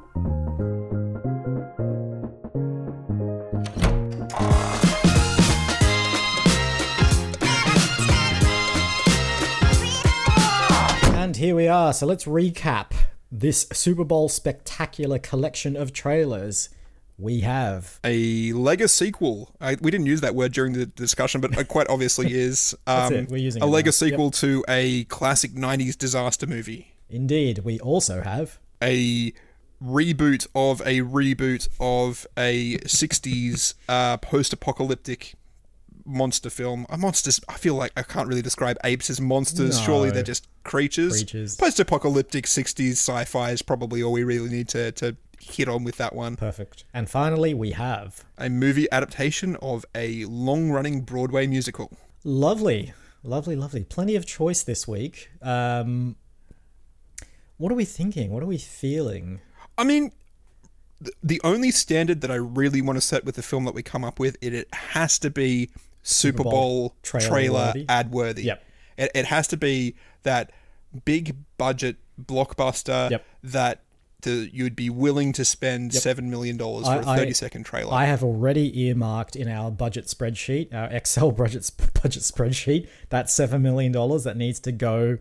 And 11.14 11.36
here 11.36 11.54
we 11.54 11.68
are. 11.68 11.92
So 11.92 12.06
let's 12.06 12.24
recap 12.24 12.92
this 13.34 13.66
Super 13.72 14.04
Bowl 14.04 14.28
spectacular 14.28 15.18
collection 15.18 15.76
of 15.76 15.92
trailers. 15.92 16.68
We 17.18 17.40
have 17.40 18.00
a 18.04 18.52
Lego 18.52 18.86
sequel. 18.86 19.54
I, 19.60 19.76
we 19.80 19.90
didn't 19.90 20.06
use 20.06 20.20
that 20.20 20.34
word 20.34 20.52
during 20.52 20.72
the 20.72 20.86
discussion, 20.86 21.40
but 21.40 21.56
it 21.56 21.68
quite 21.68 21.88
obviously 21.88 22.32
is 22.34 22.76
um, 22.86 23.12
it. 23.12 23.28
We're 23.28 23.36
using 23.36 23.62
a 23.62 23.66
Lego 23.66 23.88
now. 23.88 23.92
sequel 23.92 24.30
to 24.32 24.64
a 24.68 25.04
classic 25.04 25.52
'90s 25.52 25.98
disaster 25.98 26.46
movie. 26.46 26.94
indeed. 27.08 27.60
We 27.60 27.78
also 27.80 28.22
have 28.22 28.58
A 28.82 29.32
reboot 29.82 30.46
of 30.54 30.80
a 30.82 31.00
reboot 31.00 31.68
of 31.78 32.26
a 32.36 32.78
'60s 32.78 33.74
uh, 33.88 34.16
post-apocalyptic 34.16 35.34
monster 36.04 36.50
film. 36.50 36.86
A 36.88 36.96
monsters. 36.96 37.40
I 37.48 37.54
feel 37.54 37.74
like 37.74 37.92
I 37.96 38.02
can't 38.02 38.28
really 38.28 38.42
describe 38.42 38.76
apes 38.84 39.10
as 39.10 39.20
monsters. 39.20 39.80
Surely 39.80 40.10
they're 40.10 40.22
just 40.22 40.46
creatures. 40.64 41.12
Creatures. 41.12 41.56
Post-apocalyptic 41.56 42.46
'60s 42.46 42.92
sci-fi 42.92 43.50
is 43.50 43.62
probably 43.62 44.02
all 44.02 44.12
we 44.12 44.24
really 44.24 44.48
need 44.48 44.68
to 44.68 44.92
to 44.92 45.16
hit 45.40 45.68
on 45.68 45.84
with 45.84 45.96
that 45.98 46.14
one. 46.14 46.36
perfect. 46.36 46.84
And 46.94 47.08
finally, 47.08 47.52
we 47.52 47.72
have 47.72 48.24
a 48.38 48.48
movie 48.48 48.86
adaptation 48.90 49.56
of 49.56 49.84
a 49.94 50.24
long 50.24 50.70
running 50.70 51.02
Broadway 51.02 51.46
musical. 51.46 51.96
lovely, 52.24 52.94
lovely, 53.22 53.54
lovely. 53.56 53.84
Plenty 53.84 54.16
of 54.16 54.24
choice 54.26 54.62
this 54.62 54.88
week. 54.88 55.30
Um, 55.42 56.16
what 57.58 57.70
are 57.70 57.74
we 57.74 57.84
thinking? 57.84 58.30
What 58.30 58.42
are 58.42 58.46
we 58.46 58.58
feeling? 58.58 59.40
I 59.76 59.84
mean, 59.84 60.12
the 61.22 61.40
only 61.44 61.70
standard 61.70 62.20
that 62.22 62.30
I 62.30 62.36
really 62.36 62.80
want 62.80 62.96
to 62.96 63.00
set 63.00 63.24
with 63.24 63.36
the 63.36 63.42
film 63.42 63.64
that 63.66 63.74
we 63.74 63.82
come 63.82 64.04
up 64.04 64.18
with, 64.18 64.36
it, 64.40 64.54
it 64.54 64.72
has 64.72 65.18
to 65.20 65.30
be 65.30 65.70
Super, 66.04 66.42
Bowl 66.44 66.52
Bowl, 66.52 66.94
trailer 67.02 67.26
trailer, 67.28 67.72
ad 67.88 68.12
worthy. 68.12 68.44
Yep. 68.44 68.64
It, 68.96 69.10
it 69.14 69.24
has 69.26 69.48
to 69.48 69.56
be 69.56 69.96
that 70.22 70.52
big 71.04 71.34
budget 71.58 71.96
blockbuster 72.22 73.10
Yep. 73.10 73.24
that 73.42 73.80
the, 74.22 74.48
you'd 74.52 74.76
be 74.76 74.88
willing 74.88 75.32
to 75.34 75.44
spend 75.44 75.90
$7 75.90 76.22
million 76.24 76.56
for 76.56 76.64
a 76.82 76.86
I- 76.86 77.12
I- 77.14 77.16
30 77.16 77.32
second 77.34 77.64
trailer. 77.64 77.92
I 77.92 78.04
have 78.04 78.22
already 78.22 78.80
earmarked 78.84 79.34
in 79.36 79.48
our 79.48 79.70
budget 79.70 80.06
spreadsheet, 80.06 80.72
our 80.72 80.86
Excel 80.86 81.30
budget 81.42 81.70
budget 82.02 82.22
spreadsheet, 82.22 82.88
that 83.10 83.28
seven 83.28 83.60
million 83.62 83.90
dollars 83.92 84.24
that 84.24 84.36
needs 84.36 84.60
to 84.60 84.72
go 84.72 85.18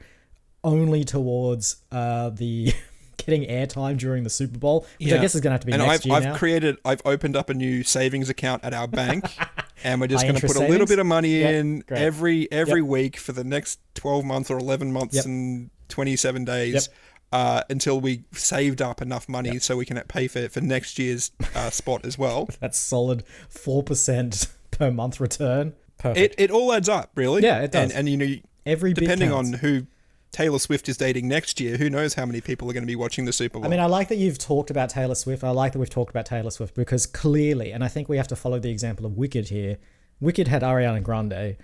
only 0.64 1.04
towards 1.04 1.78
uh, 1.92 2.30
the 2.30 2.74
getting 3.18 3.44
airtime 3.44 3.98
during 3.98 4.24
the 4.24 4.30
Super 4.30 4.58
Bowl, 4.58 4.86
which 5.00 5.12
I 5.12 5.18
guess 5.18 5.36
is 5.36 5.42
going 5.42 5.52
to 5.52 5.56
have 5.56 5.62
to 5.62 5.68
be 5.68 5.74
and 5.74 5.82
next 5.82 6.02
I've, 6.02 6.06
year 6.06 6.16
I've 6.16 6.24
now. 6.24 6.36
created, 6.38 6.78
I've 6.86 7.02
opened 7.06 7.36
up 7.36 7.50
a 7.50 7.54
new 7.54 7.84
savings 7.84 8.30
account 8.30 8.64
at 8.64 8.74
our 8.74 8.88
bank, 8.88 9.26
and 9.84 10.00
we're 10.02 10.08
just 10.08 10.24
going 10.24 10.36
to 10.36 10.42
put 10.42 10.52
interest 10.52 10.68
a 10.68 10.72
little 10.72 10.88
bit 10.88 11.00
of 11.00 11.06
money 11.06 11.40
Yep, 11.40 11.54
in 11.54 11.80
great. 11.82 12.00
every 12.02 12.52
every 12.52 12.82
Yep. 12.82 12.90
week 12.90 13.18
for 13.18 13.32
the 13.32 13.44
next 13.44 13.80
twelve 13.96 14.26
months 14.26 14.50
or 14.52 14.58
eleven 14.58 14.92
months 14.92 15.16
Yep. 15.16 15.26
and 15.26 15.70
twenty 15.90 16.16
seven 16.16 16.46
days. 16.46 16.74
Yep. 16.74 16.84
Uh, 17.32 17.64
until 17.72 18.00
we 18.00 18.24
saved 18.32 18.80
up 18.80 19.02
enough 19.02 19.28
money 19.28 19.58
so 19.58 19.76
we 19.76 19.86
can 19.86 20.00
pay 20.08 20.28
for 20.28 20.48
for 20.50 20.62
next 20.62 21.00
year's 21.00 21.32
uh, 21.56 21.70
spot 21.72 22.06
as 22.06 22.16
well. 22.16 22.48
That's 22.60 22.78
solid 22.78 23.24
four 23.50 23.82
percent 23.82 24.48
per 24.70 24.92
month 24.92 25.20
return. 25.20 25.74
Perfect. 25.98 26.36
It, 26.40 26.44
it 26.46 26.52
all 26.52 26.72
adds 26.74 26.90
up, 26.90 27.12
really. 27.16 27.42
Yeah, 27.42 27.62
it 27.62 27.72
does. 27.72 27.90
And, 27.92 28.00
and 28.00 28.10
you 28.10 28.18
know, 28.18 28.36
Every 28.66 28.94
depending 28.94 29.32
on 29.32 29.52
who 29.54 29.88
Taylor 30.34 30.58
Swift 30.58 30.90
is 30.90 30.98
dating 30.98 31.28
next 31.28 31.60
year, 31.60 31.78
who 31.78 31.92
knows 31.92 32.16
how 32.16 32.26
many 32.26 32.42
people 32.42 32.68
are 32.68 32.74
going 32.74 32.84
to 32.84 32.88
be 32.88 32.96
watching 32.96 33.26
the 33.26 33.32
Super 33.32 33.60
Bowl? 33.60 33.66
I 33.66 33.70
mean, 33.70 33.80
I 33.80 33.86
like 33.86 34.08
that 34.08 34.18
you've 34.18 34.40
talked 34.40 34.72
about 34.72 34.90
Taylor 34.90 35.14
Swift. 35.14 35.44
I 35.44 35.52
like 35.52 35.74
that 35.74 35.80
we've 35.80 35.90
talked 35.90 36.10
about 36.10 36.26
Taylor 36.26 36.50
Swift 36.50 36.74
because 36.74 37.06
clearly, 37.06 37.72
and 37.72 37.84
I 37.84 37.88
think 37.88 38.10
we 38.10 38.18
have 38.18 38.28
to 38.30 38.36
follow 38.36 38.60
the 38.60 38.72
example 38.72 39.06
of 39.06 39.16
Wicked 39.16 39.50
here. 39.50 39.78
Wicked 40.20 40.48
had 40.48 40.64
Ariana 40.64 41.04
Grande. 41.04 41.56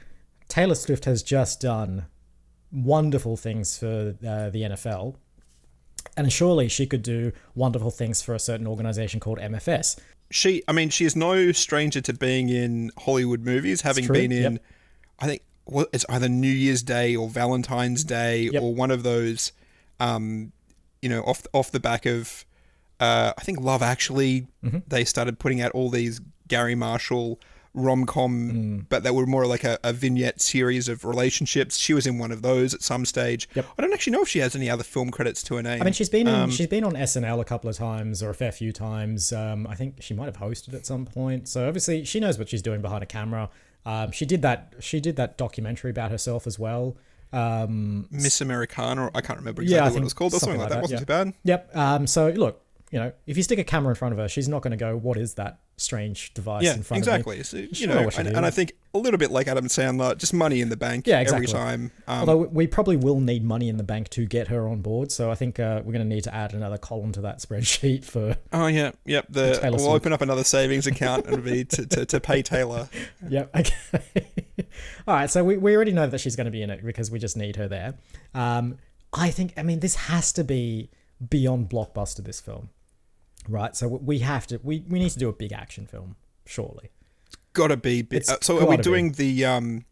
Taylor 0.48 0.76
Swift 0.76 1.06
has 1.06 1.24
just 1.24 1.60
done 1.60 2.06
wonderful 2.72 3.36
things 3.36 3.76
for 3.78 4.16
uh, 4.26 4.52
the 4.52 4.62
NFL. 4.62 5.16
And 6.16 6.32
surely 6.32 6.70
she 6.70 6.86
could 6.86 7.02
do 7.02 7.32
wonderful 7.56 7.90
things 7.90 8.22
for 8.22 8.36
a 8.36 8.40
certain 8.40 8.68
organization 8.68 9.20
called 9.20 9.40
MFS. 9.40 10.00
she, 10.30 10.62
I 10.68 10.74
mean, 10.74 10.92
she 10.92 11.06
is 11.06 11.16
no 11.16 11.52
stranger 11.54 12.02
to 12.02 12.14
being 12.14 12.50
in 12.50 12.92
Hollywood 13.00 13.44
movies, 13.44 13.82
having 13.82 14.08
been 14.08 14.32
in, 14.32 14.54
yep. 14.54 14.64
I 15.18 15.26
think, 15.26 15.42
it's 15.94 16.06
either 16.10 16.28
New 16.30 16.52
Year's 16.52 16.84
Day 16.84 17.16
or 17.16 17.28
Valentine's 17.30 18.04
Day 18.04 18.50
Yep. 18.52 18.62
or 18.62 18.74
one 18.76 18.92
of 18.92 19.04
those, 19.04 19.52
um, 20.00 20.52
you 21.02 21.10
know, 21.10 21.22
off 21.24 21.46
off 21.54 21.72
the 21.72 21.80
back 21.80 22.06
of, 22.06 22.46
uh, 23.00 23.34
I 23.38 23.42
think 23.44 23.60
Love 23.60 23.82
Actually, 23.82 24.48
Mm-hmm. 24.64 24.80
they 24.88 25.04
started 25.06 25.40
putting 25.40 25.62
out 25.62 25.72
all 25.72 25.90
these 25.90 26.20
Garry 26.48 26.76
Marshall 26.76 27.40
rom 27.76 28.06
com, 28.08 28.52
Mm. 28.52 28.86
but 28.90 29.04
they 29.04 29.12
were 29.12 29.28
more 29.28 29.46
like 29.46 29.64
a, 29.64 29.78
a 29.84 29.94
vignette 29.94 30.42
series 30.42 30.90
of 30.90 31.06
relationships. 31.06 31.78
She 31.78 31.94
was 31.94 32.08
in 32.08 32.18
one 32.18 32.32
of 32.32 32.42
those 32.42 32.74
at 32.74 32.82
some 32.82 33.06
stage. 33.06 33.48
Yep. 33.54 33.66
I 33.78 33.82
don't 33.84 33.94
actually 33.94 34.14
know 34.14 34.24
if 34.24 34.28
she 34.28 34.40
has 34.40 34.56
any 34.56 34.70
other 34.72 34.84
film 34.84 35.12
credits 35.12 35.44
to 35.44 35.56
her 35.56 35.62
name. 35.62 35.80
I 35.80 35.86
mean, 35.86 35.94
she's 35.94 36.10
been 36.10 36.28
in, 36.28 36.34
Um, 36.34 36.52
she's 36.52 36.66
been 36.68 36.84
on 36.84 36.94
SNL 36.96 37.40
a 37.40 37.46
couple 37.46 37.70
of 37.70 37.78
times 37.78 38.24
or 38.24 38.32
a 38.32 38.34
fair 38.34 38.52
few 38.52 38.72
times. 38.72 39.32
Um, 39.32 39.68
I 39.68 39.76
think 39.76 40.02
she 40.02 40.16
might 40.16 40.26
have 40.26 40.38
hosted 40.38 40.74
at 40.74 40.88
some 40.88 41.06
point. 41.06 41.48
So 41.48 41.68
obviously, 41.68 42.04
she 42.06 42.20
knows 42.20 42.40
what 42.40 42.50
she's 42.50 42.64
doing 42.64 42.82
behind 42.82 43.04
a 43.04 43.06
camera. 43.06 43.50
Um, 43.86 44.12
she 44.12 44.26
did 44.26 44.42
that. 44.42 44.76
She 44.80 45.00
did 45.00 45.16
that 45.16 45.38
documentary 45.38 45.92
about 45.92 46.12
herself 46.12 46.46
as 46.48 46.60
well. 46.60 46.98
Um, 47.32 48.08
Miss 48.12 48.42
Americana, 48.42 49.06
or 49.06 49.12
I 49.14 49.22
can't 49.22 49.40
remember 49.40 49.62
exactly 49.62 49.88
I 49.88 49.92
what 49.92 50.02
it 50.02 50.04
was 50.04 50.14
called, 50.14 50.34
or 50.34 50.40
something, 50.40 50.60
like 50.60 50.70
that. 50.70 50.82
Wasn't 50.82 50.98
yeah. 50.98 51.00
too 51.00 51.06
bad. 51.06 51.34
Yep. 51.44 51.76
Um, 51.76 52.08
so 52.08 52.30
look, 52.30 52.64
you 52.92 53.00
know, 53.00 53.12
if 53.28 53.38
you 53.38 53.44
stick 53.44 53.60
a 53.60 53.64
camera 53.64 53.90
in 53.92 53.96
front 53.96 54.14
of 54.14 54.18
her, 54.20 54.28
she's 54.28 54.48
not 54.48 54.62
going 54.62 54.72
to 54.72 54.78
go, 54.78 54.96
"What 54.98 55.18
is 55.18 55.36
that 55.36 55.60
strange 55.78 56.34
device 56.34 56.64
Yeah, 56.64 56.74
in 56.74 56.84
front 56.84 57.00
exactly. 57.00 57.40
of 57.40 57.46
So, 57.46 57.58
me?" 57.58 57.64
you 57.64 57.74
She'll 57.76 57.90
know, 57.90 58.02
what 58.04 58.18
and, 58.18 58.28
and 58.30 58.46
I 58.46 58.50
think 58.50 58.74
a 58.94 58.98
little 58.98 59.18
bit 59.20 59.30
like 59.32 59.48
Adam 59.48 59.68
Sandler, 59.68 60.18
just 60.18 60.34
money 60.34 60.60
in 60.62 60.70
the 60.70 60.76
bank 60.78 61.06
Yeah, 61.06 61.20
exactly. 61.20 61.46
every 61.46 61.60
time. 61.60 61.92
Um, 62.08 62.20
Although 62.22 62.38
we 62.48 62.66
probably 62.66 62.98
will 62.98 63.20
need 63.20 63.44
money 63.44 63.70
in 63.70 63.78
the 63.78 63.84
bank 63.84 64.10
to 64.10 64.26
get 64.26 64.48
her 64.48 64.68
on 64.68 64.82
board, 64.82 65.12
so 65.12 65.30
I 65.30 65.36
think 65.36 65.60
uh, 65.60 65.82
we're 65.86 65.94
going 65.94 66.08
to 66.10 66.16
need 66.16 66.24
to 66.24 66.34
add 66.34 66.54
another 66.54 66.78
column 66.80 67.12
to 67.14 67.22
that 67.22 67.40
spreadsheet 67.40 68.04
for. 68.06 68.36
oh 68.54 68.68
yeah, 68.68 68.92
yep. 69.06 69.28
The 69.30 69.60
we'll 69.64 69.78
Swift. 69.80 69.96
open 69.96 70.14
up 70.14 70.22
another 70.22 70.44
savings 70.44 70.88
account 70.88 71.28
and 71.28 71.44
be 71.44 71.66
to, 71.66 71.86
to, 71.86 72.06
to 72.06 72.20
pay 72.20 72.42
Taylor. 72.42 72.90
Yep. 73.30 73.56
Okay. 73.56 74.28
All 75.08 75.14
right. 75.16 75.30
So 75.30 75.44
we, 75.44 75.58
we 75.58 75.76
already 75.76 75.92
know 75.92 76.08
that 76.08 76.18
she's 76.20 76.36
going 76.36 76.46
to 76.46 76.52
be 76.52 76.62
in 76.64 76.70
it 76.70 76.84
because 76.84 77.12
we 77.12 77.20
just 77.20 77.38
need 77.38 77.56
her 77.58 77.68
there. 77.68 77.94
Um, 78.34 78.78
I 79.14 79.30
think. 79.30 79.54
I 79.58 79.64
mean, 79.64 79.80
this 79.82 79.96
has 79.96 80.32
to 80.34 80.44
be 80.44 80.90
beyond 81.30 81.70
blockbuster. 81.70 82.24
This 82.24 82.40
film, 82.40 82.70
right? 83.48 83.76
So 83.76 83.88
we 83.88 84.20
have 84.20 84.48
to. 84.48 84.60
We, 84.64 84.84
we 84.88 85.00
need 85.00 85.12
to 85.12 85.20
do 85.20 85.30
a 85.30 85.34
big 85.34 85.54
action 85.54 85.86
film. 85.86 86.16
Surely. 86.46 86.90
Gotta 87.54 87.78
be. 87.78 88.06
It's 88.12 88.30
uh, 88.30 88.38
so 88.42 88.58
are 88.58 88.62
we 88.62 88.66
gotta 88.66 88.78
be. 88.78 88.84
doing 88.84 89.12
the 89.14 89.46
um 89.46 89.86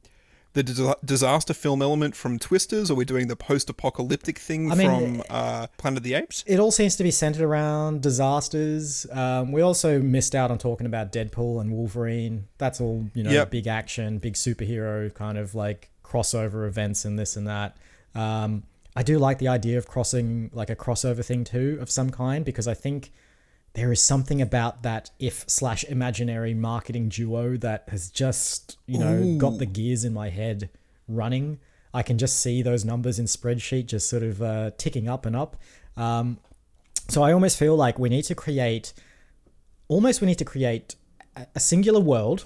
the 0.54 0.64
dis- 0.64 0.96
disaster 1.06 1.54
film 1.54 1.82
element 1.82 2.16
from 2.16 2.40
Twisters? 2.40 2.90
Or 2.90 2.94
are 2.94 2.98
we 2.98 3.06
doing 3.06 3.28
the 3.28 3.36
post-apocalyptic 3.36 4.40
thing 4.40 4.72
I 4.72 4.76
mean, 4.76 4.90
from 4.90 5.24
uh, 5.30 5.68
Planet 5.78 5.98
of 5.98 6.04
the 6.04 6.16
Apes? 6.16 6.44
It 6.48 6.60
all 6.60 6.72
seems 6.72 6.96
to 6.96 7.04
be 7.04 7.12
centered 7.12 7.44
around 7.44 8.02
disasters. 8.02 9.06
Um, 9.12 9.52
we 9.52 9.62
also 9.62 10.02
missed 10.02 10.34
out 10.34 10.50
on 10.50 10.58
talking 10.58 10.88
about 10.88 11.12
Deadpool 11.12 11.62
and 11.62 11.72
Wolverine. 11.72 12.48
That's 12.58 12.82
all 12.82 13.06
you 13.14 13.24
know, 13.24 13.32
Yep. 13.32 13.52
big 13.52 13.68
action, 13.68 14.18
big 14.20 14.34
superhero 14.34 15.14
kind 15.14 15.38
of 15.38 15.54
like 15.54 15.92
crossover 16.04 16.68
events 16.68 17.06
and 17.06 17.20
this 17.20 17.36
and 17.36 17.48
that. 17.48 17.78
Um, 18.16 18.64
I 18.96 19.04
do 19.04 19.20
like 19.20 19.38
the 19.38 19.48
idea 19.50 19.78
of 19.78 19.88
crossing 19.88 20.50
like 20.54 20.72
a 20.72 20.76
crossover 20.76 21.24
thing 21.24 21.44
too 21.44 21.78
of 21.80 21.90
some 21.92 22.10
kind 22.10 22.44
because 22.44 22.68
I 22.68 22.74
think 22.74 23.12
there 23.78 23.92
is 23.92 24.02
something 24.02 24.42
about 24.42 24.82
that 24.82 25.12
if 25.20 25.48
slash 25.48 25.84
imaginary 25.84 26.56
marketing 26.56 27.10
duo 27.10 27.56
that 27.58 27.84
has 27.90 28.10
just 28.10 28.76
you 28.88 28.98
know 28.98 29.38
got 29.38 29.60
the 29.60 29.68
gears 29.68 30.04
in 30.04 30.12
my 30.12 30.30
head 30.30 30.72
running. 31.08 31.60
I 31.94 32.02
can 32.02 32.18
just 32.18 32.40
see 32.40 32.64
those 32.64 32.84
numbers 32.84 33.20
in 33.20 33.26
spreadsheet 33.26 33.86
just 33.86 34.10
sort 34.10 34.24
of 34.24 34.42
uh, 34.42 34.72
ticking 34.80 35.08
up 35.08 35.28
and 35.28 35.36
up. 35.36 35.56
Um, 35.96 36.40
so 37.08 37.22
I 37.22 37.32
almost 37.32 37.60
feel 37.60 37.76
like 37.76 38.00
we 38.00 38.10
need 38.10 38.24
to 38.24 38.36
create, 38.36 38.94
almost 39.88 40.22
we 40.22 40.28
need 40.28 40.40
to 40.40 40.46
create 40.46 40.96
a, 41.36 41.46
a 41.56 41.60
singular 41.60 42.00
world 42.00 42.46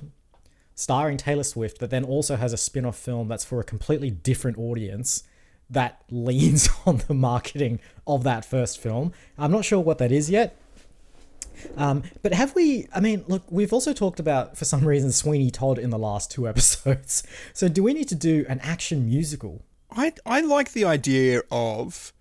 starring 0.76 1.16
Taylor 1.16 1.44
Swift 1.44 1.80
that 1.80 1.92
then 1.92 2.04
also 2.04 2.36
has 2.36 2.52
a 2.52 2.58
spin-off 2.58 2.98
film 2.98 3.30
that's 3.30 3.46
for 3.46 3.62
a 3.62 3.64
completely 3.64 4.12
different 4.12 4.58
audience 4.58 5.24
that 5.70 6.04
leans 6.12 6.70
on 6.86 6.98
the 7.08 7.14
marketing 7.14 7.80
of 8.06 8.24
that 8.24 8.44
first 8.44 8.82
film. 8.82 9.14
I'm 9.38 9.52
not 9.52 9.64
sure 9.64 9.80
what 9.80 9.98
that 10.00 10.12
is 10.12 10.30
yet. 10.30 10.58
Um, 11.78 12.04
but 12.22 12.34
have 12.34 12.56
we? 12.56 12.88
I 12.94 13.00
mean, 13.00 13.24
look, 13.28 13.44
we've 13.50 13.74
also 13.74 13.94
talked 13.94 14.20
about 14.20 14.58
for 14.58 14.66
some 14.66 14.86
reason 14.86 15.12
Sweeney 15.12 15.52
Todd 15.52 15.78
in 15.78 15.90
the 15.90 16.00
last 16.00 16.32
two 16.32 16.48
episodes. 16.50 17.24
So 17.54 17.68
do 17.68 17.84
we 17.84 17.94
need 17.94 18.10
to 18.10 18.16
do 18.16 18.46
an 18.50 18.60
action 18.62 19.06
musical? 19.06 19.64
I 19.96 20.14
I 20.26 20.42
like 20.42 20.72
the 20.74 20.86
idea 20.86 21.42
of, 21.52 22.14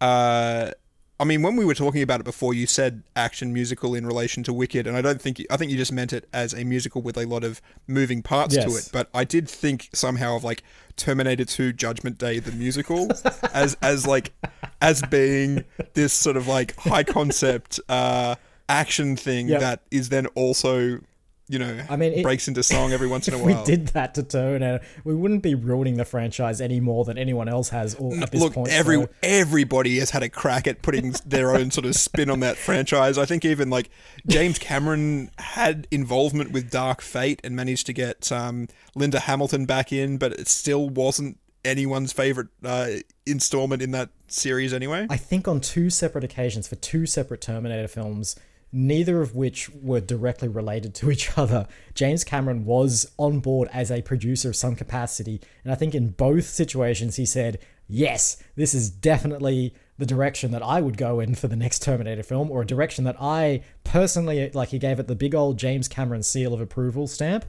uh, 0.00 0.72
I 1.20 1.24
mean, 1.24 1.42
when 1.42 1.54
we 1.54 1.64
were 1.64 1.74
talking 1.74 2.02
about 2.02 2.20
it 2.20 2.24
before, 2.24 2.52
you 2.52 2.66
said 2.66 3.04
action 3.14 3.52
musical 3.52 3.94
in 3.94 4.04
relation 4.04 4.42
to 4.42 4.52
Wicked, 4.52 4.86
and 4.86 4.96
I 4.96 5.02
don't 5.02 5.22
think 5.22 5.38
you, 5.38 5.46
I 5.50 5.56
think 5.56 5.70
you 5.70 5.76
just 5.76 5.92
meant 5.92 6.12
it 6.12 6.28
as 6.32 6.52
a 6.52 6.64
musical 6.64 7.00
with 7.00 7.16
a 7.16 7.26
lot 7.26 7.44
of 7.44 7.62
moving 7.86 8.22
parts 8.22 8.56
to 8.56 8.76
it. 8.76 8.90
But 8.92 9.08
I 9.14 9.24
did 9.24 9.48
think 9.48 9.88
somehow 9.92 10.36
of 10.36 10.42
like 10.42 10.64
Terminator 10.96 11.44
Two: 11.44 11.72
Judgment 11.72 12.18
Day 12.18 12.40
the 12.40 12.52
musical 12.52 13.08
as 13.54 13.76
as 13.82 14.06
like 14.06 14.32
as 14.80 15.00
being 15.02 15.64
this 15.94 16.12
sort 16.12 16.36
of 16.36 16.48
like 16.48 16.74
high 16.76 17.04
concept 17.04 17.78
uh, 17.88 18.34
action 18.68 19.16
thing 19.16 19.48
Yep. 19.48 19.60
that 19.60 19.82
is 19.90 20.08
then 20.08 20.26
also. 20.28 21.00
You 21.48 21.58
know, 21.58 21.80
I 21.90 21.96
mean, 21.96 22.14
it- 22.14 22.22
breaks 22.22 22.48
into 22.48 22.62
song 22.62 22.92
every 22.92 23.08
once 23.08 23.28
in 23.28 23.34
a 23.34 23.36
If 23.38 23.42
while. 23.42 23.58
we 23.60 23.66
did 23.66 23.88
that 23.88 24.14
to 24.14 24.22
Terminator, 24.22 24.80
we 25.04 25.14
wouldn't 25.14 25.42
be 25.42 25.54
ruining 25.54 25.96
the 25.98 26.04
franchise 26.06 26.62
any 26.62 26.80
more 26.80 27.04
than 27.04 27.18
anyone 27.18 27.46
else 27.46 27.68
has 27.70 27.94
or 27.96 28.14
at 28.16 28.30
this 28.30 28.40
Look, 28.40 28.54
point. 28.54 28.70
every 28.70 28.96
so- 28.96 29.08
everybody 29.22 29.98
has 29.98 30.10
had 30.10 30.22
a 30.22 30.30
crack 30.30 30.66
at 30.66 30.80
putting 30.80 31.14
their 31.26 31.54
own 31.54 31.70
sort 31.70 31.84
of 31.84 31.94
spin 31.96 32.30
on 32.30 32.40
that 32.40 32.56
franchise. 32.56 33.18
I 33.18 33.26
think 33.26 33.44
even 33.44 33.68
like 33.68 33.90
James 34.26 34.58
Cameron 34.58 35.30
had 35.36 35.88
involvement 35.90 36.52
with 36.52 36.70
Dark 36.70 37.02
Fate 37.02 37.40
and 37.44 37.54
managed 37.54 37.84
to 37.86 37.92
get 37.92 38.32
um, 38.32 38.68
Linda 38.94 39.18
Hamilton 39.20 39.66
back 39.66 39.92
in, 39.92 40.16
but 40.16 40.32
it 40.32 40.48
still 40.48 40.88
wasn't 40.88 41.38
anyone's 41.66 42.12
favorite 42.14 42.48
uh, 42.64 42.86
installment 43.26 43.82
in 43.82 43.90
that 43.90 44.08
series 44.28 44.72
anyway. 44.72 45.06
I 45.10 45.16
think 45.18 45.46
on 45.48 45.60
two 45.60 45.90
separate 45.90 46.24
occasions 46.24 46.66
for 46.66 46.76
two 46.76 47.04
separate 47.04 47.40
Terminator 47.42 47.88
films, 47.88 48.36
neither 48.72 49.20
of 49.20 49.34
which 49.34 49.68
were 49.70 50.00
directly 50.00 50.48
related 50.48 50.94
to 50.94 51.10
each 51.10 51.36
other. 51.36 51.68
James 51.94 52.24
Cameron 52.24 52.64
was 52.64 53.10
on 53.18 53.40
board 53.40 53.68
as 53.72 53.90
a 53.90 54.02
producer 54.02 54.48
of 54.48 54.56
some 54.56 54.74
capacity, 54.74 55.40
and 55.62 55.72
I 55.72 55.76
think 55.76 55.94
in 55.94 56.10
both 56.10 56.46
situations 56.46 57.16
he 57.16 57.26
said, 57.26 57.58
"Yes, 57.86 58.42
this 58.56 58.74
is 58.74 58.90
definitely 58.90 59.74
the 59.98 60.06
direction 60.06 60.50
that 60.52 60.62
I 60.62 60.80
would 60.80 60.96
go 60.96 61.20
in 61.20 61.34
for 61.34 61.48
the 61.48 61.56
next 61.56 61.82
Terminator 61.82 62.22
film, 62.22 62.50
or 62.50 62.62
a 62.62 62.66
direction 62.66 63.04
that 63.04 63.16
I 63.20 63.62
personally 63.84 64.50
like." 64.52 64.70
He 64.70 64.78
gave 64.78 64.98
it 64.98 65.06
the 65.06 65.14
big 65.14 65.34
old 65.34 65.58
James 65.58 65.88
Cameron 65.88 66.22
seal 66.22 66.54
of 66.54 66.60
approval 66.60 67.06
stamp. 67.06 67.44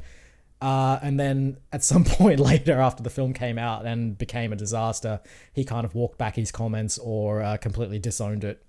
Uh, 0.62 0.98
and 1.02 1.20
then 1.20 1.58
at 1.74 1.84
some 1.84 2.04
point 2.06 2.40
later, 2.40 2.80
after 2.80 3.04
the 3.04 3.10
film 3.10 3.34
came 3.34 3.58
out 3.58 3.86
and 3.86 4.18
became 4.18 4.54
a 4.54 4.56
disaster, 4.56 5.20
he 5.52 5.66
kind 5.66 5.84
of 5.86 5.94
walked 5.94 6.18
back 6.18 6.38
his 6.38 6.54
comments 6.54 6.98
or 6.98 7.42
uh, 7.42 7.58
completely 7.58 8.00
disowned 8.00 8.46
it. 8.46 8.64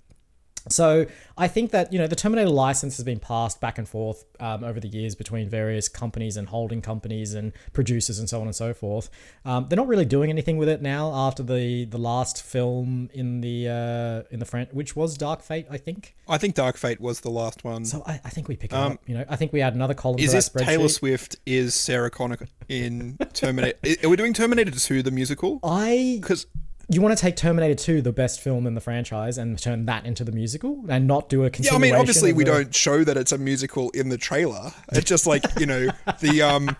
So 0.69 1.07
I 1.37 1.49
think 1.49 1.71
that 1.73 1.93
you 1.93 1.99
know 1.99 2.07
the 2.07 2.17
Terminator 2.17 2.49
license 2.49 2.97
has 2.97 3.05
been 3.05 3.19
passed 3.19 3.61
back 3.61 3.79
and 3.79 3.89
forth 3.89 4.25
um, 4.41 4.65
over 4.65 4.81
the 4.81 4.89
years 4.89 5.15
between 5.15 5.49
various 5.49 5.89
companies 5.89 6.37
and 6.37 6.49
holding 6.49 6.81
companies 6.81 7.35
and 7.35 7.53
producers 7.73 8.19
and 8.19 8.29
so 8.29 8.41
on 8.41 8.47
and 8.47 8.57
so 8.57 8.73
forth. 8.73 9.11
Um, 9.45 9.67
they're 9.69 9.77
not 9.77 9.89
really 9.89 10.05
doing 10.05 10.31
anything 10.31 10.57
with 10.57 10.69
it 10.69 10.81
now 10.81 11.13
after 11.15 11.43
the 11.43 11.85
the 11.85 11.99
last 11.99 12.43
film 12.43 13.11
in 13.13 13.41
the 13.41 13.69
uh, 13.69 14.33
in 14.33 14.39
the 14.39 14.47
front, 14.47 14.73
which 14.73 14.97
was 14.97 15.19
Dark 15.19 15.43
Fate, 15.43 15.67
I 15.71 15.77
think. 15.77 16.15
I 16.29 16.39
think 16.39 16.55
Dark 16.55 16.77
Fate 16.77 17.01
was 17.01 17.21
the 17.21 17.31
last 17.31 17.65
one. 17.65 17.85
So 17.85 18.03
I, 18.07 18.21
I 18.25 18.31
think 18.31 18.49
we 18.49 18.57
pick 18.57 18.73
it 18.73 18.77
up. 18.77 18.99
You 19.07 19.19
know, 19.19 19.25
I 19.29 19.37
think 19.37 19.53
we 19.53 19.61
add 19.61 19.75
another 19.75 19.95
column. 19.95 20.17
Um, 20.19 20.25
is 20.25 20.33
this. 20.33 20.49
Taylor 20.49 20.89
Swift? 20.89 21.37
Is 21.47 21.75
Sarah 21.75 22.11
Connor 22.11 22.39
in 22.69 23.19
Terminator? 23.33 23.79
Are 24.05 24.09
we 24.09 24.17
doing 24.17 24.33
Terminator 24.33 24.71
2 24.71 25.03
the 25.03 25.11
musical? 25.11 25.61
I 25.63 26.19
Because 26.21 26.47
you 26.89 27.01
want 27.01 27.17
to 27.17 27.21
take 27.21 27.37
Terminator 27.37 27.75
2, 27.75 28.03
the 28.03 28.13
best 28.13 28.41
film 28.41 28.67
in 28.67 28.75
the 28.75 28.81
franchise, 28.81 29.39
and 29.39 29.59
turn 29.59 29.87
that 29.87 30.05
into 30.07 30.25
the 30.25 30.33
musical 30.33 30.85
and 30.89 31.07
not 31.07 31.29
do 31.29 31.45
a 31.45 31.51
Yeah, 31.59 31.75
I 31.75 31.79
mean, 31.79 31.95
obviously 31.95 32.33
we 32.33 32.45
the- 32.45 32.51
don't 32.53 32.75
show 32.75 33.05
that 33.05 33.17
it's 33.17 33.33
a 33.33 33.39
musical 33.39 33.91
in 33.91 34.09
the 34.09 34.19
trailer. 34.19 34.73
It's 34.93 35.09
just 35.09 35.27
like 35.27 35.45
you 35.59 35.67
know 35.67 35.89
the 36.21 36.43
um 36.43 36.77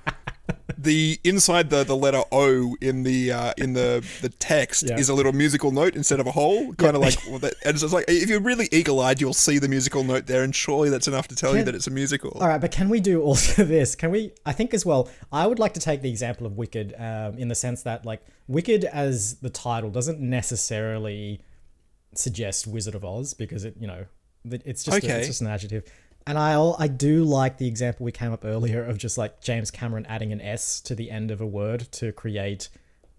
the 0.79 1.19
inside 1.25 1.71
the, 1.71 1.85
the 1.85 1.97
letter 1.97 2.23
O 2.31 2.77
in 2.81 3.03
the 3.03 3.33
uh, 3.33 3.55
in 3.57 3.73
the 3.73 4.05
the 4.21 4.29
text 4.29 4.85
Yeah. 4.87 4.99
is 4.99 5.09
a 5.09 5.15
little 5.15 5.33
musical 5.33 5.71
note 5.71 5.97
instead 5.97 6.21
of 6.21 6.27
a 6.27 6.33
hole, 6.33 6.75
kind 6.75 6.95
of 6.97 7.03
like. 7.03 7.17
well, 7.29 7.39
that- 7.39 7.55
And 7.65 7.73
it's 7.75 7.81
just 7.81 7.95
like 7.95 8.05
if 8.09 8.29
you're 8.29 8.41
really 8.41 8.69
eagle 8.73 9.01
eyed, 9.01 9.21
you'll 9.21 9.33
see 9.33 9.59
the 9.59 9.69
musical 9.69 10.05
note 10.05 10.27
there, 10.27 10.43
and 10.43 10.55
surely 10.55 10.91
that's 10.91 11.09
enough 11.09 11.29
to 11.29 11.35
tell 11.35 11.57
you 11.57 11.63
that 11.65 11.75
it's 11.75 11.87
a 11.87 11.91
musical. 11.91 12.33
All 12.41 12.49
right, 12.49 12.61
but 12.61 12.71
can 12.73 12.89
we 12.91 13.01
do 13.01 13.23
also 13.23 13.65
this? 13.77 13.95
Can 13.97 14.11
we? 14.11 14.33
I 14.45 14.53
think 14.53 14.75
as 14.75 14.85
well. 14.85 15.09
I 15.33 15.47
would 15.47 15.59
like 15.59 15.73
to 15.75 15.81
take 15.81 16.03
the 16.03 16.11
example 16.11 16.47
of 16.47 16.57
Wicked 16.59 16.95
um, 16.99 17.39
in 17.39 17.49
the 17.49 17.55
sense 17.55 17.83
that 17.85 18.05
like 18.05 18.21
Wicked 18.47 18.85
as 18.85 19.37
the 19.37 19.51
title 19.51 19.91
doesn't 19.91 20.21
necessarily 20.21 21.41
suggest 22.15 22.67
Wizard 22.67 22.95
of 22.95 23.05
Oz 23.05 23.35
because 23.35 23.65
it 23.65 23.75
you 23.81 23.87
know 23.87 24.05
it's 24.45 24.85
just 24.85 25.03
a- 25.03 25.19
it's 25.19 25.27
just 25.27 25.41
an 25.41 25.47
adjective. 25.47 25.85
And 26.27 26.39
I 26.39 26.55
I 26.79 26.89
do 26.89 27.25
like 27.25 27.59
the 27.59 27.69
example 27.69 28.05
we 28.05 28.13
came 28.13 28.33
up 28.33 28.45
earlier 28.45 28.83
of 28.85 28.99
just 28.99 29.19
like 29.19 29.41
James 29.41 29.71
Cameron 29.71 30.07
adding 30.07 30.33
an 30.33 30.41
S 30.41 30.81
to 30.83 30.95
the 30.95 31.11
end 31.11 31.31
of 31.31 31.41
a 31.41 31.47
word 31.47 31.81
to 31.93 32.13
create 32.13 32.69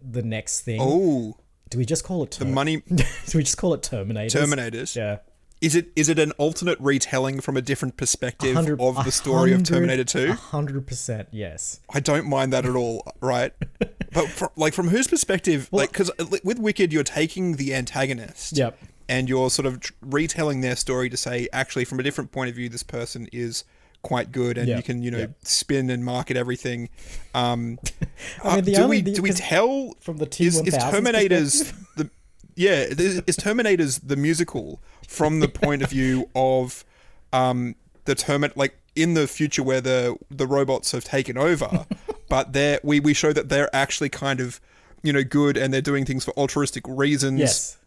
the 0.01 0.23
next 0.23 0.61
thing. 0.61 0.79
Oh, 0.81 1.37
Do 1.69 1.77
we 1.77 1.85
just 1.85 2.03
call 2.03 2.23
it 2.23 2.31
the 2.31 2.45
money 2.45 2.77
Do 2.87 3.03
we 3.37 3.43
just 3.43 3.57
call 3.57 3.73
it 3.73 3.81
Terminators? 3.81 4.31
Terminators. 4.31 4.95
Yeah. 4.95 5.17
Is 5.61 5.73
it 5.75 5.87
is 5.95 6.09
it 6.09 6.19
an 6.19 6.31
alternate 6.33 6.79
retelling 6.81 7.39
from 7.41 7.55
a 7.57 7.61
different 7.61 7.95
perspective 7.95 8.57
of 8.57 9.03
the 9.05 9.11
story 9.11 9.53
of 9.53 9.63
Terminator 9.63 10.01
a 10.01 10.05
Two? 10.05 10.31
hundred 10.33 10.85
percent, 10.85 11.29
yes. 11.31 11.79
I 11.93 11.99
don't 12.01 12.27
mind 12.27 12.51
that 12.53 12.65
at 12.65 12.75
all, 12.75 13.07
right? 13.21 13.53
but 14.11 14.27
from, 14.27 14.49
like 14.57 14.73
from 14.73 14.89
whose 14.89 15.07
perspective? 15.07 15.69
like 15.71 15.91
because 15.91 16.11
uh, 16.19 16.25
with 16.43 16.59
Wicked, 16.59 16.91
you're 16.91 17.03
taking 17.03 17.55
the 17.55 17.73
antagonist, 17.73 18.57
Yep. 18.57 18.77
And 19.07 19.29
you're 19.29 19.49
sort 19.49 19.65
of 19.65 19.81
retelling 20.01 20.61
their 20.61 20.75
story 20.75 21.09
to 21.09 21.17
say, 21.17 21.47
actually, 21.53 21.85
from 21.85 21.99
a 21.99 22.03
different 22.03 22.31
point 22.31 22.49
of 22.49 22.55
view, 22.55 22.69
this 22.69 22.83
person 22.83 23.27
is 23.31 23.63
quite 24.01 24.31
good, 24.31 24.57
and 24.57 24.67
Yeah, 24.67 24.77
you 24.77 24.83
can 24.83 25.01
you 25.01 25.11
know 25.11 25.17
yeah. 25.19 25.27
spin 25.43 25.89
and 25.89 26.05
market 26.05 26.37
everything. 26.37 26.89
Um, 27.33 27.79
I 28.43 28.55
mean, 28.57 28.65
the 28.65 28.73
do 28.75 28.81
only- 28.83 29.01
we 29.03 29.13
do 29.13 29.21
we 29.21 29.31
tell 29.31 29.93
from 29.99 30.17
the 30.17 30.27
is, 30.39 30.61
is 30.61 30.75
Terminator's 30.77 31.73
the 31.97 32.09
yeah 32.55 32.83
is, 32.83 33.21
is 33.27 33.35
Terminator's 33.35 33.99
the 33.99 34.15
musical 34.15 34.81
from 35.07 35.39
the 35.39 35.47
point 35.47 35.81
of 35.81 35.89
view 35.89 36.29
of 36.35 36.85
um 37.33 37.75
the 38.05 38.15
Termin 38.15 38.51
like 38.55 38.77
in 38.95 39.13
the 39.15 39.27
future 39.27 39.63
where 39.63 39.81
the 39.81 40.15
the 40.29 40.45
robots 40.47 40.91
have 40.91 41.03
taken 41.03 41.37
over, 41.37 41.85
but 42.29 42.53
they're 42.53 42.79
we 42.83 42.99
we 42.99 43.13
show 43.13 43.33
that 43.33 43.49
they're 43.49 43.75
actually 43.75 44.09
kind 44.09 44.39
of 44.39 44.61
you 45.01 45.11
know 45.11 45.23
good 45.23 45.57
and 45.57 45.73
they're 45.73 45.81
doing 45.81 46.05
things 46.05 46.23
for 46.23 46.31
altruistic 46.37 46.83
reasons. 46.87 47.39
Yes. 47.39 47.77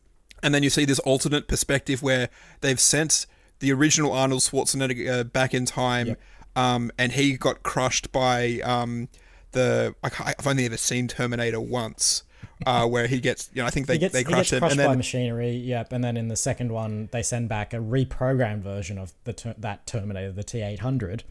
And 0.42 0.54
then 0.54 0.62
you 0.62 0.70
see 0.70 0.84
this 0.84 0.98
alternate 1.00 1.48
perspective 1.48 2.02
where 2.02 2.28
they've 2.60 2.80
sent 2.80 3.26
the 3.60 3.72
original 3.72 4.12
Arnold 4.12 4.42
Schwarzenegger 4.42 5.20
uh, 5.20 5.24
back 5.24 5.52
in 5.52 5.64
time, 5.66 6.16
um, 6.54 6.90
and 6.96 7.12
he 7.12 7.36
got 7.36 7.62
crushed 7.62 8.12
by 8.12 8.60
um, 8.64 9.08
the. 9.52 9.94
I 10.02 10.34
I've 10.38 10.46
only 10.46 10.64
ever 10.66 10.76
seen 10.76 11.08
Terminator 11.08 11.60
once, 11.60 12.22
uh, 12.66 12.86
where 12.88 13.06
he 13.08 13.20
gets. 13.20 13.50
You 13.52 13.62
know, 13.62 13.66
I 13.66 13.70
think 13.70 13.86
they, 13.88 13.94
he 13.94 13.98
gets, 13.98 14.12
they 14.12 14.20
he 14.20 14.24
crush 14.24 14.52
him, 14.52 14.60
crushed 14.60 14.72
and 14.72 14.80
then 14.80 14.88
by 14.88 14.96
machinery. 14.96 15.50
Yep, 15.50 15.92
and 15.92 16.04
then 16.04 16.16
in 16.16 16.28
the 16.28 16.36
second 16.36 16.70
one, 16.70 17.08
they 17.10 17.22
send 17.22 17.48
back 17.48 17.74
a 17.74 17.78
reprogrammed 17.78 18.62
version 18.62 18.98
of 18.98 19.12
the 19.24 19.32
ter- 19.32 19.54
that 19.58 19.86
Terminator, 19.86 20.30
the 20.32 20.44
T 20.44 20.60
eight 20.62 20.80
hundred, 20.80 21.24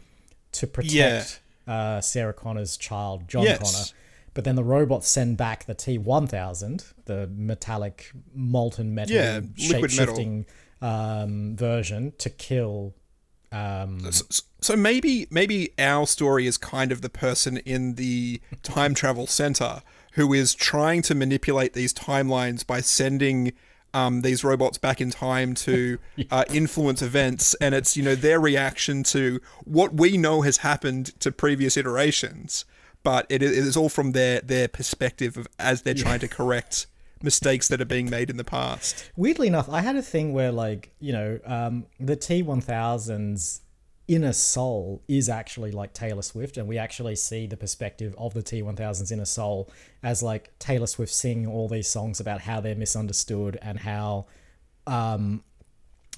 to 0.53 0.67
protect 0.67 1.39
uh, 1.67 2.01
Sarah 2.01 2.33
Connor's 2.33 2.77
child, 2.77 3.27
John 3.27 3.43
Yes. 3.43 3.59
Connor. 3.59 3.85
But 4.37 4.43
then 4.43 4.55
the 4.55 4.63
robots 4.63 5.07
send 5.07 5.35
back 5.35 5.65
the 5.65 5.73
T 5.73 5.97
one 5.97 6.27
thousand, 6.27 6.85
the 7.05 7.27
metallic 7.35 8.11
molten 8.35 8.93
metal, 8.93 9.15
Yeah, 9.15 9.39
shape 9.55 9.89
shifting 9.89 10.45
um, 10.79 11.55
version, 11.55 12.13
to 12.19 12.29
kill. 12.29 12.93
Um, 13.51 14.05
S- 14.05 14.43
So 14.61 14.75
maybe 14.75 15.25
maybe 15.31 15.71
our 15.79 16.05
story 16.05 16.45
is 16.45 16.55
kind 16.59 16.91
of 16.91 17.01
the 17.01 17.09
person 17.09 17.57
in 17.65 17.95
the 17.95 18.39
time 18.61 18.93
travel 18.93 19.25
center 19.25 19.81
who 20.11 20.33
is 20.33 20.53
trying 20.53 21.01
to 21.01 21.15
manipulate 21.15 21.73
these 21.73 21.91
timelines 21.91 22.63
by 22.63 22.81
sending 22.81 23.53
um, 23.95 24.21
these 24.21 24.43
robots 24.43 24.77
back 24.77 25.01
in 25.01 25.09
time 25.09 25.55
to 25.55 25.97
uh, 26.29 26.43
influence 26.53 27.01
events, 27.01 27.55
and 27.55 27.73
it's 27.73 27.97
you 27.97 28.03
know 28.03 28.13
their 28.13 28.39
reaction 28.39 29.01
to 29.01 29.39
what 29.63 29.95
we 29.95 30.15
know 30.15 30.41
has 30.43 30.57
happened 30.57 31.19
to 31.21 31.31
previous 31.31 31.75
iterations, 31.75 32.65
but 33.03 33.25
it, 33.29 33.41
is 33.41 33.77
all 33.77 33.89
from 33.89 34.11
their 34.11 34.41
their 34.41 34.67
perspective 34.67 35.37
of 35.37 35.47
as 35.59 35.83
they're 35.83 35.93
trying 35.93 36.19
to 36.19 36.27
correct 36.27 36.87
mistakes 37.23 37.67
that 37.67 37.81
are 37.81 37.85
being 37.85 38.09
made 38.09 38.29
in 38.29 38.37
the 38.37 38.43
past. 38.43 39.11
Weirdly 39.15 39.47
enough, 39.47 39.69
I 39.69 39.81
had 39.81 39.95
a 39.95 40.01
thing 40.01 40.33
where, 40.33 40.51
like, 40.51 40.91
you 40.99 41.13
know, 41.13 41.39
um, 41.45 41.85
the 41.99 42.15
T1000's 42.15 43.61
inner 44.07 44.33
soul 44.33 45.03
is 45.07 45.27
actually 45.27 45.71
like 45.71 45.93
Taylor 45.93 46.21
Swift, 46.21 46.57
and 46.57 46.67
we 46.67 46.77
actually 46.77 47.15
see 47.15 47.47
the 47.47 47.57
perspective 47.57 48.15
of 48.17 48.33
the 48.33 48.43
T1000's 48.43 49.11
inner 49.11 49.25
soul 49.25 49.69
as 50.03 50.23
like 50.23 50.57
Taylor 50.59 50.87
Swift 50.87 51.13
singing 51.13 51.47
all 51.47 51.67
these 51.67 51.87
songs 51.89 52.19
about 52.19 52.41
how 52.41 52.61
they're 52.61 52.75
misunderstood 52.75 53.57
and 53.61 53.79
how, 53.79 54.27
um, 54.85 55.43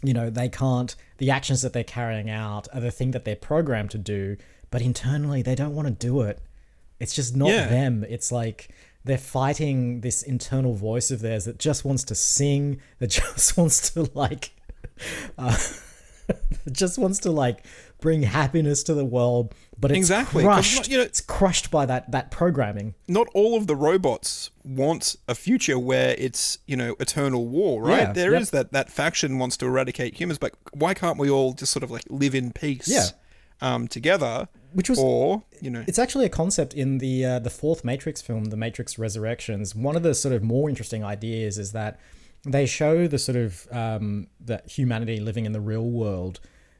you 0.04 0.14
know, 0.14 0.30
they 0.30 0.50
can't, 0.50 0.96
the 1.18 1.32
actions 1.32 1.62
that 1.62 1.74
they're 1.74 1.84
carrying 1.84 2.30
out 2.30 2.68
are 2.74 2.82
the 2.82 2.92
thing 2.92 3.12
that 3.12 3.26
they're 3.26 3.36
programmed 3.36 3.92
to 3.92 3.98
do, 3.98 4.38
but 4.70 4.82
internally 4.82 5.42
they 5.42 5.56
don't 5.56 5.74
want 5.74 5.88
to 5.88 5.94
do 5.94 6.22
it. 6.22 6.40
It's 7.00 7.14
just 7.16 7.36
not 7.36 7.50
Yeah. 7.50 7.68
them. 7.68 8.06
It's 8.08 8.32
like 8.32 8.70
they're 9.06 9.18
fighting 9.18 10.02
this 10.02 10.22
internal 10.22 10.76
voice 10.76 11.10
of 11.12 11.22
theirs 11.22 11.46
that 11.46 11.58
just 11.58 11.86
wants 11.86 12.04
to 12.06 12.16
sing, 12.16 12.80
that 13.00 13.08
just 13.10 13.58
wants 13.58 13.90
to 13.92 14.10
like, 14.14 14.52
uh, 15.38 15.58
just 16.72 16.98
wants 16.98 17.20
to 17.20 17.32
like 17.32 17.66
bring 18.02 18.24
happiness 18.24 18.84
to 18.84 18.94
the 18.94 19.04
world, 19.06 19.54
but 19.78 19.92
it's 19.92 19.98
Exactly, 19.98 20.44
crushed. 20.44 20.88
you 20.90 20.98
know- 20.98 21.04
it's 21.04 21.22
crushed 21.22 21.70
by 21.72 21.86
that 21.86 22.12
that 22.12 22.32
programming. 22.32 22.94
not 23.08 23.28
all 23.34 23.58
of 23.58 23.68
the 23.68 23.76
robots 23.76 24.52
want 24.64 25.16
a 25.28 25.36
future 25.36 25.78
where 25.80 26.16
it's 26.18 26.60
you 26.66 26.78
know 26.78 26.96
eternal 27.00 27.48
war 27.48 27.82
right 27.84 28.00
Yeah, 28.02 28.14
There 28.14 28.36
is 28.36 28.48
yep. 28.54 28.70
that 28.70 28.72
that 28.74 28.92
faction 28.92 29.40
wants 29.40 29.58
to 29.58 29.66
eradicate 29.66 30.16
humans 30.20 30.38
but 30.38 30.54
why 30.74 30.94
can't 30.94 31.18
we 31.18 31.30
all 31.30 31.54
just 31.54 31.72
sort 31.72 31.84
of 31.84 31.90
like 31.92 32.04
live 32.10 32.36
in 32.36 32.52
peace 32.52 32.88
Yeah. 32.88 33.08
um 33.62 33.88
together 33.88 34.48
Which 34.74 34.90
was- 34.90 35.00
or 35.00 35.44
you 35.62 35.70
know 35.70 35.84
It's 35.88 36.00
actually 36.00 36.26
a 36.26 36.30
concept 36.30 36.74
in 36.74 37.00
the 37.00 37.26
uh, 37.26 37.40
the 37.40 37.50
fourth 37.50 37.84
Matrix 37.84 38.22
film, 38.22 38.46
The 38.46 38.58
Matrix 38.58 38.98
Resurrections. 39.00 39.76
One 39.76 39.96
of 39.96 40.04
the 40.04 40.14
sort 40.14 40.34
of 40.34 40.44
more 40.44 40.70
interesting 40.70 41.04
ideas 41.04 41.58
is 41.58 41.72
that 41.72 42.00
they 42.44 42.66
show 42.66 43.08
the 43.08 43.18
sort 43.18 43.36
of 43.38 43.68
um, 43.72 44.28
that 44.40 44.70
humanity 44.70 45.20
living 45.20 45.46
in 45.46 45.52
the 45.52 45.60
real 45.60 45.90
world, 45.90 46.40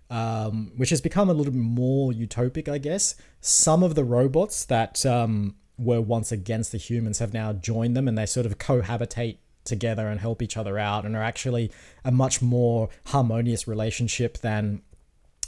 um, 0.10 0.72
which 0.78 0.90
has 0.90 1.02
become 1.02 1.30
a 1.30 1.34
little 1.34 1.52
bit 1.54 1.62
more 1.62 2.12
utopic, 2.12 2.70
I 2.70 2.78
guess. 2.78 3.16
Some 3.42 3.84
of 3.84 3.96
the 3.96 4.04
robots 4.04 4.66
that 4.66 5.06
um, 5.06 5.56
were 5.78 6.02
once 6.02 6.32
against 6.32 6.72
the 6.72 6.78
humans 6.78 7.20
have 7.20 7.34
now 7.34 7.54
joined 7.54 7.98
them, 7.98 8.08
and 8.08 8.18
they 8.18 8.26
sort 8.26 8.46
of 8.46 8.58
cohabitate 8.58 9.38
together 9.66 10.08
and 10.08 10.20
help 10.20 10.42
each 10.42 10.56
other 10.56 10.80
out, 10.80 11.06
and 11.06 11.16
are 11.16 11.24
actually 11.24 11.72
a 12.06 12.12
much 12.12 12.42
more 12.42 12.90
harmonious 13.08 13.68
relationship 13.68 14.38
than 14.40 14.82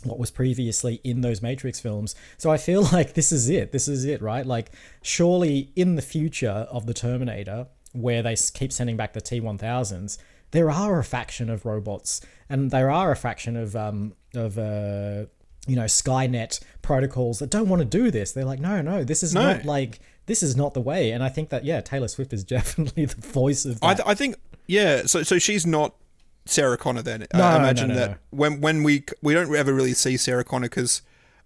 what 0.03 0.19
was 0.19 0.31
previously 0.31 0.99
in 1.03 1.21
those 1.21 1.41
Matrix 1.41 1.79
films. 1.79 2.15
So 2.37 2.49
I 2.51 2.57
feel 2.57 2.81
like 2.93 3.13
this 3.13 3.31
is 3.31 3.49
it. 3.49 3.71
This 3.71 3.87
is 3.87 4.05
it, 4.05 4.21
right? 4.21 4.45
Like, 4.45 4.71
surely 5.01 5.71
in 5.75 5.95
the 5.95 6.01
future 6.01 6.67
of 6.71 6.85
the 6.85 6.93
Terminator, 6.93 7.67
where 7.93 8.21
they 8.21 8.35
keep 8.53 8.71
sending 8.71 8.97
back 8.97 9.13
the 9.13 9.21
T1000s, 9.21 10.17
there 10.51 10.69
are 10.69 10.99
a 10.99 11.03
faction 11.03 11.49
of 11.49 11.65
robots, 11.65 12.21
and 12.49 12.71
there 12.71 12.89
are 12.91 13.11
a 13.11 13.15
faction 13.15 13.55
of 13.55 13.75
um 13.75 14.13
of 14.35 14.57
uh 14.57 15.25
you 15.67 15.75
know 15.75 15.85
Skynet 15.85 16.59
protocols 16.81 17.39
that 17.39 17.49
don't 17.49 17.69
want 17.69 17.79
to 17.81 17.85
do 17.85 18.11
this. 18.11 18.31
They're 18.33 18.45
like, 18.45 18.59
no, 18.59 18.81
no, 18.81 19.03
this 19.03 19.23
is 19.23 19.33
No. 19.33 19.53
not 19.53 19.65
like 19.65 19.99
this 20.25 20.43
is 20.43 20.55
not 20.55 20.73
the 20.73 20.81
way. 20.81 21.11
And 21.11 21.23
I 21.23 21.29
think 21.29 21.49
that 21.49 21.63
yeah, 21.65 21.81
Taylor 21.81 22.07
Swift 22.07 22.33
is 22.33 22.43
definitely 22.57 23.05
the 23.05 23.15
voice 23.27 23.63
of 23.65 23.79
that. 23.79 23.85
I, 23.87 23.93
th- 23.93 24.07
I 24.07 24.15
think 24.15 24.35
yeah 24.67 25.05
so 25.05 25.23
so 25.23 25.39
she's 25.39 25.65
not 25.65 25.95
Sarah 26.45 26.77
Connor 26.77 27.01
then 27.01 27.25
No, 27.33 27.43
I 27.43 27.57
imagine 27.57 27.89
no, 27.89 27.95
that 27.95 28.09
no. 28.11 28.15
when 28.31 28.61
when 28.61 28.83
we 28.83 29.03
we 29.21 29.33
don't 29.33 29.53
ever 29.55 29.73
really 29.73 29.93
see 29.93 30.17
Sarah 30.17 30.43
Connor 30.43 30.69
because 30.69 31.01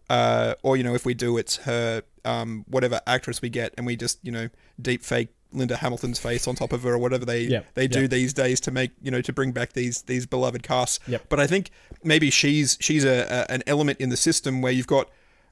uh 0.10 0.54
or 0.64 0.78
you 0.78 0.84
know 0.84 0.94
if 0.96 1.06
we 1.06 1.14
do 1.14 1.38
it's 1.38 1.58
her 1.58 2.04
um 2.24 2.64
whatever 2.68 3.02
actress 3.08 3.42
we 3.42 3.50
get 3.50 3.74
and 3.78 3.86
we 3.86 3.96
just 3.96 4.20
you 4.24 4.32
know 4.32 4.50
deep 4.82 5.04
fake 5.04 5.30
Linda 5.52 5.78
Hamilton's 5.78 6.20
face 6.20 6.48
on 6.48 6.56
top 6.56 6.74
of 6.74 6.84
her 6.84 6.94
or 6.94 6.98
whatever 6.98 7.24
they 7.26 7.42
Yep, 7.44 7.66
they 7.76 7.88
do 7.88 8.02
yep. 8.02 8.10
these 8.12 8.34
days 8.34 8.60
to 8.62 8.72
make 8.72 8.92
you 9.02 9.10
know 9.12 9.22
to 9.22 9.34
bring 9.34 9.52
back 9.52 9.74
these 9.74 10.04
these 10.04 10.26
beloved 10.26 10.64
casts 10.64 11.00
Yep. 11.08 11.26
but 11.30 11.40
I 11.40 11.48
think 11.48 11.72
maybe 12.04 12.30
she's 12.30 12.78
she's 12.82 13.04
a, 13.06 13.48
a 13.50 13.52
an 13.52 13.64
element 13.68 14.00
in 14.00 14.10
the 14.10 14.18
system 14.18 14.62
where 14.62 14.72
you've 14.72 14.88
got 14.88 15.10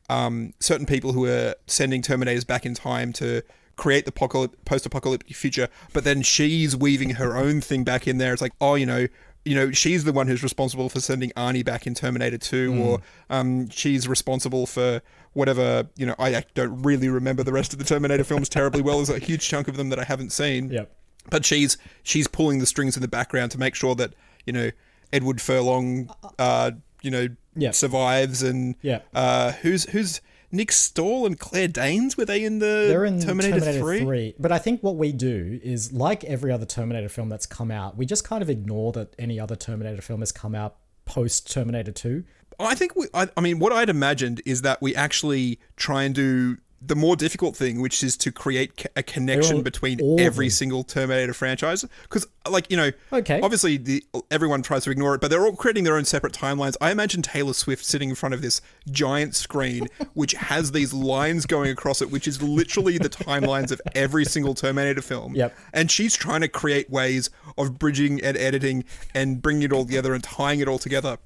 um, 0.09 0.53
certain 0.59 0.85
people 0.85 1.13
who 1.13 1.25
are 1.25 1.55
sending 1.65 2.01
Terminators 2.01 2.45
back 2.45 2.65
in 2.65 2.73
time 2.75 3.13
to 3.13 3.41
create 3.77 4.03
the 4.05 4.09
apocalyp- 4.11 4.65
post-apocalyptic 4.65 5.33
future, 5.35 5.69
but 5.93 6.03
then 6.03 6.21
she's 6.21 6.75
weaving 6.75 7.11
her 7.11 7.37
own 7.37 7.61
thing 7.61 7.85
back 7.85 8.05
in 8.05 8.17
there. 8.17 8.33
It's 8.33 8.41
like, 8.41 8.51
oh, 8.59 8.75
you 8.75 8.85
know, 8.85 9.07
you 9.45 9.55
know, 9.55 9.71
she's 9.71 10.03
the 10.05 10.13
one 10.13 10.27
who's 10.27 10.41
responsible 10.43 10.87
for 10.89 10.99
sending 11.01 11.31
Arnie 11.31 11.65
back 11.65 11.85
in 11.85 11.93
Terminator 11.93 12.37
2, 12.37 12.81
or 12.81 12.99
um, 13.29 13.69
she's 13.69 14.07
responsible 14.07 14.65
for 14.65 15.01
whatever. 15.33 15.89
You 15.97 16.05
know, 16.05 16.15
I 16.17 16.43
don't 16.53 16.81
really 16.81 17.09
remember 17.09 17.43
the 17.43 17.51
rest 17.51 17.73
of 17.73 17.79
the 17.79 17.85
Terminator 17.85 18.23
films 18.23 18.47
terribly 18.49 18.81
well. 18.81 18.97
There's 19.03 19.09
a 19.09 19.19
huge 19.19 19.47
chunk 19.47 19.67
of 19.67 19.75
them 19.77 19.89
that 19.89 19.99
I 19.99 20.03
haven't 20.05 20.31
seen 20.31 20.69
Yep. 20.69 20.91
but 21.29 21.45
she's 21.45 21.77
she's 22.03 22.27
pulling 22.27 22.59
the 22.59 22.65
strings 22.65 22.95
in 22.95 23.01
the 23.01 23.07
background 23.07 23.51
to 23.51 23.57
make 23.57 23.75
sure 23.75 23.95
that 23.95 24.13
you 24.45 24.53
know 24.53 24.71
Edward 25.11 25.41
Furlong, 25.41 26.09
uh, 26.39 26.71
you 27.01 27.11
know, 27.11 27.27
Yeah. 27.55 27.71
survives 27.71 28.41
and 28.43 28.75
Yeah. 28.81 28.99
uh, 29.13 29.51
who's 29.61 29.83
who's 29.89 30.21
Nick 30.53 30.71
Stahl 30.71 31.25
and 31.25 31.39
Claire 31.39 31.67
Danes 31.67 32.15
were 32.15 32.25
they 32.25 32.43
in 32.43 32.59
the 32.59 32.85
They're 32.87 33.05
in 33.05 33.19
Terminator, 33.19 33.59
Terminator, 33.59 33.79
3? 33.79 33.99
3? 34.01 34.35
But 34.39 34.51
I 34.51 34.59
think 34.59 34.83
what 34.83 34.97
we 34.97 35.11
do 35.11 35.59
is, 35.63 35.91
like 35.91 36.23
every 36.23 36.51
other 36.51 36.65
Terminator 36.65 37.09
film 37.09 37.27
that's 37.27 37.47
come 37.47 37.71
out, 37.71 37.97
we 37.97 38.05
just 38.05 38.23
kind 38.23 38.43
of 38.43 38.49
ignore 38.49 38.91
that 38.93 39.15
any 39.17 39.39
other 39.39 39.55
Terminator 39.55 40.01
film 40.01 40.19
has 40.19 40.31
come 40.31 40.53
out 40.53 40.77
post 41.05 41.51
Terminator 41.51 41.91
2. 41.91 42.23
I 42.59 42.75
think 42.75 42.95
we, 42.95 43.07
I, 43.15 43.27
I 43.35 43.41
mean 43.41 43.57
what 43.57 43.73
I'd 43.73 43.89
imagined 43.89 44.41
is 44.45 44.61
that 44.61 44.79
we 44.79 44.95
actually 44.95 45.59
try 45.75 46.03
and 46.03 46.13
do 46.13 46.57
the 46.85 46.95
more 46.95 47.15
difficult 47.15 47.55
thing, 47.55 47.79
which 47.81 48.03
is 48.03 48.17
to 48.17 48.31
create 48.31 48.85
a 48.95 49.03
connection 49.03 49.61
between 49.61 50.19
every 50.19 50.49
single 50.49 50.83
Terminator 50.83 51.33
franchise. 51.33 51.85
Because, 52.03 52.25
like 52.49 52.69
you 52.69 52.75
know, 52.77 52.91
Okay. 53.11 53.39
obviously 53.41 53.77
the 53.77 54.03
everyone 54.31 54.61
tries 54.63 54.83
to 54.83 54.91
ignore 54.91 55.15
it, 55.15 55.21
but 55.21 55.29
they're 55.29 55.45
all 55.45 55.55
creating 55.55 55.83
their 55.85 55.95
own 55.95 56.05
separate 56.05 56.33
timelines. 56.33 56.75
I 56.81 56.91
imagine 56.91 57.21
Taylor 57.21 57.53
Swift 57.53 57.85
sitting 57.85 58.09
in 58.09 58.15
front 58.15 58.33
of 58.35 58.41
this 58.41 58.59
giant 58.91 59.35
screen, 59.35 59.87
which 60.13 60.33
has 60.33 60.71
these 60.71 60.93
lines 60.93 61.45
going 61.45 61.71
across 61.71 62.01
it, 62.01 62.11
which 62.11 62.27
is 62.27 62.41
literally 62.41 62.97
the 62.97 63.09
timelines 63.09 63.71
of 63.71 63.81
every 63.95 64.25
single 64.25 64.53
Terminator 64.53 65.01
film. 65.01 65.35
Yep. 65.35 65.55
And 65.73 65.89
she's 65.89 66.15
trying 66.15 66.41
to 66.41 66.47
create 66.47 66.89
ways 66.89 67.29
of 67.57 67.79
bridging 67.79 68.21
and 68.23 68.35
editing 68.35 68.83
and 69.13 69.41
bringing 69.41 69.63
it 69.63 69.71
all 69.71 69.85
together 69.85 70.13
and 70.13 70.23
tying 70.23 70.59
it 70.59 70.67
all 70.67 70.79
together. 70.79 71.17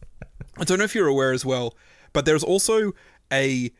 I 0.59 0.63
don't 0.65 0.77
know 0.77 0.83
if 0.85 0.93
you're 0.93 1.07
aware 1.07 1.31
as 1.31 1.45
well, 1.45 1.75
but 2.13 2.25
there's 2.25 2.43
also 2.43 2.93
a 3.31 3.71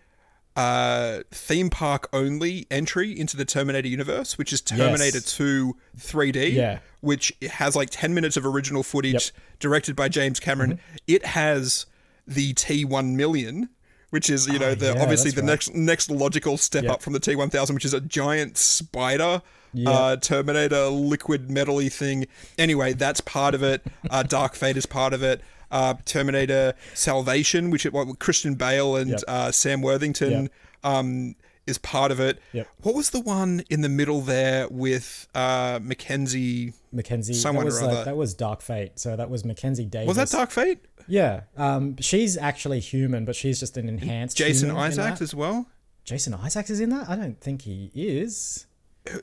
uh, 0.58 1.20
theme 1.32 1.70
park 1.70 2.10
only 2.12 2.66
entry 2.72 3.18
into 3.18 3.38
the 3.38 3.46
Terminator 3.46 3.88
universe, 3.88 4.38
which 4.38 4.52
is 4.52 4.60
Terminator 4.62 5.18
Yes. 5.20 5.36
2 5.38 5.78
3D, 5.98 6.54
Yeah. 6.54 6.80
which 7.02 7.32
has 7.52 7.76
like 7.76 7.90
10 7.92 8.14
minutes 8.14 8.36
of 8.38 8.46
original 8.46 8.82
footage 8.84 9.14
Yep. 9.14 9.22
Mm-hmm. 9.22 9.42
directed 9.60 9.96
by 9.96 10.10
James 10.10 10.40
Cameron. 10.40 10.80
It 11.08 11.26
has 11.28 11.86
the 12.28 12.54
T1 12.54 13.16
million. 13.16 13.70
Which 14.10 14.30
is, 14.30 14.48
you 14.48 14.58
know, 14.58 14.68
Oh, 14.70 14.76
the 14.76 14.94
yeah, 14.94 15.02
obviously 15.02 15.32
the 15.32 15.42
right. 15.42 15.48
next 15.48 15.76
next 15.76 16.10
logical 16.10 16.58
step 16.58 16.84
Yep. 16.86 16.94
up 16.94 17.02
from 17.02 17.12
the 17.12 17.20
T1000, 17.20 17.74
which 17.74 17.84
is 17.84 17.94
a 17.94 18.00
giant 18.00 18.58
spider 18.58 19.42
Yeah. 19.74 19.90
uh, 19.90 20.16
Terminator 20.16 20.86
liquid 20.88 21.50
metally 21.50 21.92
thing. 21.92 22.26
Anyway, 22.58 22.94
that's 22.94 23.20
part 23.20 23.54
of 23.54 23.62
it. 23.64 23.82
Uh, 24.10 24.24
Dark 24.24 24.56
Fate 24.56 24.78
is 24.78 24.86
part 24.86 25.14
of 25.14 25.24
it. 25.24 25.42
Uh, 25.70 25.96
Terminator 26.06 26.74
Salvation, 26.94 27.70
which 27.72 27.86
what 27.86 28.20
Christian 28.20 28.56
Bale 28.56 28.96
and 28.96 29.12
Yep. 29.12 29.20
uh, 29.28 29.52
Sam 29.52 29.82
Worthington 29.82 30.44
Yep. 30.44 30.52
um, 30.84 31.36
is 31.66 31.78
part 31.78 32.12
of 32.12 32.20
it. 32.22 32.40
Yep. 32.54 32.68
What 32.84 32.96
was 32.96 33.10
the 33.10 33.20
one 33.20 33.64
in 33.70 33.82
the 33.82 33.90
middle 33.90 34.22
there 34.22 34.68
with 34.70 35.28
uh, 35.36 35.80
Mackenzie? 35.82 36.74
Mackenzie, 36.94 37.34
Someone 37.34 37.66
that 37.66 37.72
was 37.74 37.82
or 37.84 37.88
like, 37.88 38.06
that 38.06 38.16
was 38.16 38.34
Dark 38.34 38.62
Fate. 38.62 38.98
So 38.98 39.16
that 39.18 39.30
was 39.30 39.44
Mackenzie 39.44 39.86
Davis. 39.86 40.08
Was 40.08 40.18
that 40.18 40.30
Dark 40.30 40.52
Fate? 40.52 40.80
Yeah. 41.08 41.42
Um, 41.58 41.98
she's 42.00 42.38
actually 42.38 42.80
human, 42.80 43.26
but 43.26 43.36
she's 43.36 43.60
just 43.60 43.76
an 43.78 43.90
enhanced 43.90 44.38
Jason 44.38 44.72
Isaacs 44.72 45.22
as 45.22 45.36
well. 45.36 45.68
Jason 46.06 46.34
Isaacs 46.34 46.70
is 46.70 46.80
in 46.80 46.90
that? 46.92 47.10
I 47.10 47.18
don't 47.18 47.40
think 47.42 47.64
he 47.64 47.92
is. 47.94 48.66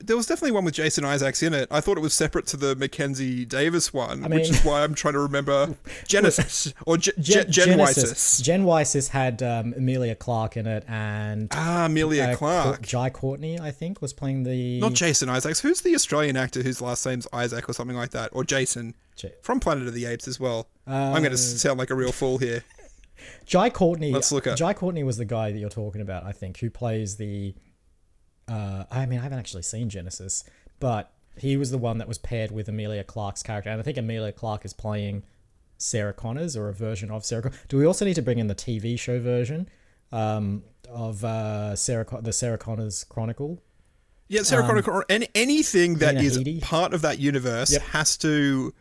There 0.01 0.15
was 0.15 0.25
definitely 0.25 0.51
one 0.51 0.65
with 0.65 0.73
Jason 0.73 1.05
Isaacs 1.05 1.41
in 1.43 1.53
it. 1.53 1.67
I 1.71 1.81
thought 1.81 1.97
it 1.97 2.01
was 2.01 2.13
separate 2.13 2.45
to 2.47 2.57
the 2.57 2.75
Mackenzie 2.75 3.45
Davis 3.45 3.93
one, 3.93 4.23
I 4.23 4.27
which 4.27 4.49
is 4.49 4.63
why 4.63 4.83
I'm 4.83 4.93
trying 4.95 5.13
to 5.13 5.19
remember 5.19 5.67
Genisys 6.07 6.73
or 6.85 6.97
Ge- 6.97 7.11
Gen- 7.19 7.51
Gen 7.51 7.77
Genisys. 7.79 8.41
Gen 8.41 8.63
Wysis 8.65 9.09
had 9.09 9.41
um, 9.43 9.73
Emilia 9.73 10.15
Clarke 10.15 10.57
in 10.57 10.67
it, 10.67 10.83
and 10.87 11.47
Ah, 11.51 11.85
Amelia 11.85 12.23
uh, 12.31 12.35
Clark. 12.35 12.81
Jai 12.81 13.09
Courtney, 13.09 13.59
I 13.59 13.71
think, 13.71 14.01
was 14.01 14.13
playing 14.13 14.43
the. 14.43 14.79
Not 14.79 14.93
Jason 14.93 15.29
Isaacs. 15.29 15.59
Who's 15.59 15.81
the 15.81 15.95
Australian 15.95 16.37
actor 16.37 16.61
whose 16.63 16.81
last 16.81 17.05
name's 17.05 17.27
Isaac 17.33 17.69
or 17.69 17.73
something 17.73 17.97
like 17.97 18.11
that? 18.11 18.29
Or 18.33 18.43
Jason 18.43 18.93
Ja- 19.17 19.29
from 19.41 19.59
Planet 19.59 19.87
of 19.87 19.93
the 19.93 20.05
Apes 20.05 20.27
as 20.27 20.39
well. 20.39 20.67
I'm 20.87 21.21
going 21.21 21.31
to 21.31 21.37
sound 21.37 21.79
like 21.79 21.89
a 21.89 21.95
real 21.95 22.11
fool 22.11 22.37
here. 22.37 22.63
Jai 23.45 23.69
Courtney. 23.69 24.11
Let's 24.11 24.31
look 24.31 24.45
up. 24.45 24.57
Jai 24.57 24.73
Courtney 24.73 25.03
was 25.03 25.17
the 25.17 25.25
guy 25.25 25.51
that 25.51 25.57
you're 25.57 25.69
talking 25.69 26.01
about, 26.01 26.23
I 26.25 26.31
think, 26.31 26.57
who 26.59 26.69
plays 26.69 27.15
the. 27.17 27.55
Uh, 28.47 28.83
I 28.91 29.05
mean, 29.05 29.19
I 29.19 29.23
haven't 29.23 29.39
actually 29.39 29.63
seen 29.63 29.89
Genisys, 29.89 30.43
but 30.79 31.11
he 31.37 31.57
was 31.57 31.71
the 31.71 31.77
one 31.77 31.97
that 31.97 32.07
was 32.07 32.17
paired 32.17 32.51
with 32.51 32.67
Emilia 32.69 33.03
Clarke's 33.03 33.43
character, 33.43 33.69
and 33.69 33.79
I 33.79 33.83
think 33.83 33.97
Emilia 33.97 34.31
Clarke 34.31 34.65
is 34.65 34.73
playing 34.73 35.23
Sarah 35.77 36.13
Connors 36.13 36.55
or 36.55 36.69
a 36.69 36.73
version 36.73 37.11
of 37.11 37.25
Sarah. 37.25 37.43
Con- 37.43 37.53
Do 37.67 37.77
we 37.77 37.85
also 37.85 38.05
need 38.05 38.13
to 38.15 38.21
bring 38.21 38.39
in 38.39 38.47
the 38.47 38.55
TV 38.55 38.97
show 38.99 39.19
version 39.19 39.67
um, 40.11 40.63
of 40.89 41.23
uh, 41.25 41.75
Sarah 41.75 42.05
Con- 42.05 42.23
the 42.23 42.31
Sarah 42.31 42.57
Connors 42.57 43.03
Chronicle? 43.03 43.61
Yeah, 44.27 44.43
Sarah 44.43 44.63
Connor 44.63 44.81
or 44.89 45.05
any, 45.09 45.27
anything 45.35 45.95
that 45.95 46.15
Um, 46.17 46.23
is 46.23 46.39
part 46.61 46.93
of 46.93 47.01
that 47.03 47.19
universe 47.19 47.71
Yep. 47.73 47.81
has 47.81 48.17
to 48.17 48.73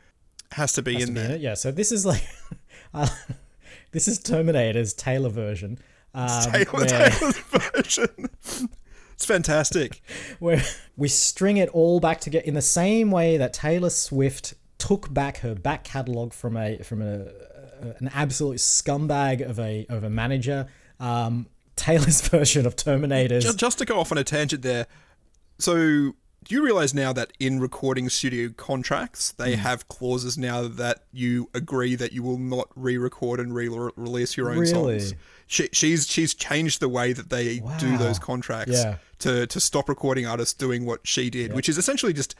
has 0.53 0.73
to 0.75 0.83
be 0.83 0.95
Has 0.95 1.03
in 1.03 1.09
to 1.09 1.15
be 1.21 1.27
there. 1.27 1.37
in 1.37 1.43
Yeah, 1.43 1.55
so 1.55 1.73
this 1.73 1.91
is 1.91 2.07
like, 2.07 2.25
uh, 2.95 3.09
this 3.93 4.07
is 4.09 4.19
Terminator's 4.21 4.93
Taylor 4.95 5.29
version. 5.31 5.79
Um, 6.15 6.29
Taylor, 6.53 6.65
where- 6.71 6.87
Taylor's 6.87 7.39
version. 7.39 8.29
It's 9.15 9.25
fantastic. 9.25 10.03
where 10.39 10.63
we 10.97 11.09
string 11.09 11.57
it 11.57 11.69
all 11.71 12.01
back 12.01 12.21
together 12.21 12.45
in 12.45 12.55
the 12.55 12.63
same 12.63 13.11
way 13.11 13.37
that 13.37 13.53
Taylor 13.53 13.91
Swift 13.91 14.55
took 14.79 15.13
back 15.13 15.39
her 15.39 15.55
back 15.55 15.85
catalog 15.85 16.33
from 16.33 16.57
a 16.57 16.79
from 16.79 17.01
a, 17.01 17.29
an 17.99 18.11
absolute 18.13 18.59
scumbag 18.59 19.49
of 19.49 19.59
a 19.59 19.87
of 19.89 20.05
a 20.05 20.11
manager. 20.11 20.67
Um, 21.01 21.47
Taylor's 21.77 22.21
version 22.29 22.67
of 22.67 22.77
Terminators. 22.77 23.43
Just, 23.43 23.59
just 23.59 23.79
to 23.79 23.85
go 23.85 23.99
off 23.99 24.13
on 24.13 24.19
a 24.19 24.25
tangent 24.25 24.63
there. 24.63 24.87
So, 25.59 25.75
do 26.45 26.55
you 26.55 26.63
realize 26.65 26.93
now 26.95 27.13
that 27.13 27.33
in 27.41 27.59
recording 27.61 28.09
studio 28.09 28.51
contracts, 28.57 29.33
they 29.33 29.57
have 29.57 29.89
clauses 29.89 30.37
now 30.37 30.69
that 30.69 31.05
you 31.13 31.49
agree 31.55 31.95
that 31.97 32.13
you 32.13 32.23
will 32.23 32.39
not 32.39 32.69
re-record 32.77 33.41
and 33.41 33.55
re-release 33.55 34.37
your 34.37 34.51
own 34.51 34.59
Really? 34.59 35.01
songs? 35.01 35.15
She, 35.47 35.69
she's 35.73 36.07
she's 36.09 36.35
changed 36.35 36.81
the 36.81 36.89
way 36.89 37.13
that 37.13 37.31
they 37.31 37.61
do 37.79 37.97
those 37.99 38.19
contracts 38.19 38.73
Yeah. 38.73 38.97
to 39.21 39.47
to 39.47 39.61
stop 39.61 39.89
recording 39.89 40.27
artists 40.27 40.55
doing 40.55 40.87
what 40.87 41.07
she 41.07 41.31
did, 41.31 41.53
which 41.53 41.69
is 41.69 41.77
essentially 41.79 42.13
just 42.13 42.35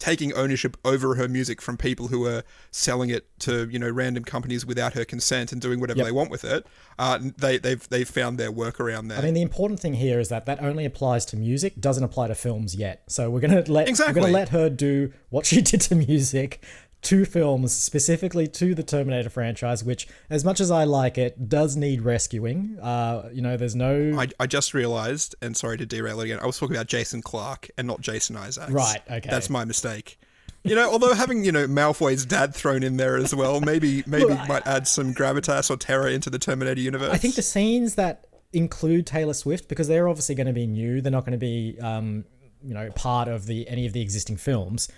taking 0.00 0.32
ownership 0.34 0.76
over 0.84 1.14
her 1.14 1.28
music 1.28 1.62
from 1.62 1.76
people 1.76 2.08
who 2.08 2.26
are 2.26 2.42
selling 2.72 3.10
it 3.10 3.26
to 3.40 3.68
you 3.70 3.78
know 3.78 3.88
random 3.88 4.24
companies 4.24 4.66
without 4.66 4.94
her 4.94 5.04
consent 5.04 5.52
and 5.52 5.60
doing 5.60 5.78
whatever 5.80 5.98
Yep. 5.98 6.06
they 6.06 6.12
want 6.12 6.30
with 6.30 6.44
it. 6.44 6.66
Uh, 6.98 7.18
they 7.36 7.58
they've 7.58 7.88
they've 7.88 8.08
found 8.08 8.38
their 8.38 8.50
workaround 8.52 9.08
there. 9.08 9.18
I 9.18 9.22
mean, 9.22 9.34
the 9.34 9.42
important 9.42 9.78
thing 9.80 9.94
here 9.94 10.18
is 10.18 10.28
that 10.30 10.46
that 10.46 10.60
only 10.62 10.84
applies 10.84 11.24
to 11.26 11.36
music, 11.36 11.80
doesn't 11.80 12.02
apply 12.04 12.26
to 12.28 12.34
films 12.34 12.74
yet. 12.74 13.02
So 13.08 13.30
we're 13.30 13.40
gonna 13.40 13.62
let 13.68 13.88
we're 13.88 14.12
gonna 14.12 14.28
let 14.28 14.48
her 14.50 14.68
do 14.68 15.12
what 15.30 15.46
she 15.46 15.60
did 15.70 15.80
to 15.82 15.94
music, 15.94 16.62
to 17.00 17.24
films, 17.24 17.72
specifically 17.72 18.46
to 18.48 18.74
the 18.74 18.82
Terminator 18.82 19.30
franchise, 19.30 19.84
which, 19.84 20.08
as 20.30 20.44
much 20.44 20.60
as 20.60 20.70
I 20.70 20.84
like 20.84 21.16
it, 21.16 21.48
does 21.48 21.76
need 21.76 22.02
rescuing. 22.02 22.78
Uh, 22.80 23.28
you 23.32 23.40
know, 23.40 23.56
there's 23.56 23.76
no 23.76 24.18
I, 24.18 24.28
I 24.40 24.46
just 24.46 24.74
realized, 24.74 25.36
and 25.40 25.56
sorry 25.56 25.78
to 25.78 25.86
derail 25.86 26.20
it 26.20 26.24
again, 26.24 26.40
I 26.42 26.46
was 26.46 26.58
talking 26.58 26.74
about 26.74 26.88
Jason 26.88 27.22
Clarke 27.22 27.70
and 27.78 27.86
not 27.86 28.00
Jason 28.00 28.36
Isaacs. 28.36 28.72
Right, 28.72 29.00
okay. 29.10 29.30
That's 29.30 29.48
my 29.48 29.64
mistake. 29.64 30.18
You 30.64 30.74
know, 30.74 30.90
although 30.90 31.14
having, 31.14 31.44
you 31.44 31.52
know, 31.52 31.66
Malfoy's 31.68 32.26
dad 32.26 32.52
thrown 32.54 32.82
in 32.82 32.96
there 32.96 33.16
as 33.16 33.34
well, 33.34 33.60
maybe 33.60 34.02
maybe 34.06 34.24
Look, 34.26 34.38
I- 34.40 34.48
might 34.48 34.66
add 34.66 34.88
some 34.88 35.14
gravitas 35.14 35.70
or 35.70 35.76
terror 35.76 36.08
into 36.08 36.30
the 36.30 36.38
Terminator 36.38 36.80
universe. 36.80 37.10
I 37.12 37.16
think 37.16 37.36
the 37.36 37.42
scenes 37.42 37.94
that 37.94 38.26
include 38.52 39.06
Taylor 39.06 39.34
Swift, 39.34 39.68
because 39.68 39.88
they're 39.88 40.08
obviously 40.08 40.34
going 40.34 40.48
to 40.48 40.52
be 40.52 40.66
new, 40.66 41.00
they're 41.00 41.12
not 41.12 41.24
going 41.24 41.32
to 41.32 41.38
be, 41.38 41.78
um, 41.80 42.24
you 42.62 42.74
know, 42.74 42.90
part 42.90 43.28
of 43.28 43.46
the 43.46 43.68
any 43.68 43.86
of 43.86 43.92
the 43.92 44.02
existing 44.02 44.36
films. 44.36 44.88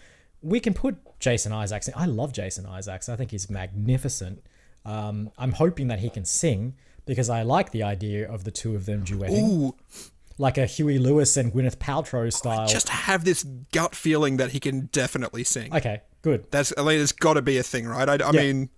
We 0.42 0.60
can 0.60 0.74
put 0.74 0.96
Jason 1.18 1.52
Isaacs. 1.52 1.88
in. 1.88 1.94
I 1.96 2.06
love 2.06 2.32
Jason 2.32 2.66
Isaacs. 2.66 3.08
I 3.08 3.16
think 3.16 3.30
he's 3.30 3.50
magnificent. 3.50 4.42
Um, 4.84 5.30
I'm 5.38 5.52
hoping 5.52 5.88
that 5.88 5.98
he 6.00 6.08
can 6.10 6.24
sing 6.24 6.74
because 7.06 7.28
I 7.28 7.42
like 7.42 7.70
the 7.72 7.82
idea 7.82 8.30
of 8.30 8.44
the 8.44 8.50
two 8.50 8.74
of 8.74 8.86
them 8.86 9.04
duetting, 9.04 9.42
Ooh, 9.48 9.76
like 10.38 10.56
a 10.56 10.64
Huey 10.66 10.98
Lewis 10.98 11.36
and 11.36 11.52
Gwyneth 11.52 11.76
Paltrow 11.76 12.32
style. 12.32 12.60
I 12.60 12.66
just 12.66 12.88
have 12.88 13.24
this 13.24 13.42
gut 13.72 13.94
feeling 13.94 14.38
that 14.38 14.50
he 14.52 14.60
can 14.60 14.88
definitely 14.92 15.44
sing. 15.44 15.74
okay, 15.74 16.00
good. 16.22 16.46
That's 16.50 16.72
I 16.78 16.82
mean, 16.84 17.00
it's 17.00 17.12
got 17.12 17.34
to 17.34 17.42
be 17.42 17.58
a 17.58 17.62
thing, 17.62 17.86
right? 17.86 18.08
I, 18.08 18.14
I 18.14 18.30
Yeah. 18.32 18.40
mean, 18.40 18.70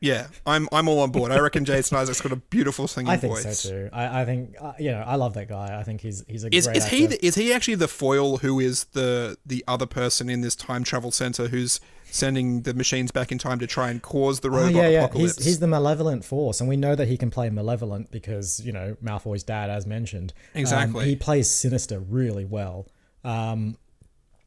yeah, 0.00 0.26
I'm 0.44 0.68
I'm 0.72 0.88
all 0.88 1.00
on 1.00 1.10
board. 1.10 1.32
I 1.32 1.38
reckon 1.38 1.64
Jason 1.64 1.96
Isaacs 1.96 2.20
got 2.20 2.32
a 2.32 2.36
beautiful 2.36 2.86
singing 2.86 3.10
I 3.10 3.16
think 3.16 3.32
voice. 3.34 3.60
so 3.60 3.70
too. 3.70 3.88
I, 3.92 4.22
I 4.22 4.24
think 4.24 4.54
uh, 4.60 4.72
you 4.78 4.90
know 4.92 5.02
I 5.06 5.16
love 5.16 5.34
that 5.34 5.48
guy. 5.48 5.78
I 5.78 5.82
think 5.84 6.00
he's 6.02 6.24
he's 6.28 6.44
a 6.44 6.54
Is, 6.54 6.66
great 6.66 6.76
is 6.76 6.84
he 6.86 7.04
actor. 7.04 7.16
the, 7.16 7.26
is 7.26 7.34
he 7.34 7.52
actually 7.52 7.76
the 7.76 7.88
foil 7.88 8.38
who 8.38 8.60
is 8.60 8.84
the 8.92 9.36
the 9.46 9.64
other 9.66 9.86
person 9.86 10.28
in 10.28 10.40
this 10.42 10.54
time 10.54 10.84
travel 10.84 11.10
center 11.10 11.48
who's 11.48 11.80
sending 12.08 12.62
the 12.62 12.72
machines 12.72 13.10
back 13.10 13.32
in 13.32 13.36
time 13.38 13.58
to 13.58 13.66
try 13.66 13.90
and 13.90 14.00
cause 14.00 14.40
the 14.40 14.48
Oh 14.48 14.52
robot 14.52 14.72
yeah, 14.74 14.88
yeah. 14.88 15.04
apocalypse? 15.04 15.36
He's 15.36 15.44
he's 15.46 15.58
the 15.60 15.66
malevolent 15.66 16.24
force, 16.24 16.60
and 16.60 16.68
we 16.68 16.76
know 16.76 16.94
that 16.94 17.08
he 17.08 17.16
can 17.16 17.30
play 17.30 17.48
malevolent 17.50 18.10
because 18.10 18.60
you 18.64 18.72
know 18.72 18.96
Malfoy's 19.02 19.42
dad, 19.44 19.70
as 19.70 19.86
mentioned. 19.86 20.32
Um, 20.54 20.60
Exactly. 20.60 21.04
he 21.06 21.16
plays 21.16 21.50
sinister 21.50 21.98
really 21.98 22.44
well. 22.44 22.86
Um, 23.24 23.76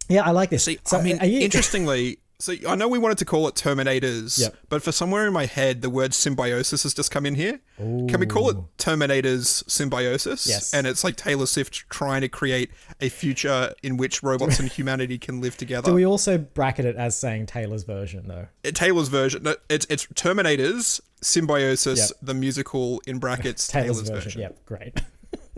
yeah, 0.07 0.21
I 0.23 0.31
like 0.31 0.49
this. 0.49 0.63
See, 0.63 0.79
So, 0.85 0.97
I 0.97 1.03
mean, 1.03 1.19
you- 1.23 1.41
interestingly, 1.41 2.19
so 2.39 2.53
I 2.67 2.75
know 2.75 2.87
we 2.87 2.97
wanted 2.99 3.17
to 3.19 3.25
call 3.25 3.47
it 3.49 3.55
Terminators, 3.55 4.39
Yep. 4.39 4.55
but 4.69 4.81
for 4.81 4.91
somewhere 4.91 5.27
in 5.27 5.33
my 5.33 5.45
head, 5.45 5.81
the 5.81 5.89
word 5.89 6.13
symbiosis 6.13 6.83
has 6.83 6.93
just 6.93 7.11
come 7.11 7.25
in 7.25 7.35
here. 7.35 7.59
Can 7.77 8.19
we 8.19 8.25
call 8.25 8.49
it 8.49 8.57
Terminators 8.77 9.69
Symbiosis? 9.69 10.47
Yes. 10.47 10.73
And 10.73 10.87
it's 10.87 11.03
like 11.03 11.15
Taylor 11.15 11.45
Swift 11.45 11.89
trying 11.89 12.21
to 12.21 12.29
create 12.29 12.71
a 13.01 13.09
future 13.09 13.73
in 13.83 13.97
which 13.97 14.23
robots 14.23 14.59
and 14.59 14.69
humanity 14.71 15.17
can 15.17 15.41
live 15.41 15.57
together. 15.57 15.89
Do 15.91 15.95
we 15.95 16.05
also 16.05 16.37
bracket 16.37 16.85
it 16.85 16.95
as 16.95 17.17
saying 17.17 17.45
Taylor's 17.47 17.83
version 17.83 18.27
though? 18.27 18.47
Uh, 18.65 18.71
Taylor's 18.71 19.07
version. 19.09 19.43
No, 19.43 19.55
it's 19.69 19.85
it's 19.89 20.05
Terminators 20.07 21.01
Symbiosis, 21.21 21.99
Yep. 21.99 22.09
the 22.21 22.33
musical 22.33 23.01
in 23.05 23.19
brackets. 23.19 23.67
Taylor's, 23.67 23.97
Taylor's, 23.97 24.09
version. 24.09 24.23
version. 24.23 24.41
Yep, 24.41 24.65
great. 24.65 25.01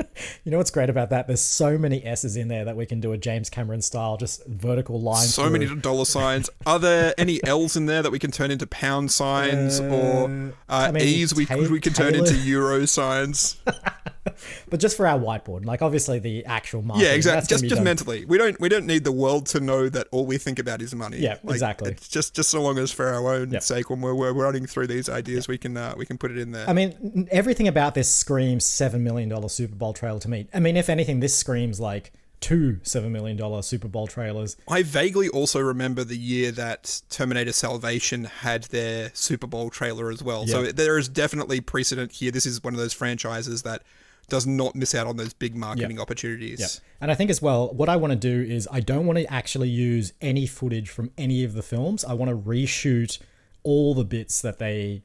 You 0.43 0.51
know 0.51 0.57
what's 0.57 0.71
great 0.71 0.89
about 0.89 1.11
that? 1.11 1.27
There's 1.27 1.41
so 1.41 1.77
many 1.77 2.03
S's 2.03 2.35
in 2.35 2.47
there 2.47 2.65
that 2.65 2.75
we 2.75 2.85
can 2.85 2.99
do 2.99 3.11
a 3.11 3.17
James 3.17 3.49
Cameron 3.49 3.81
style, 3.81 4.17
just 4.17 4.45
vertical 4.47 4.99
lines. 4.99 5.33
So 5.33 5.49
many 5.49 5.73
dollar 5.75 6.05
signs. 6.05 6.49
Are 6.65 6.79
there 6.79 7.13
any 7.17 7.43
L's 7.43 7.75
in 7.75 7.85
there 7.85 8.01
that 8.01 8.11
we 8.11 8.17
can 8.19 8.31
turn 8.31 8.49
into 8.51 8.65
pound 8.67 9.11
signs 9.11 9.79
or 9.79 10.25
uh, 10.25 10.51
I 10.69 10.91
mean, 10.91 11.03
E's 11.03 11.33
we, 11.35 11.45
Ta- 11.45 11.55
we 11.57 11.79
can 11.79 11.93
turn 11.93 12.15
into 12.15 12.35
euro 12.35 12.85
signs? 12.87 13.57
but 14.69 14.79
just 14.79 14.97
for 14.97 15.07
our 15.07 15.19
whiteboard. 15.19 15.65
Like 15.65 15.81
obviously 15.81 16.19
the 16.19 16.45
actual 16.45 16.81
marketing. 16.81 17.09
Yeah, 17.09 17.15
exactly. 17.15 17.47
Just 17.47 17.63
just 17.63 17.75
done- 17.75 17.83
mentally. 17.83 18.25
We 18.25 18.37
don't 18.37 18.59
we 18.59 18.69
don't 18.69 18.85
need 18.85 19.03
the 19.03 19.11
world 19.11 19.45
to 19.47 19.59
know 19.59 19.89
that 19.89 20.07
all 20.11 20.25
we 20.25 20.37
think 20.37 20.59
about 20.59 20.81
is 20.81 20.93
money. 20.95 21.17
Yeah, 21.17 21.37
exactly. 21.47 21.91
It's 21.91 22.07
just 22.07 22.35
just 22.35 22.49
so 22.49 22.61
long 22.61 22.77
as 22.77 22.91
for 22.91 23.07
our 23.07 23.33
own 23.33 23.51
Yep. 23.51 23.63
sake 23.63 23.89
when 23.89 24.01
we're, 24.01 24.13
we're 24.15 24.33
running 24.33 24.65
through 24.65 24.87
these 24.87 25.09
ideas 25.09 25.47
we 25.47 25.57
can 25.57 25.77
uh, 25.77 25.93
we 25.97 26.05
can 26.05 26.17
put 26.17 26.31
it 26.31 26.37
in 26.37 26.51
there. 26.51 26.67
I 26.69 26.73
mean, 26.73 27.27
everything 27.31 27.67
about 27.67 27.95
this 27.95 28.09
screams 28.13 28.65
seven 28.65 29.03
million 29.03 29.29
dollar 29.29 29.49
Super 29.49 29.75
Bowl 29.75 29.90
trailer 29.93 30.19
to 30.19 30.29
me. 30.29 30.47
I 30.53 30.59
mean, 30.59 30.77
if 30.77 30.89
anything, 30.89 31.19
this 31.19 31.35
screams 31.35 31.79
like 31.79 32.11
two 32.39 32.79
seven 32.83 33.11
million 33.11 33.37
dollar 33.37 33.61
Super 33.61 33.87
Bowl 33.87 34.07
trailers. 34.07 34.57
I 34.67 34.83
vaguely 34.83 35.29
also 35.29 35.59
remember 35.59 36.03
the 36.03 36.17
year 36.17 36.51
that 36.51 37.01
Terminator 37.09 37.53
Salvation 37.53 38.25
had 38.25 38.63
their 38.65 39.11
Super 39.13 39.47
Bowl 39.47 39.69
trailer 39.69 40.11
as 40.11 40.21
well. 40.21 40.47
So 40.47 40.71
there 40.71 40.97
is 40.97 41.07
definitely 41.07 41.61
precedent 41.61 42.13
here. 42.13 42.31
This 42.31 42.45
is 42.45 42.63
one 42.63 42.73
of 42.73 42.79
those 42.79 42.93
franchises 42.93 43.61
that 43.61 43.83
does 44.27 44.47
not 44.47 44.75
miss 44.75 44.95
out 44.95 45.07
on 45.07 45.17
those 45.17 45.33
big 45.33 45.55
marketing 45.55 45.99
opportunities. 45.99 46.59
Yeah. 46.59 46.67
And 47.01 47.11
I 47.11 47.15
think 47.15 47.29
as 47.29 47.41
well, 47.41 47.67
what 47.73 47.89
I 47.89 47.97
want 47.97 48.11
to 48.11 48.17
do 48.17 48.41
is 48.41 48.67
I 48.71 48.79
don't 48.79 49.05
want 49.05 49.19
to 49.19 49.31
actually 49.31 49.69
use 49.69 50.13
any 50.21 50.47
footage 50.47 50.89
from 50.89 51.11
any 51.17 51.43
of 51.43 51.53
the 51.53 51.61
films. 51.61 52.05
I 52.05 52.13
want 52.13 52.29
to 52.29 52.37
reshoot 52.37 53.19
all 53.63 53.93
the 53.93 54.05
bits 54.05 54.41
that 54.41 54.57
they 54.57 55.03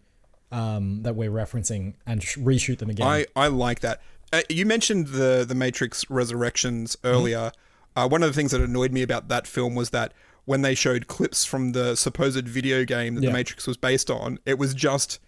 um, 0.52 1.02
that 1.02 1.16
we're 1.16 1.30
referencing 1.30 1.94
and 2.06 2.22
sh- 2.22 2.38
reshoot 2.38 2.78
them 2.78 2.88
again. 2.88 3.06
I, 3.06 3.26
I 3.34 3.48
like 3.48 3.80
that. 3.80 4.00
Uh, 4.32 4.42
you 4.48 4.66
mentioned 4.66 5.08
the 5.08 5.44
the 5.46 5.54
Matrix 5.54 6.08
Resurrections 6.10 6.96
earlier. 7.04 7.52
Uh, 7.94 8.08
one 8.08 8.22
of 8.22 8.28
the 8.28 8.34
things 8.34 8.50
that 8.52 8.60
annoyed 8.60 8.92
me 8.92 9.02
about 9.02 9.28
that 9.28 9.46
film 9.46 9.74
was 9.74 9.90
that 9.90 10.12
when 10.44 10.62
they 10.62 10.74
showed 10.74 11.06
clips 11.06 11.44
from 11.44 11.72
the 11.72 11.96
supposed 11.96 12.46
video 12.46 12.84
game 12.84 13.14
that 13.14 13.22
Yeah. 13.22 13.30
the 13.30 13.34
Matrix 13.34 13.66
was 13.66 13.76
based 13.76 14.10
on, 14.10 14.38
it 14.44 14.58
was 14.58 14.74
just 14.74 15.18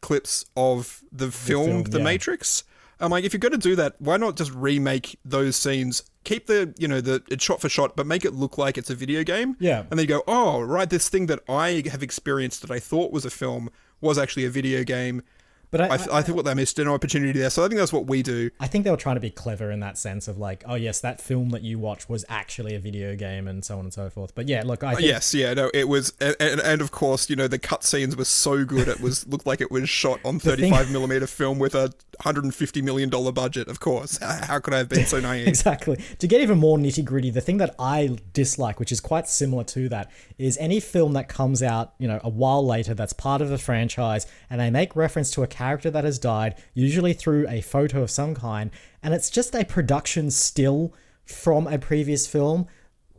clips 0.00 0.44
of 0.56 1.02
the 1.12 1.30
film, 1.30 1.66
film, 1.66 1.82
The 1.84 1.98
yeah. 1.98 2.04
Matrix. 2.04 2.64
I'm 2.98 3.10
like, 3.10 3.24
if 3.24 3.32
you're 3.34 3.40
going 3.40 3.52
to 3.52 3.58
do 3.58 3.76
that, 3.76 3.94
why 3.98 4.16
not 4.16 4.36
just 4.36 4.52
remake 4.54 5.18
those 5.24 5.54
scenes? 5.54 6.02
Keep 6.24 6.46
the, 6.46 6.74
you 6.78 6.88
know, 6.88 7.00
the 7.02 7.22
it's 7.28 7.44
shot 7.44 7.60
for 7.60 7.68
shot, 7.68 7.94
but 7.94 8.06
make 8.06 8.24
it 8.24 8.32
look 8.32 8.56
like 8.58 8.78
it's 8.78 8.88
a 8.90 8.94
video 8.94 9.22
game. 9.22 9.54
Yeah. 9.60 9.80
And 9.80 9.90
then 9.92 10.00
you 10.00 10.06
go, 10.06 10.22
oh, 10.26 10.60
right, 10.62 10.88
this 10.88 11.08
thing 11.10 11.26
that 11.26 11.40
I 11.48 11.82
have 11.90 12.02
experienced 12.02 12.62
that 12.62 12.70
I 12.70 12.78
thought 12.80 13.12
was 13.12 13.24
a 13.26 13.30
film 13.30 13.68
was 14.00 14.16
actually 14.18 14.46
a 14.46 14.50
video 14.50 14.82
game. 14.82 15.22
But 15.76 15.90
I, 15.90 15.94
I, 15.94 15.96
th- 15.96 16.08
I 16.10 16.22
think 16.22 16.36
what 16.36 16.44
they 16.44 16.54
missed 16.54 16.78
an 16.78 16.88
opportunity 16.88 17.38
there. 17.38 17.50
So 17.50 17.64
I 17.64 17.68
think 17.68 17.78
that's 17.78 17.92
what 17.92 18.06
we 18.06 18.22
do. 18.22 18.50
I 18.60 18.66
think 18.66 18.84
they 18.84 18.90
were 18.90 18.96
trying 18.96 19.16
to 19.16 19.20
be 19.20 19.30
clever 19.30 19.70
in 19.70 19.80
that 19.80 19.98
sense 19.98 20.28
of 20.28 20.38
like, 20.38 20.64
oh 20.66 20.74
yes, 20.74 21.00
that 21.00 21.20
film 21.20 21.50
that 21.50 21.62
you 21.62 21.78
watched 21.78 22.08
was 22.08 22.24
actually 22.28 22.74
a 22.74 22.78
video 22.78 23.14
game 23.16 23.48
and 23.48 23.64
so 23.64 23.78
on 23.78 23.84
and 23.84 23.92
so 23.92 24.08
forth. 24.10 24.34
But 24.34 24.48
yeah, 24.48 24.62
look, 24.64 24.82
I 24.82 24.92
uh, 24.92 24.96
think 24.96 25.08
Yes, 25.08 25.34
yeah, 25.34 25.54
no, 25.54 25.70
it 25.74 25.88
was, 25.88 26.12
and, 26.20 26.36
and, 26.40 26.60
and 26.60 26.80
of 26.80 26.90
course, 26.90 27.28
you 27.30 27.36
know, 27.36 27.48
the 27.48 27.58
cutscenes 27.58 28.16
were 28.16 28.24
so 28.24 28.64
good. 28.64 28.88
It 28.88 29.00
was 29.00 29.26
looked 29.26 29.46
like 29.46 29.60
it 29.60 29.70
was 29.70 29.88
shot 29.88 30.20
on 30.24 30.38
thing- 30.38 30.56
35 30.56 30.90
millimeter 30.90 31.26
film 31.26 31.58
with 31.58 31.74
a 31.74 31.92
150 32.22 32.82
million 32.82 33.08
dollar 33.08 33.32
budget. 33.32 33.68
Of 33.68 33.80
course, 33.80 34.18
how, 34.18 34.46
how 34.46 34.58
could 34.60 34.74
I 34.74 34.78
have 34.78 34.88
been 34.88 35.06
so 35.06 35.20
naive? 35.20 35.48
exactly. 35.48 35.98
To 36.18 36.26
get 36.26 36.40
even 36.40 36.58
more 36.58 36.78
nitty 36.78 37.04
gritty, 37.04 37.30
the 37.30 37.40
thing 37.40 37.58
that 37.58 37.74
I 37.78 38.18
dislike, 38.32 38.80
which 38.80 38.92
is 38.92 39.00
quite 39.00 39.28
similar 39.28 39.64
to 39.64 39.88
that, 39.90 40.10
is 40.38 40.56
any 40.58 40.80
film 40.80 41.12
that 41.12 41.28
comes 41.28 41.62
out, 41.62 41.94
you 41.98 42.08
know, 42.08 42.20
a 42.22 42.28
while 42.28 42.64
later 42.64 42.94
that's 42.94 43.12
part 43.12 43.40
of 43.42 43.48
the 43.48 43.58
franchise 43.58 44.26
and 44.50 44.60
they 44.60 44.70
make 44.70 44.96
reference 44.96 45.30
to 45.32 45.42
a 45.42 45.46
character 45.46 45.65
that 45.74 46.04
has 46.04 46.18
died, 46.18 46.54
usually 46.74 47.12
through 47.12 47.48
a 47.48 47.60
photo 47.60 48.02
of 48.02 48.10
some 48.10 48.34
kind, 48.34 48.70
and 49.02 49.12
it's 49.14 49.30
just 49.30 49.54
a 49.54 49.64
production 49.64 50.30
still 50.30 50.92
from 51.24 51.66
a 51.66 51.78
previous 51.78 52.26
film. 52.26 52.66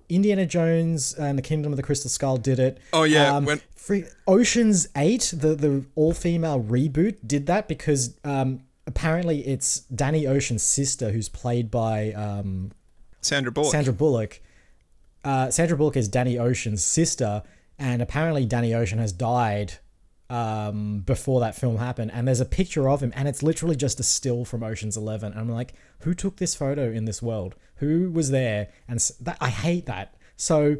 Indiana 0.09 0.45
Jones 0.45 1.13
and 1.13 1.37
the 1.37 1.41
Kingdom 1.41 1.73
of 1.73 1.77
the 1.77 1.83
Crystal 1.83 2.09
Skull 2.09 2.37
did 2.37 2.59
it. 2.59 2.77
Oh, 2.93 3.03
yeah, 3.03 3.35
Um, 3.35 3.45
when- 3.45 3.61
Free, 3.75 4.05
Ocean's 4.27 4.87
Eight, 4.97 5.33
the 5.35 5.55
the 5.55 5.85
all 5.95 6.13
female 6.13 6.61
reboot, 6.61 7.15
did 7.25 7.45
that 7.47 7.67
because 7.69 8.17
um, 8.25 8.61
apparently 8.85 9.47
it's 9.47 9.79
Danny 9.81 10.27
Ocean's 10.27 10.63
sister, 10.63 11.11
who's 11.11 11.29
played 11.29 11.71
by 11.71 12.11
um, 12.11 12.71
Sandra 13.21 13.49
Bullock. 13.51 13.71
Sandra 13.71 13.93
Bullock. 13.93 14.41
Uh, 15.23 15.49
Sandra 15.51 15.77
Bullock 15.77 15.95
is 15.97 16.07
Danny 16.09 16.37
Ocean's 16.37 16.83
sister, 16.83 17.43
and 17.79 18.01
apparently 18.01 18.45
Danny 18.45 18.73
Ocean 18.73 18.99
has 18.99 19.11
died 19.13 19.73
um, 20.29 20.99
before 20.99 21.39
that 21.41 21.55
film 21.55 21.77
happened. 21.77 22.11
And 22.13 22.27
there's 22.27 22.39
a 22.39 22.45
picture 22.45 22.89
of 22.89 23.01
him, 23.01 23.13
and 23.15 23.27
it's 23.27 23.43
literally 23.43 23.75
just 23.75 23.99
a 23.99 24.03
still 24.03 24.45
from 24.45 24.63
Ocean's 24.63 24.97
Eleven. 24.97 25.31
And 25.31 25.41
I'm 25.41 25.49
like, 25.49 25.73
who 26.01 26.13
took 26.13 26.37
this 26.37 26.55
photo 26.55 26.91
in 26.91 27.05
this 27.05 27.21
world? 27.21 27.55
Who 27.75 28.11
was 28.11 28.31
there? 28.31 28.69
And 28.87 28.99
that 29.21 29.37
I 29.39 29.49
hate 29.49 29.85
that. 29.85 30.15
So 30.35 30.77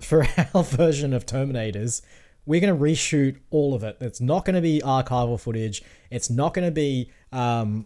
for 0.00 0.26
our 0.54 0.62
version 0.64 1.12
of 1.12 1.26
Terminators, 1.26 2.02
we're 2.46 2.60
going 2.60 2.76
to 2.76 2.80
reshoot 2.80 3.36
all 3.50 3.74
of 3.74 3.84
it. 3.84 3.96
It's 4.00 4.20
not 4.20 4.44
going 4.44 4.56
to 4.56 4.62
be 4.62 4.80
archival 4.84 5.38
footage. 5.38 5.82
It's 6.10 6.30
not 6.30 6.54
going 6.54 6.66
to 6.66 6.72
be 6.72 7.10
um, 7.32 7.84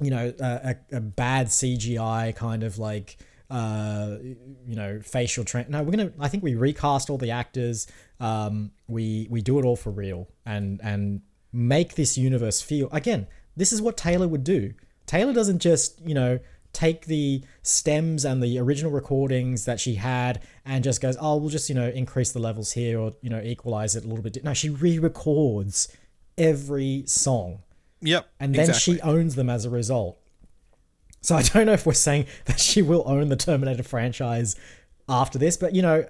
you 0.00 0.10
know 0.10 0.32
a, 0.40 0.76
a, 0.92 1.00
bad 1.00 1.48
CGI 1.48 2.34
kind 2.34 2.62
of 2.62 2.78
like 2.78 3.18
uh 3.50 4.16
you 4.22 4.76
know 4.76 5.00
facial 5.02 5.44
tra- 5.44 5.66
no 5.68 5.82
we're 5.82 5.90
gonna 5.90 6.12
I 6.20 6.28
think 6.28 6.42
we 6.42 6.54
recast 6.54 7.10
all 7.10 7.18
the 7.18 7.32
actors 7.32 7.86
um 8.20 8.70
we 8.88 9.26
we 9.30 9.40
do 9.40 9.58
it 9.58 9.64
all 9.64 9.76
for 9.76 9.90
real 9.90 10.28
and 10.46 10.80
and 10.82 11.22
make 11.52 11.94
this 11.94 12.16
universe 12.16 12.60
feel 12.60 12.88
again 12.92 13.26
this 13.56 13.72
is 13.72 13.82
what 13.82 13.96
Taylor 13.96 14.28
would 14.28 14.44
do 14.44 14.72
Taylor 15.06 15.32
doesn't 15.32 15.58
just 15.58 16.00
you 16.06 16.14
know 16.14 16.38
take 16.72 17.06
the 17.06 17.42
stems 17.62 18.24
and 18.24 18.40
the 18.40 18.56
original 18.58 18.92
recordings 18.92 19.64
that 19.64 19.80
she 19.80 19.96
had 19.96 20.40
and 20.64 20.84
just 20.84 21.00
goes 21.00 21.16
oh 21.20 21.36
we'll 21.36 21.48
just 21.48 21.68
you 21.68 21.74
know 21.74 21.88
increase 21.88 22.30
the 22.30 22.38
levels 22.38 22.72
here 22.72 23.00
or 23.00 23.12
you 23.22 23.30
know 23.30 23.40
equalize 23.40 23.96
it 23.96 24.04
a 24.04 24.06
little 24.06 24.22
bit 24.22 24.42
no 24.44 24.54
she 24.54 24.68
re-records 24.68 25.88
every 26.38 27.02
song 27.06 27.60
Yep, 28.02 28.30
and 28.40 28.54
then 28.54 28.70
exactly. 28.70 28.94
she 28.94 29.00
owns 29.02 29.34
them 29.34 29.50
as 29.50 29.64
a 29.64 29.70
result. 29.70 30.18
So 31.20 31.36
I 31.36 31.42
don't 31.42 31.66
know 31.66 31.72
if 31.72 31.84
we're 31.84 31.92
saying 31.92 32.26
that 32.46 32.58
she 32.58 32.82
will 32.82 33.02
own 33.06 33.28
the 33.28 33.36
Terminator 33.36 33.82
franchise 33.82 34.56
after 35.08 35.38
this, 35.38 35.56
but 35.56 35.74
you 35.74 35.82
know, 35.82 36.06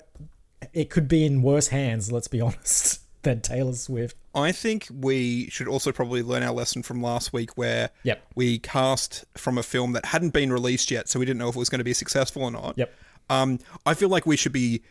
it 0.73 0.91
could 0.91 1.09
be 1.09 1.25
in 1.25 1.43
worse 1.43 1.69
hands, 1.69 2.11
let's 2.13 2.29
be 2.29 2.41
honest, 2.41 3.01
than 3.23 3.41
Taylor 3.41 3.73
Swift. 3.75 4.17
I 4.35 4.53
think 4.53 4.87
we 4.95 5.49
should 5.51 5.67
also 5.69 5.91
probably 5.93 6.23
learn 6.23 6.43
our 6.43 6.53
lesson 6.53 6.83
from 6.83 7.03
last 7.03 7.33
week 7.33 7.57
where 7.57 7.91
Yep. 8.05 8.23
we 8.35 8.59
cast 8.59 9.25
from 9.37 9.59
a 9.59 9.63
film 9.63 9.93
that 9.93 10.07
hadn't 10.07 10.31
been 10.31 10.53
released 10.53 10.91
yet, 10.91 11.09
so 11.09 11.19
we 11.19 11.25
didn't 11.27 11.39
know 11.39 11.49
if 11.49 11.57
it 11.57 11.59
was 11.59 11.69
going 11.69 11.79
to 11.81 11.85
be 11.85 11.95
successful 11.95 12.43
or 12.43 12.51
not. 12.51 12.75
Yep. 12.79 12.95
Um, 13.29 13.59
I 13.87 13.95
feel 13.95 14.09
like 14.09 14.27
we 14.27 14.37
should 14.37 14.53
be 14.53 14.83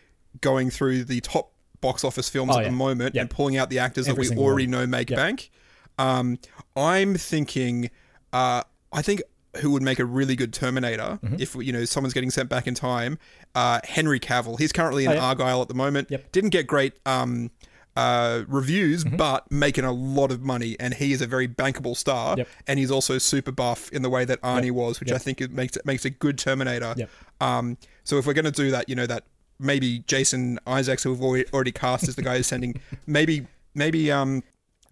going 0.41 0.69
through 0.69 1.05
the 1.05 1.21
top 1.21 1.51
box 1.81 2.03
office 2.03 2.27
films 2.29 2.51
Oh, 2.53 2.59
at 2.59 2.63
yeah. 2.63 2.69
the 2.69 2.75
moment 2.75 3.15
Yep. 3.15 3.21
and 3.21 3.29
pulling 3.29 3.57
out 3.57 3.69
the 3.69 3.79
actors 3.79 4.07
Every 4.07 4.27
that 4.27 4.35
we 4.35 4.41
already 4.43 4.65
one. 4.65 4.71
know 4.71 4.87
make 4.87 5.09
Yep. 5.09 5.17
bank. 5.17 5.49
Um, 5.97 6.37
I'm 6.75 7.15
thinking, 7.15 7.89
uh, 8.33 8.63
I 8.91 9.01
think 9.01 9.21
who 9.61 9.71
would 9.71 9.81
make 9.81 9.99
a 9.99 10.05
really 10.05 10.35
good 10.35 10.53
Terminator 10.53 11.19
Mm-hmm. 11.23 11.35
if 11.39 11.55
you 11.55 11.71
know 11.73 11.83
someone's 11.85 12.13
getting 12.13 12.29
sent 12.31 12.49
back 12.49 12.67
in 12.67 12.75
time? 12.75 13.17
Uh, 13.55 13.79
Henry 13.83 14.19
Cavill. 14.19 14.57
He's 14.59 14.71
currently 14.71 15.05
in 15.05 15.11
Oh, 15.11 15.15
yeah. 15.15 15.33
Argylle 15.33 15.61
at 15.61 15.67
the 15.67 15.73
moment. 15.73 16.09
Yep. 16.11 16.31
Didn't 16.31 16.51
get 16.51 16.67
great 16.67 16.93
um, 17.05 17.49
uh, 17.95 18.43
reviews, 18.47 19.03
Mm-hmm. 19.03 19.17
but 19.17 19.51
making 19.51 19.83
a 19.85 19.91
lot 19.91 20.31
of 20.31 20.41
money, 20.41 20.75
and 20.79 20.93
he 20.93 21.11
is 21.11 21.21
a 21.21 21.27
very 21.27 21.47
bankable 21.47 21.97
star. 21.97 22.35
Yep. 22.37 22.47
And 22.67 22.79
he's 22.79 22.91
also 22.91 23.17
super 23.17 23.51
buff 23.51 23.89
in 23.91 24.01
the 24.03 24.09
way 24.09 24.23
that 24.25 24.41
Arnie 24.41 24.65
Yep. 24.67 24.73
was, 24.75 24.99
which 24.99 25.11
I 25.11 25.17
think 25.17 25.41
it 25.41 25.51
makes 25.51 25.75
it 25.75 25.85
makes 25.85 26.05
a 26.05 26.09
good 26.09 26.37
Terminator. 26.37 26.95
Um, 27.41 27.77
so 28.03 28.17
if 28.17 28.25
we're 28.27 28.33
going 28.33 28.45
to 28.45 28.51
do 28.51 28.71
that, 28.71 28.87
you 28.87 28.95
know 28.95 29.07
that 29.07 29.23
maybe 29.59 29.99
Jason 30.07 30.59
Isaacs, 30.67 31.03
who 31.03 31.11
we've 31.11 31.21
already, 31.21 31.45
already 31.51 31.71
cast 31.71 32.07
as 32.07 32.15
the 32.15 32.21
guy 32.21 32.37
who's 32.37 32.47
sending, 32.47 32.79
maybe 33.07 33.47
maybe 33.73 34.11
um, 34.11 34.43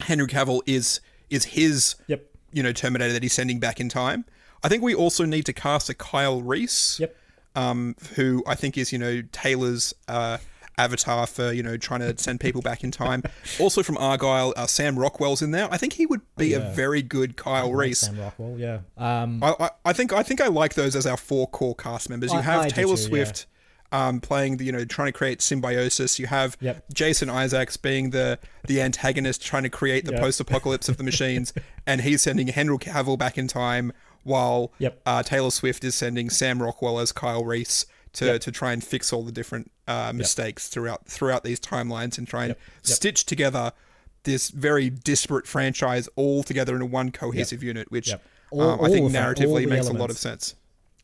Henry 0.02 0.28
Cavill 0.28 0.62
is 0.66 1.00
is 1.30 1.46
his 1.46 1.96
you 2.52 2.64
know 2.64 2.74
Terminator 2.74 3.14
that 3.14 3.24
he's 3.24 3.34
sending 3.34 3.60
back 3.60 3.80
in 3.80 3.88
time. 3.88 4.26
I 4.64 4.68
think 4.70 4.82
we 4.82 4.96
also 4.96 5.24
need 5.26 5.46
to 5.46 5.54
cast 5.54 5.90
a 5.90 5.94
Kyle 5.94 6.42
Reese, 6.42 7.00
Yep. 7.00 7.16
Um, 7.58 7.96
who 8.16 8.44
I 8.46 8.56
think 8.56 8.78
is 8.78 8.92
you 8.94 9.00
know 9.00 9.24
Taylor's 9.32 9.94
uh, 10.08 10.38
avatar 10.78 11.26
for 11.26 11.52
you 11.52 11.64
know 11.64 11.76
trying 11.76 12.02
to 12.02 12.16
send 12.22 12.40
people 12.40 12.62
back 12.62 12.84
in 12.84 12.92
time. 12.92 13.24
also 13.60 13.82
from 13.82 13.96
Argylle, 13.98 14.54
uh, 14.56 14.68
Sam 14.68 14.96
Rockwell's 14.96 15.42
in 15.42 15.52
there. 15.52 15.68
I 15.72 15.78
think 15.78 15.94
he 15.94 16.06
would 16.06 16.22
be 16.38 16.54
a 16.54 16.60
Oh, 16.60 16.64
yeah. 16.64 16.74
very 16.74 17.02
good 17.02 17.36
Kyle 17.36 17.74
Reese. 17.74 18.00
Sam 18.02 18.20
Rockwell, 18.20 18.58
yeah. 18.60 18.80
Um, 18.98 19.44
I, 19.44 19.56
I, 19.60 19.70
I 19.86 19.94
think 19.94 20.14
I 20.14 20.22
think 20.24 20.40
I 20.42 20.48
like 20.48 20.76
those 20.76 20.96
as 20.96 21.08
our 21.08 21.18
four 21.18 21.48
core 21.48 21.76
cast 21.76 22.10
members. 22.10 22.32
You 22.32 22.40
have 22.40 22.66
I 22.66 22.70
Taylor 22.70 22.96
too, 22.96 23.02
yeah. 23.02 23.08
Swift 23.08 23.46
um, 23.92 24.20
playing 24.20 24.58
the 24.58 24.66
you 24.66 24.72
know 24.72 24.86
trying 24.86 25.08
to 25.08 25.18
create 25.18 25.42
symbiosis. 25.42 26.20
You 26.20 26.28
have 26.28 26.58
Yep. 26.60 26.84
Jason 26.94 27.30
Isaacs 27.30 27.76
being 27.78 28.12
the 28.12 28.38
the 28.68 28.82
antagonist 28.82 29.44
trying 29.44 29.64
to 29.64 29.70
create 29.70 30.06
the 30.06 30.12
Yep. 30.12 30.20
post 30.22 30.40
apocalypse 30.40 30.90
of 30.90 30.98
the 30.98 31.04
machines, 31.04 31.54
and 31.88 32.02
he's 32.02 32.22
sending 32.22 32.48
Henry 32.50 32.78
Cavill 32.78 33.18
back 33.18 33.38
in 33.38 33.48
time 33.48 33.94
while 34.28 34.72
Yep. 34.80 35.02
uh, 35.06 35.24
Taylor 35.24 35.50
Swift 35.52 35.84
is 35.84 35.96
sending 35.96 36.30
Sam 36.30 36.62
Rockwell 36.62 37.00
as 37.00 37.12
Kyle 37.12 37.44
Reese. 37.44 37.86
To, 38.14 38.26
Yep. 38.26 38.42
to 38.42 38.52
try 38.52 38.74
and 38.74 38.84
fix 38.84 39.14
all 39.14 39.22
the 39.22 39.32
different 39.32 39.70
uh, 39.88 40.12
mistakes 40.12 40.70
throughout 40.70 41.06
throughout 41.08 41.44
these 41.44 41.60
timelines 41.60 42.18
and 42.18 42.28
try 42.28 42.46
and 42.46 42.50
Yep. 42.52 42.58
Yep. 42.86 42.86
stitch 42.96 43.26
together 43.26 43.74
this 44.24 44.50
very 44.50 44.90
disparate 44.90 45.46
franchise 45.46 46.10
all 46.16 46.42
together 46.42 46.74
into 46.74 46.88
one 46.88 47.12
cohesive 47.12 47.62
unit, 47.62 47.92
which 47.92 48.08
Yep. 48.10 48.24
All- 48.50 48.62
um, 48.62 48.82
I 48.84 48.90
think 48.90 49.06
of 49.06 49.12
that, 49.12 49.36
narratively 49.38 49.68
makes 49.68 49.88
a 49.88 49.94
lot 49.94 50.10
of 50.10 50.18
sense. 50.18 50.56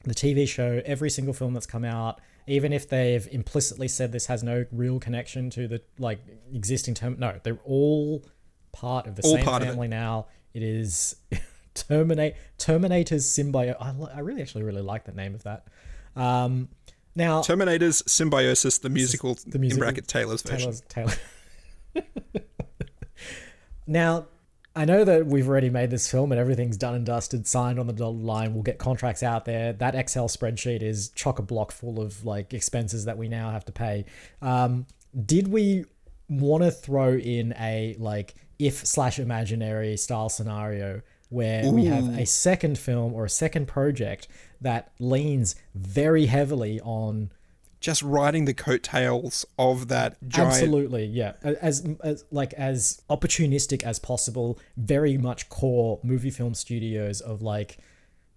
the 0.05 0.15
TV 0.15 0.47
show, 0.47 0.81
every 0.85 1.09
single 1.11 1.33
film 1.35 1.53
that's 1.53 1.67
come 1.67 1.85
out, 1.85 2.19
even 2.47 2.73
if 2.73 2.89
they've 2.89 3.27
implicitly 3.31 3.87
said 3.87 4.11
this 4.11 4.25
has 4.25 4.41
no 4.41 4.65
real 4.71 4.99
connection 4.99 5.49
to 5.51 5.67
the 5.67 5.81
like 5.99 6.19
existing 6.51 6.95
term, 6.95 7.17
no, 7.19 7.39
they're 7.43 7.59
all 7.63 8.25
part 8.71 9.05
of 9.05 9.15
the 9.17 9.21
All 9.21 9.35
same 9.35 9.45
part 9.45 9.61
of 9.61 9.67
it. 9.67 9.71
family 9.71 9.87
now. 9.87 10.27
It 10.55 10.63
is 10.63 11.15
Terminate 11.73 12.35
Terminator's 12.57 13.25
symbiote. 13.25 13.75
I, 13.79 13.93
I 14.15 14.19
really 14.19 14.41
actually 14.41 14.63
really 14.63 14.81
like 14.81 15.05
the 15.05 15.11
name 15.11 15.35
of 15.35 15.43
that. 15.43 15.67
Um, 16.15 16.69
now 17.15 17.41
Terminator's 17.41 18.03
Symbiosis, 18.07 18.79
the 18.79 18.89
musical, 18.89 19.37
the 19.47 19.59
musical- 19.59 19.83
in 19.83 19.93
bracket 19.93 20.07
Taylor's 20.07 20.41
version. 20.41 20.73
Taylor. 20.89 21.13
now, 23.87 24.27
I 24.75 24.85
know 24.85 25.03
that 25.03 25.27
we've 25.27 25.47
already 25.47 25.69
made 25.69 25.91
this 25.91 26.09
film 26.09 26.31
and 26.31 26.41
everything's 26.41 26.77
done 26.77 26.95
and 26.95 27.05
dusted, 27.05 27.45
signed 27.45 27.79
on 27.79 27.85
the 27.85 27.93
dotted 27.93 28.23
line. 28.23 28.53
We'll 28.53 28.63
get 28.63 28.79
contracts 28.79 29.21
out 29.21 29.45
there. 29.45 29.73
That 29.73 29.93
Excel 29.93 30.27
spreadsheet 30.27 30.81
is 30.81 31.09
chock 31.09 31.37
a 31.37 31.43
block 31.43 31.71
full 31.71 32.01
of 32.01 32.25
like 32.25 32.53
expenses 32.53 33.05
that 33.05 33.17
we 33.17 33.27
now 33.27 33.51
have 33.51 33.65
to 33.65 33.71
pay. 33.71 34.05
Um, 34.41 34.87
did 35.25 35.47
we 35.47 35.85
want 36.27 36.63
to 36.63 36.71
throw 36.71 37.13
in 37.13 37.53
a 37.59 37.95
like 37.99 38.33
if 38.57 38.85
slash 38.85 39.19
imaginary 39.19 39.97
style 39.97 40.29
scenario 40.29 41.01
where 41.33 41.69
we 41.71 41.85
have 41.85 42.17
a 42.17 42.25
second 42.25 42.77
film 42.77 43.13
or 43.13 43.25
a 43.25 43.29
second 43.29 43.67
project 43.67 44.27
that 44.61 44.91
leans 44.99 45.55
very 45.75 46.27
heavily 46.27 46.79
on 46.81 47.31
Just 47.81 48.01
riding 48.01 48.45
the 48.45 48.53
coattails 48.53 49.45
of 49.59 49.87
that 49.89 50.15
giant. 50.29 50.53
Absolutely, 50.53 51.05
yeah. 51.05 51.33
As, 51.43 51.85
as 52.01 52.23
like 52.31 52.53
as 52.53 53.01
opportunistic 53.09 53.83
as 53.83 53.99
possible, 53.99 54.57
very 54.77 55.17
much 55.17 55.49
core 55.49 55.99
movie 56.03 56.29
film 56.29 56.53
studios 56.53 57.19
of 57.19 57.41
like 57.41 57.77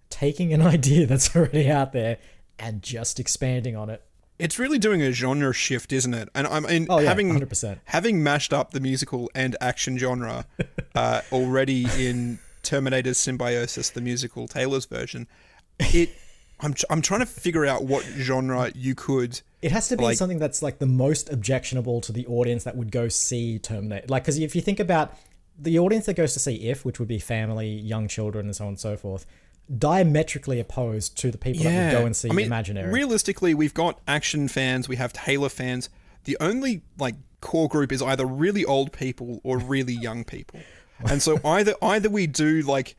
taking 0.09 0.51
an 0.53 0.61
idea 0.75 1.05
that's 1.05 1.35
already 1.35 1.69
out 1.71 1.93
there 1.93 2.17
and 2.59 2.81
just 2.81 3.19
expanding 3.19 3.75
on 3.75 3.89
it. 3.89 4.01
It's 4.39 4.59
really 4.59 4.77
doing 4.77 5.01
a 5.01 5.11
genre 5.11 5.51
shift, 5.53 5.91
isn't 5.91 6.13
it? 6.13 6.29
And 6.35 6.45
I 6.45 6.59
mean, 6.59 6.85
Oh, 6.89 6.99
yeah, 6.99 7.07
having 7.07 7.29
100%. 7.39 7.79
having 7.85 8.21
mashed 8.21 8.53
up 8.53 8.69
the 8.71 8.79
musical 8.79 9.31
and 9.33 9.55
action 9.61 9.97
genre 9.97 10.45
uh, 10.95 11.21
already 11.31 11.87
in 11.97 12.37
Terminator's 12.67 13.17
Symbiosis, 13.17 13.89
the 13.89 14.01
musical 14.01 14.47
Taylor's 14.47 14.85
version, 14.85 15.27
it. 15.79 16.09
I'm 16.59 16.73
I'm 16.89 17.03
trying 17.03 17.19
to 17.19 17.27
figure 17.27 17.67
out 17.67 17.83
what 17.83 18.03
genre 18.03 18.71
you 18.73 18.95
could. 18.95 19.41
It 19.61 19.71
has 19.71 19.89
to 19.89 19.97
be 19.97 20.03
Like- 20.03 20.17
something 20.17 20.39
that's 20.39 20.63
like 20.63 20.79
the 20.79 20.87
most 20.87 21.31
objectionable 21.31 22.01
to 22.01 22.11
the 22.11 22.25
audience 22.25 22.63
that 22.63 22.75
would 22.75 22.91
go 22.91 23.09
see 23.09 23.59
Terminator. 23.59 24.07
Like, 24.07 24.23
because 24.23 24.39
if 24.39 24.55
you 24.55 24.61
think 24.61 24.79
about 24.79 25.15
the 25.59 25.77
audience 25.77 26.07
that 26.07 26.15
goes 26.15 26.33
to 26.33 26.39
see 26.39 26.55
If, 26.67 26.83
which 26.83 26.97
would 26.99 27.07
be 27.07 27.19
family, 27.19 27.69
young 27.69 28.07
children, 28.07 28.47
and 28.47 28.55
so 28.55 28.63
on 28.65 28.69
and 28.69 28.79
so 28.79 28.97
forth, 28.97 29.27
diametrically 29.77 30.59
opposed 30.59 31.17
to 31.19 31.31
the 31.31 31.37
people 31.37 31.63
that 31.63 31.93
would 31.93 31.99
go 31.99 32.05
and 32.05 32.15
see 32.15 32.29
I 32.29 32.33
mean, 32.33 32.47
Imaginary. 32.47 32.91
Realistically, 32.91 33.53
we've 33.53 33.73
got 33.73 33.99
action 34.07 34.47
fans, 34.47 34.89
we 34.89 34.95
have 34.95 35.13
Taylor 35.13 35.49
fans. 35.49 35.89
The 36.23 36.37
only 36.39 36.81
like 36.97 37.15
core 37.41 37.67
group 37.67 37.91
is 37.91 38.01
either 38.01 38.25
really 38.25 38.65
old 38.65 38.91
people 38.91 39.41
or 39.43 39.57
really 39.57 39.93
young 39.93 40.23
people. 40.23 40.59
And 41.05 41.21
so 41.21 41.39
either 41.45 41.73
either 41.81 42.09
we 42.09 42.27
do 42.27 42.61
like 42.61 42.95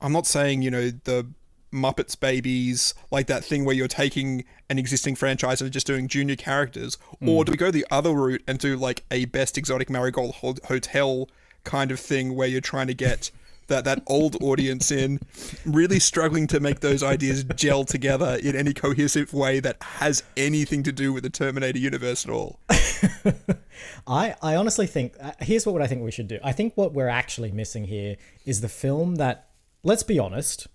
I'm 0.00 0.12
not 0.12 0.26
saying, 0.26 0.62
you 0.62 0.70
know, 0.70 0.90
the 0.90 1.28
Muppets 1.72 2.18
babies, 2.18 2.92
like 3.10 3.28
that 3.28 3.44
thing 3.44 3.64
where 3.64 3.74
you're 3.74 3.88
taking 3.88 4.44
an 4.68 4.78
existing 4.78 5.14
franchise 5.14 5.62
and 5.62 5.70
just 5.70 5.86
doing 5.86 6.08
junior 6.08 6.36
characters, 6.36 6.98
hmm. 7.20 7.28
or 7.28 7.44
do 7.44 7.52
we 7.52 7.56
go 7.56 7.70
the 7.70 7.86
other 7.90 8.12
route 8.12 8.42
and 8.46 8.58
do 8.58 8.76
like 8.76 9.04
a 9.10 9.24
best 9.26 9.56
exotic 9.56 9.88
marigold 9.88 10.34
hotel 10.64 11.28
kind 11.64 11.90
of 11.90 12.00
thing 12.00 12.34
where 12.34 12.48
you're 12.48 12.60
trying 12.60 12.88
to 12.88 12.94
get 12.94 13.30
that 13.68 13.84
that 13.84 14.02
old 14.06 14.42
audience 14.42 14.90
in, 14.90 15.20
really 15.64 15.98
struggling 15.98 16.46
to 16.48 16.60
make 16.60 16.80
those 16.80 17.02
ideas 17.02 17.44
gel 17.54 17.84
together 17.84 18.38
in 18.42 18.56
any 18.56 18.72
cohesive 18.72 19.32
way 19.32 19.60
that 19.60 19.82
has 19.82 20.22
anything 20.36 20.82
to 20.82 20.92
do 20.92 21.12
with 21.12 21.22
the 21.22 21.30
Terminator 21.30 21.78
universe 21.78 22.24
at 22.24 22.30
all. 22.30 22.58
I, 24.06 24.34
I 24.42 24.56
honestly 24.56 24.86
think 24.86 25.14
uh, 25.20 25.32
here's 25.40 25.66
what 25.66 25.82
I 25.82 25.86
think 25.86 26.02
we 26.02 26.10
should 26.10 26.28
do. 26.28 26.38
I 26.42 26.52
think 26.52 26.76
what 26.76 26.92
we're 26.92 27.08
actually 27.08 27.52
missing 27.52 27.84
here 27.84 28.16
is 28.44 28.60
the 28.60 28.68
film 28.68 29.16
that 29.16 29.48
let's 29.82 30.02
be 30.02 30.18
honest, 30.18 30.68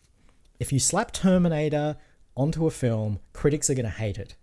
if 0.60 0.72
you 0.72 0.80
slap 0.80 1.12
Terminator 1.12 1.98
onto 2.36 2.66
a 2.66 2.72
film, 2.72 3.20
critics 3.34 3.70
are 3.70 3.74
going 3.74 3.86
to 3.86 3.92
hate 3.92 4.18
it. 4.18 4.36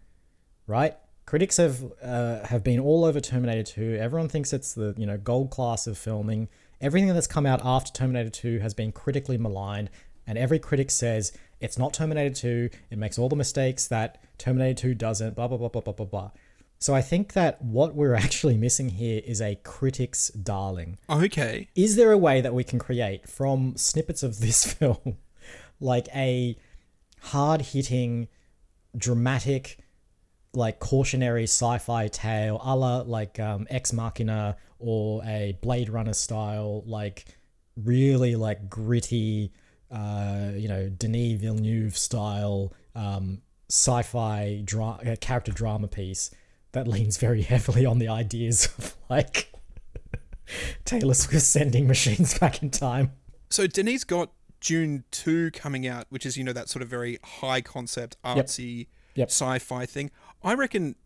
Right? 0.66 0.96
Critics 1.26 1.56
have 1.58 1.82
uh, 2.02 2.44
have 2.46 2.62
been 2.62 2.80
all 2.80 3.04
over 3.04 3.20
Terminator 3.20 3.62
2. 3.62 3.98
Everyone 4.00 4.28
thinks 4.28 4.52
it's 4.52 4.74
the, 4.74 4.94
you 4.96 5.06
know, 5.06 5.16
gold 5.16 5.50
class 5.50 5.86
of 5.86 5.96
filming. 5.96 6.48
Everything 6.84 7.08
that's 7.14 7.26
come 7.26 7.46
out 7.46 7.62
after 7.64 7.90
Terminator 7.90 8.28
2 8.28 8.58
has 8.58 8.74
been 8.74 8.92
critically 8.92 9.38
maligned, 9.38 9.88
and 10.26 10.36
every 10.36 10.58
critic 10.58 10.90
says 10.90 11.32
it's 11.58 11.78
not 11.78 11.94
Terminator 11.94 12.34
2. 12.34 12.68
It 12.90 12.98
makes 12.98 13.18
all 13.18 13.30
the 13.30 13.36
mistakes 13.36 13.88
that 13.88 14.22
Terminator 14.36 14.88
2 14.88 14.94
doesn't, 14.94 15.34
blah 15.34 15.48
blah 15.48 15.56
blah 15.56 15.70
blah 15.70 15.80
blah 15.80 15.94
blah 15.94 16.04
blah. 16.04 16.30
So 16.78 16.94
I 16.94 17.00
think 17.00 17.32
that 17.32 17.62
what 17.62 17.94
we're 17.94 18.14
actually 18.26 18.58
missing 18.58 18.90
here 18.90 19.22
is 19.24 19.40
a 19.40 19.54
critic's 19.64 20.28
darling. 20.28 20.98
Okay. 21.08 21.70
Is 21.74 21.96
there 21.96 22.12
a 22.12 22.18
way 22.18 22.42
that 22.42 22.52
we 22.52 22.64
can 22.64 22.78
create 22.78 23.30
from 23.30 23.76
snippets 23.76 24.22
of 24.22 24.40
this 24.40 24.70
film 24.74 25.16
like 25.80 26.08
a 26.14 26.54
hard 27.22 27.62
hitting, 27.62 28.28
dramatic, 28.94 29.78
like 30.52 30.80
cautionary 30.80 31.44
sci-fi 31.44 32.08
tale, 32.08 32.60
a 32.62 32.76
la 32.76 32.98
like 32.98 33.40
um, 33.40 33.66
Ex 33.70 33.90
Machina 33.90 34.58
or 34.84 35.22
a 35.24 35.56
Blade 35.62 35.88
Runner 35.88 36.12
style, 36.12 36.82
like 36.86 37.24
really 37.76 38.36
like 38.36 38.68
gritty, 38.68 39.52
uh, 39.90 40.50
you 40.54 40.68
know, 40.68 40.88
Denis 40.88 41.40
Villeneuve 41.40 41.96
style 41.96 42.72
um, 42.94 43.40
sci-fi 43.70 44.60
dra- 44.64 45.00
uh, 45.06 45.16
character 45.20 45.52
drama 45.52 45.88
piece 45.88 46.30
that 46.72 46.86
leans 46.86 47.16
very 47.16 47.42
heavily 47.52 47.86
on 47.86 47.98
the 47.98 48.08
ideas 48.08 48.66
of 48.78 48.94
like 49.08 49.52
Taylor 50.84 51.14
Swift 51.14 51.44
sending 51.46 51.86
machines 51.86 52.38
back 52.38 52.62
in 52.62 52.70
time. 52.70 53.12
So 53.50 53.66
Denis 53.66 54.04
got 54.04 54.30
Dune 54.60 55.04
2 55.10 55.50
coming 55.52 55.86
out, 55.86 56.06
which 56.10 56.26
is, 56.26 56.36
you 56.36 56.44
know, 56.44 56.52
that 56.52 56.68
sort 56.68 56.82
of 56.82 56.88
very 56.88 57.18
high 57.22 57.60
concept, 57.60 58.16
artsy 58.24 58.88
Yep. 59.16 59.28
sci-fi 59.30 59.86
thing. 59.86 60.10
I 60.42 60.54
reckon 60.54 60.96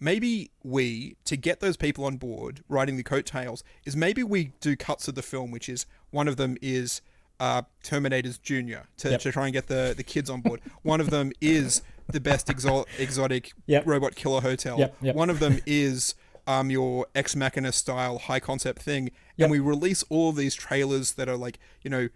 maybe 0.00 0.50
we, 0.62 1.16
to 1.24 1.36
get 1.36 1.60
those 1.60 1.76
people 1.76 2.04
on 2.04 2.16
board 2.16 2.62
writing 2.68 2.96
the 2.96 3.02
coattails, 3.02 3.62
is 3.84 3.96
maybe 3.96 4.22
we 4.22 4.52
do 4.60 4.76
cuts 4.76 5.08
of 5.08 5.14
the 5.14 5.22
film, 5.22 5.50
which 5.50 5.68
is 5.68 5.86
one 6.10 6.28
of 6.28 6.36
them 6.36 6.56
is 6.62 7.00
uh, 7.40 7.62
Terminator's 7.82 8.38
Junior 8.38 8.86
to, 8.98 9.10
Yep. 9.10 9.20
to 9.20 9.32
try 9.32 9.44
and 9.46 9.52
get 9.52 9.66
the, 9.68 9.94
the 9.96 10.02
kids 10.02 10.28
on 10.30 10.40
board. 10.40 10.60
one 10.82 11.00
of 11.00 11.10
them 11.10 11.32
is 11.40 11.82
the 12.08 12.20
best 12.20 12.46
exo- 12.48 12.86
exotic 12.98 13.52
Yep. 13.66 13.86
robot 13.86 14.14
killer 14.16 14.40
hotel. 14.40 14.78
Yep. 15.00 15.14
One 15.14 15.30
of 15.30 15.38
them 15.40 15.60
is 15.66 16.14
um, 16.46 16.70
your 16.70 17.06
ex 17.14 17.36
machina 17.36 17.72
style 17.72 18.18
high 18.18 18.40
concept 18.40 18.82
thing. 18.82 19.10
And 19.38 19.50
we 19.52 19.60
release 19.60 20.02
all 20.08 20.30
of 20.30 20.36
these 20.36 20.54
trailers 20.54 21.12
that 21.12 21.28
are 21.28 21.36
like, 21.36 21.58
you 21.82 21.90
know, 21.90 22.08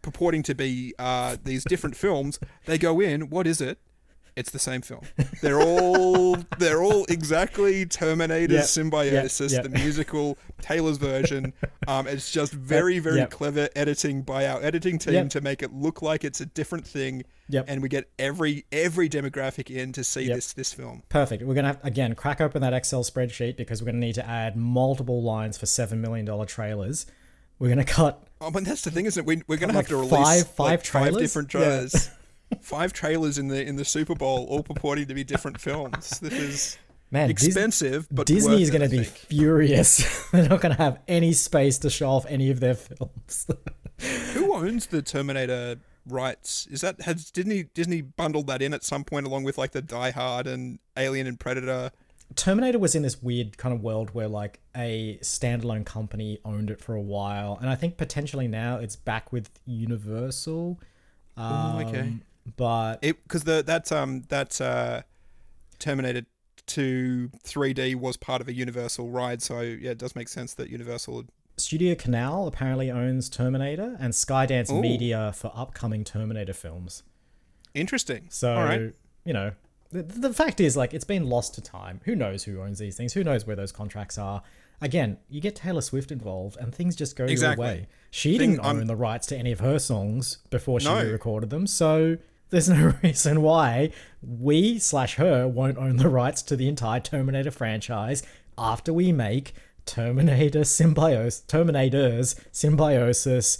purporting 0.00 0.42
to 0.44 0.54
be 0.54 0.94
uh, 0.98 1.36
these 1.44 1.64
different 1.64 1.96
films. 1.96 2.38
They 2.66 2.78
go 2.78 3.00
in, 3.00 3.28
what 3.28 3.46
is 3.46 3.60
it? 3.60 3.78
It's 4.38 4.50
the 4.52 4.58
same 4.58 4.82
film. 4.82 5.00
They're 5.42 5.60
all 5.60 6.36
they're 6.58 6.82
all 6.82 7.04
exactly 7.08 7.84
Terminator 7.86 8.54
Yep, 8.54 8.64
Symbiosis, 8.64 9.52
yep, 9.52 9.64
the 9.64 9.68
musical 9.70 10.38
Taylor's 10.60 10.96
version. 10.96 11.52
Um, 11.88 12.06
it's 12.06 12.30
just 12.30 12.52
very 12.52 13.00
very 13.00 13.16
Yep. 13.18 13.30
clever 13.30 13.68
editing 13.74 14.22
by 14.22 14.46
our 14.46 14.62
editing 14.62 14.98
team 14.98 15.14
Yep. 15.14 15.30
to 15.30 15.40
make 15.40 15.62
it 15.62 15.72
look 15.72 16.02
like 16.02 16.24
it's 16.24 16.40
a 16.40 16.46
different 16.46 16.86
thing. 16.86 17.24
Yep. 17.48 17.64
And 17.68 17.82
we 17.82 17.88
get 17.88 18.08
every 18.18 18.64
every 18.70 19.08
demographic 19.08 19.74
in 19.74 19.92
to 19.92 20.04
see 20.04 20.22
Yep. 20.22 20.34
this 20.36 20.52
this 20.52 20.72
film. 20.72 21.02
Perfect. 21.08 21.42
We're 21.42 21.54
gonna 21.54 21.68
have 21.68 21.80
again 21.84 22.14
crack 22.14 22.40
open 22.40 22.62
that 22.62 22.72
Excel 22.72 23.02
spreadsheet 23.02 23.56
because 23.56 23.82
we're 23.82 23.86
gonna 23.86 23.98
need 23.98 24.14
to 24.14 24.26
add 24.28 24.56
multiple 24.56 25.22
lines 25.22 25.58
for 25.58 25.66
seven 25.66 26.00
million 26.00 26.24
dollar 26.24 26.46
trailers. 26.46 27.06
We're 27.58 27.70
gonna 27.70 27.84
cut 27.84 28.22
Oh, 28.40 28.52
but 28.52 28.64
that's 28.64 28.82
the 28.82 28.92
thing, 28.92 29.06
isn't 29.06 29.20
it? 29.20 29.26
We, 29.26 29.42
we're 29.48 29.56
going 29.56 29.70
to 29.70 29.74
Like 29.74 29.86
have 29.86 29.88
to 29.88 29.96
release 29.96 30.12
five- 30.12 30.46
five 30.46 30.66
like, 30.70 30.78
five 30.78 30.82
trailers? 30.84 31.22
different 31.22 31.52
Yeah. 31.54 31.58
trailers. 31.60 32.10
five 32.60 32.92
trailers 32.92 33.38
in 33.38 33.48
the 33.48 33.64
in 33.64 33.76
the 33.76 33.84
Super 33.84 34.14
Bowl, 34.14 34.46
all 34.48 34.62
purporting 34.62 35.06
to 35.06 35.14
be 35.14 35.24
different 35.24 35.60
films. 35.60 36.20
This 36.20 36.32
is 36.32 36.78
man. 37.10 37.28
Dis- 37.28 37.46
expensive, 37.46 38.08
but 38.10 38.26
Disney 38.26 38.62
is 38.62 38.70
gonna 38.70 38.88
be 38.88 39.04
think. 39.04 39.08
furious. 39.08 40.28
They're 40.32 40.48
not 40.48 40.60
gonna 40.60 40.74
have 40.74 40.98
any 41.08 41.32
space 41.32 41.78
to 41.78 41.90
show 41.90 42.10
off 42.10 42.26
any 42.26 42.50
of 42.50 42.60
their 42.60 42.74
films. 42.74 43.46
Who 44.34 44.54
owns 44.54 44.86
the 44.86 45.02
Terminator 45.02 45.76
rights? 46.06 46.66
Is 46.70 46.80
that 46.82 47.00
has 47.02 47.30
Disney 47.30 47.64
Disney 47.74 48.00
bundled 48.02 48.46
that 48.46 48.62
in 48.62 48.72
at 48.74 48.84
some 48.84 49.04
point 49.04 49.26
along 49.26 49.44
with 49.44 49.58
like 49.58 49.72
the 49.72 49.82
Die 49.82 50.10
Hard 50.10 50.46
and 50.46 50.78
Alien 50.96 51.26
and 51.26 51.38
Predator? 51.38 51.90
Terminator 52.36 52.78
was 52.78 52.94
in 52.94 53.02
this 53.02 53.22
weird 53.22 53.56
kind 53.56 53.74
of 53.74 53.82
world 53.82 54.10
where 54.10 54.28
like 54.28 54.60
a 54.76 55.18
standalone 55.22 55.84
company 55.86 56.38
owned 56.44 56.70
it 56.70 56.80
for 56.80 56.94
a 56.94 57.00
while, 57.00 57.56
and 57.60 57.70
I 57.70 57.74
think 57.74 57.96
potentially 57.96 58.46
now 58.46 58.76
it's 58.76 58.96
back 58.96 59.32
with 59.32 59.50
Universal. 59.64 60.78
Um, 61.38 61.86
okay. 61.86 62.12
But 62.56 62.98
It 63.02 63.22
because 63.22 63.44
the 63.44 63.62
that 63.66 63.90
um 63.92 64.22
that 64.28 64.60
uh, 64.60 65.02
Terminator 65.78 66.22
Two 66.66 67.30
3D 67.44 67.94
was 67.96 68.16
part 68.18 68.40
of 68.42 68.48
a 68.48 68.52
Universal 68.52 69.08
ride, 69.10 69.40
so 69.42 69.60
yeah, 69.60 69.92
it 69.92 69.98
does 69.98 70.14
make 70.14 70.28
sense 70.28 70.52
that 70.54 70.68
Universal 70.68 71.14
would 71.14 71.28
Studio 71.56 71.94
Canal 71.96 72.46
apparently 72.46 72.90
owns 72.90 73.28
Terminator, 73.28 73.96
and 73.98 74.12
Skydance 74.12 74.70
Ooh. 74.70 74.80
Media 74.80 75.32
for 75.34 75.50
upcoming 75.54 76.04
Terminator 76.04 76.52
films. 76.52 77.02
Interesting. 77.74 78.26
So, 78.30 78.54
All 78.54 78.64
right. 78.64 78.92
you 79.24 79.32
know, 79.32 79.52
the, 79.90 80.02
the 80.04 80.32
fact 80.32 80.60
is, 80.60 80.76
like, 80.76 80.94
it's 80.94 81.04
been 81.04 81.28
lost 81.28 81.54
to 81.56 81.60
time. 81.60 82.00
Who 82.04 82.14
knows 82.14 82.44
who 82.44 82.60
owns 82.62 82.78
these 82.78 82.96
things? 82.96 83.12
Who 83.14 83.24
knows 83.24 83.44
where 83.44 83.56
those 83.56 83.72
contracts 83.72 84.18
are? 84.18 84.42
Again, 84.80 85.18
you 85.28 85.40
get 85.40 85.56
Taylor 85.56 85.80
Swift 85.80 86.12
involved, 86.12 86.56
and 86.60 86.72
things 86.72 86.94
just 86.94 87.16
go 87.16 87.24
Exactly. 87.24 87.66
your 87.66 87.74
way. 87.74 87.86
She 88.12 88.38
Thing- 88.38 88.50
didn't 88.52 88.64
own 88.64 88.76
I'm- 88.78 88.86
the 88.86 88.94
rights 88.96 89.26
to 89.28 89.36
any 89.36 89.50
of 89.50 89.58
her 89.60 89.80
songs 89.80 90.38
before 90.50 90.78
she 90.78 90.86
No. 90.86 91.02
recorded 91.10 91.50
them, 91.50 91.66
so 91.66 92.18
there's 92.50 92.68
no 92.68 92.94
reason 93.02 93.42
why 93.42 93.90
we 94.22 94.78
slash 94.78 95.16
her 95.16 95.46
won't 95.46 95.78
own 95.78 95.96
the 95.96 96.08
rights 96.08 96.42
to 96.42 96.56
the 96.56 96.68
entire 96.68 97.00
Terminator 97.00 97.50
franchise 97.50 98.22
after 98.56 98.92
we 98.92 99.12
make 99.12 99.54
Terminator 99.86 100.64
Symbiosis, 100.64 101.44
Terminators 101.46 102.38
Symbiosis, 102.52 103.58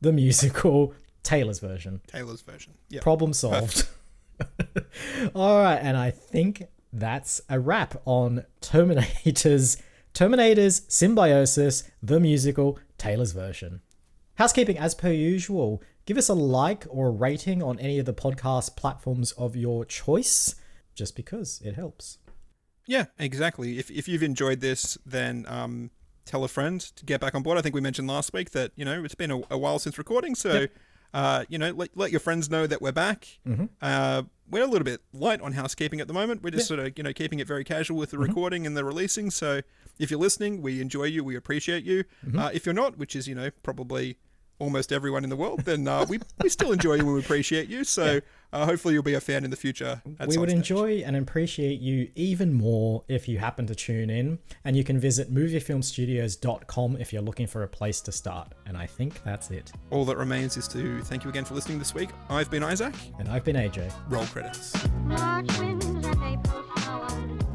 the 0.00 0.12
musical 0.12 0.94
Taylor's 1.22 1.58
version. 1.58 2.00
Taylor's 2.06 2.42
version. 2.42 2.74
Yeah. 2.88 3.00
Problem 3.00 3.32
solved. 3.32 3.86
All 5.34 5.62
right, 5.62 5.78
and 5.78 5.96
I 5.96 6.10
think 6.10 6.64
that's 6.92 7.40
a 7.48 7.60
wrap 7.60 8.00
on 8.04 8.44
Terminators, 8.60 9.80
Terminators 10.14 10.90
Symbiosis, 10.90 11.84
the 12.02 12.20
musical 12.20 12.78
Taylor's 12.98 13.32
version. 13.32 13.80
Housekeeping 14.40 14.78
as 14.78 14.94
per 14.94 15.10
usual. 15.10 15.82
Give 16.06 16.16
us 16.16 16.30
a 16.30 16.34
like 16.34 16.86
or 16.88 17.08
a 17.08 17.10
rating 17.10 17.62
on 17.62 17.78
any 17.78 17.98
of 17.98 18.06
the 18.06 18.14
podcast 18.14 18.74
platforms 18.74 19.32
of 19.32 19.54
your 19.54 19.84
choice, 19.84 20.54
just 20.94 21.14
because 21.14 21.60
it 21.62 21.74
helps. 21.74 22.16
Yeah, 22.86 23.04
exactly. 23.18 23.78
If, 23.78 23.90
if 23.90 24.08
you've 24.08 24.22
enjoyed 24.22 24.60
this, 24.60 24.96
then 25.04 25.44
um, 25.46 25.90
tell 26.24 26.42
a 26.42 26.48
friend 26.48 26.80
to 26.80 27.04
get 27.04 27.20
back 27.20 27.34
on 27.34 27.42
board. 27.42 27.58
I 27.58 27.60
think 27.60 27.74
we 27.74 27.82
mentioned 27.82 28.08
last 28.08 28.32
week 28.32 28.52
that, 28.52 28.72
you 28.76 28.84
know, 28.86 29.04
it's 29.04 29.14
been 29.14 29.30
a, 29.30 29.42
a 29.50 29.58
while 29.58 29.78
since 29.78 29.98
recording. 29.98 30.34
So, 30.34 30.68
uh, 31.12 31.44
you 31.50 31.58
know, 31.58 31.72
let, 31.72 31.94
let 31.94 32.10
your 32.10 32.20
friends 32.20 32.48
know 32.48 32.66
that 32.66 32.80
we're 32.80 32.92
back. 32.92 33.28
Uh, 33.82 34.22
we're 34.50 34.64
a 34.64 34.66
little 34.66 34.86
bit 34.86 35.02
light 35.12 35.42
on 35.42 35.52
housekeeping 35.52 36.00
at 36.00 36.08
the 36.08 36.14
moment. 36.14 36.42
We're 36.42 36.52
just 36.52 36.66
sort 36.66 36.80
of, 36.80 36.96
you 36.96 37.04
know, 37.04 37.12
keeping 37.12 37.40
it 37.40 37.46
very 37.46 37.62
casual 37.62 37.98
with 37.98 38.10
the 38.10 38.18
recording 38.18 38.66
and 38.66 38.74
the 38.74 38.86
releasing. 38.86 39.30
So 39.30 39.60
if 39.98 40.10
you're 40.10 40.18
listening, 40.18 40.62
we 40.62 40.80
enjoy 40.80 41.04
you. 41.04 41.22
We 41.24 41.36
appreciate 41.36 41.84
you. 41.84 42.04
Uh, 42.38 42.48
if 42.54 42.64
you're 42.64 42.74
not, 42.74 42.96
which 42.96 43.14
is, 43.14 43.28
you 43.28 43.34
know, 43.34 43.50
probably 43.62 44.16
almost 44.60 44.92
everyone 44.92 45.24
in 45.24 45.30
the 45.30 45.36
world, 45.36 45.60
then 45.64 45.88
uh, 45.88 46.06
we, 46.08 46.20
we 46.42 46.48
still 46.48 46.72
enjoy 46.72 46.94
you 46.94 47.00
and 47.00 47.14
we 47.14 47.20
appreciate 47.20 47.68
you. 47.68 47.82
So 47.82 48.20
uh, 48.52 48.66
hopefully 48.66 48.94
you'll 48.94 49.02
be 49.02 49.14
a 49.14 49.20
fan 49.20 49.44
in 49.44 49.50
the 49.50 49.56
future. 49.56 50.02
At 50.18 50.28
we 50.28 50.36
would 50.38 50.50
stage. 50.50 50.58
enjoy 50.58 50.92
and 50.98 51.16
appreciate 51.16 51.80
you 51.80 52.10
even 52.14 52.52
more 52.52 53.02
if 53.08 53.28
you 53.28 53.38
happen 53.38 53.66
to 53.66 53.74
tune 53.74 54.10
in. 54.10 54.38
And 54.64 54.76
you 54.76 54.84
can 54.84 55.00
visit 55.00 55.32
moviefilmstudios.com 55.32 56.96
if 57.00 57.12
you're 57.12 57.22
looking 57.22 57.46
for 57.46 57.62
a 57.62 57.68
place 57.68 58.00
to 58.02 58.12
start. 58.12 58.52
And 58.66 58.76
I 58.76 58.86
think 58.86 59.22
that's 59.24 59.50
it. 59.50 59.72
All 59.90 60.04
that 60.04 60.16
remains 60.16 60.56
is 60.56 60.68
to 60.68 61.00
thank 61.02 61.24
you 61.24 61.30
again 61.30 61.44
for 61.44 61.54
listening 61.54 61.78
this 61.78 61.94
week. 61.94 62.10
I've 62.28 62.50
been 62.50 62.62
Isaac. 62.62 62.94
And 63.18 63.28
I've 63.28 63.44
been 63.44 63.56
AJ. 63.56 63.92
Roll 64.08 64.24
credits. 64.26 64.74
Watch 65.08 65.60
me 65.60 67.49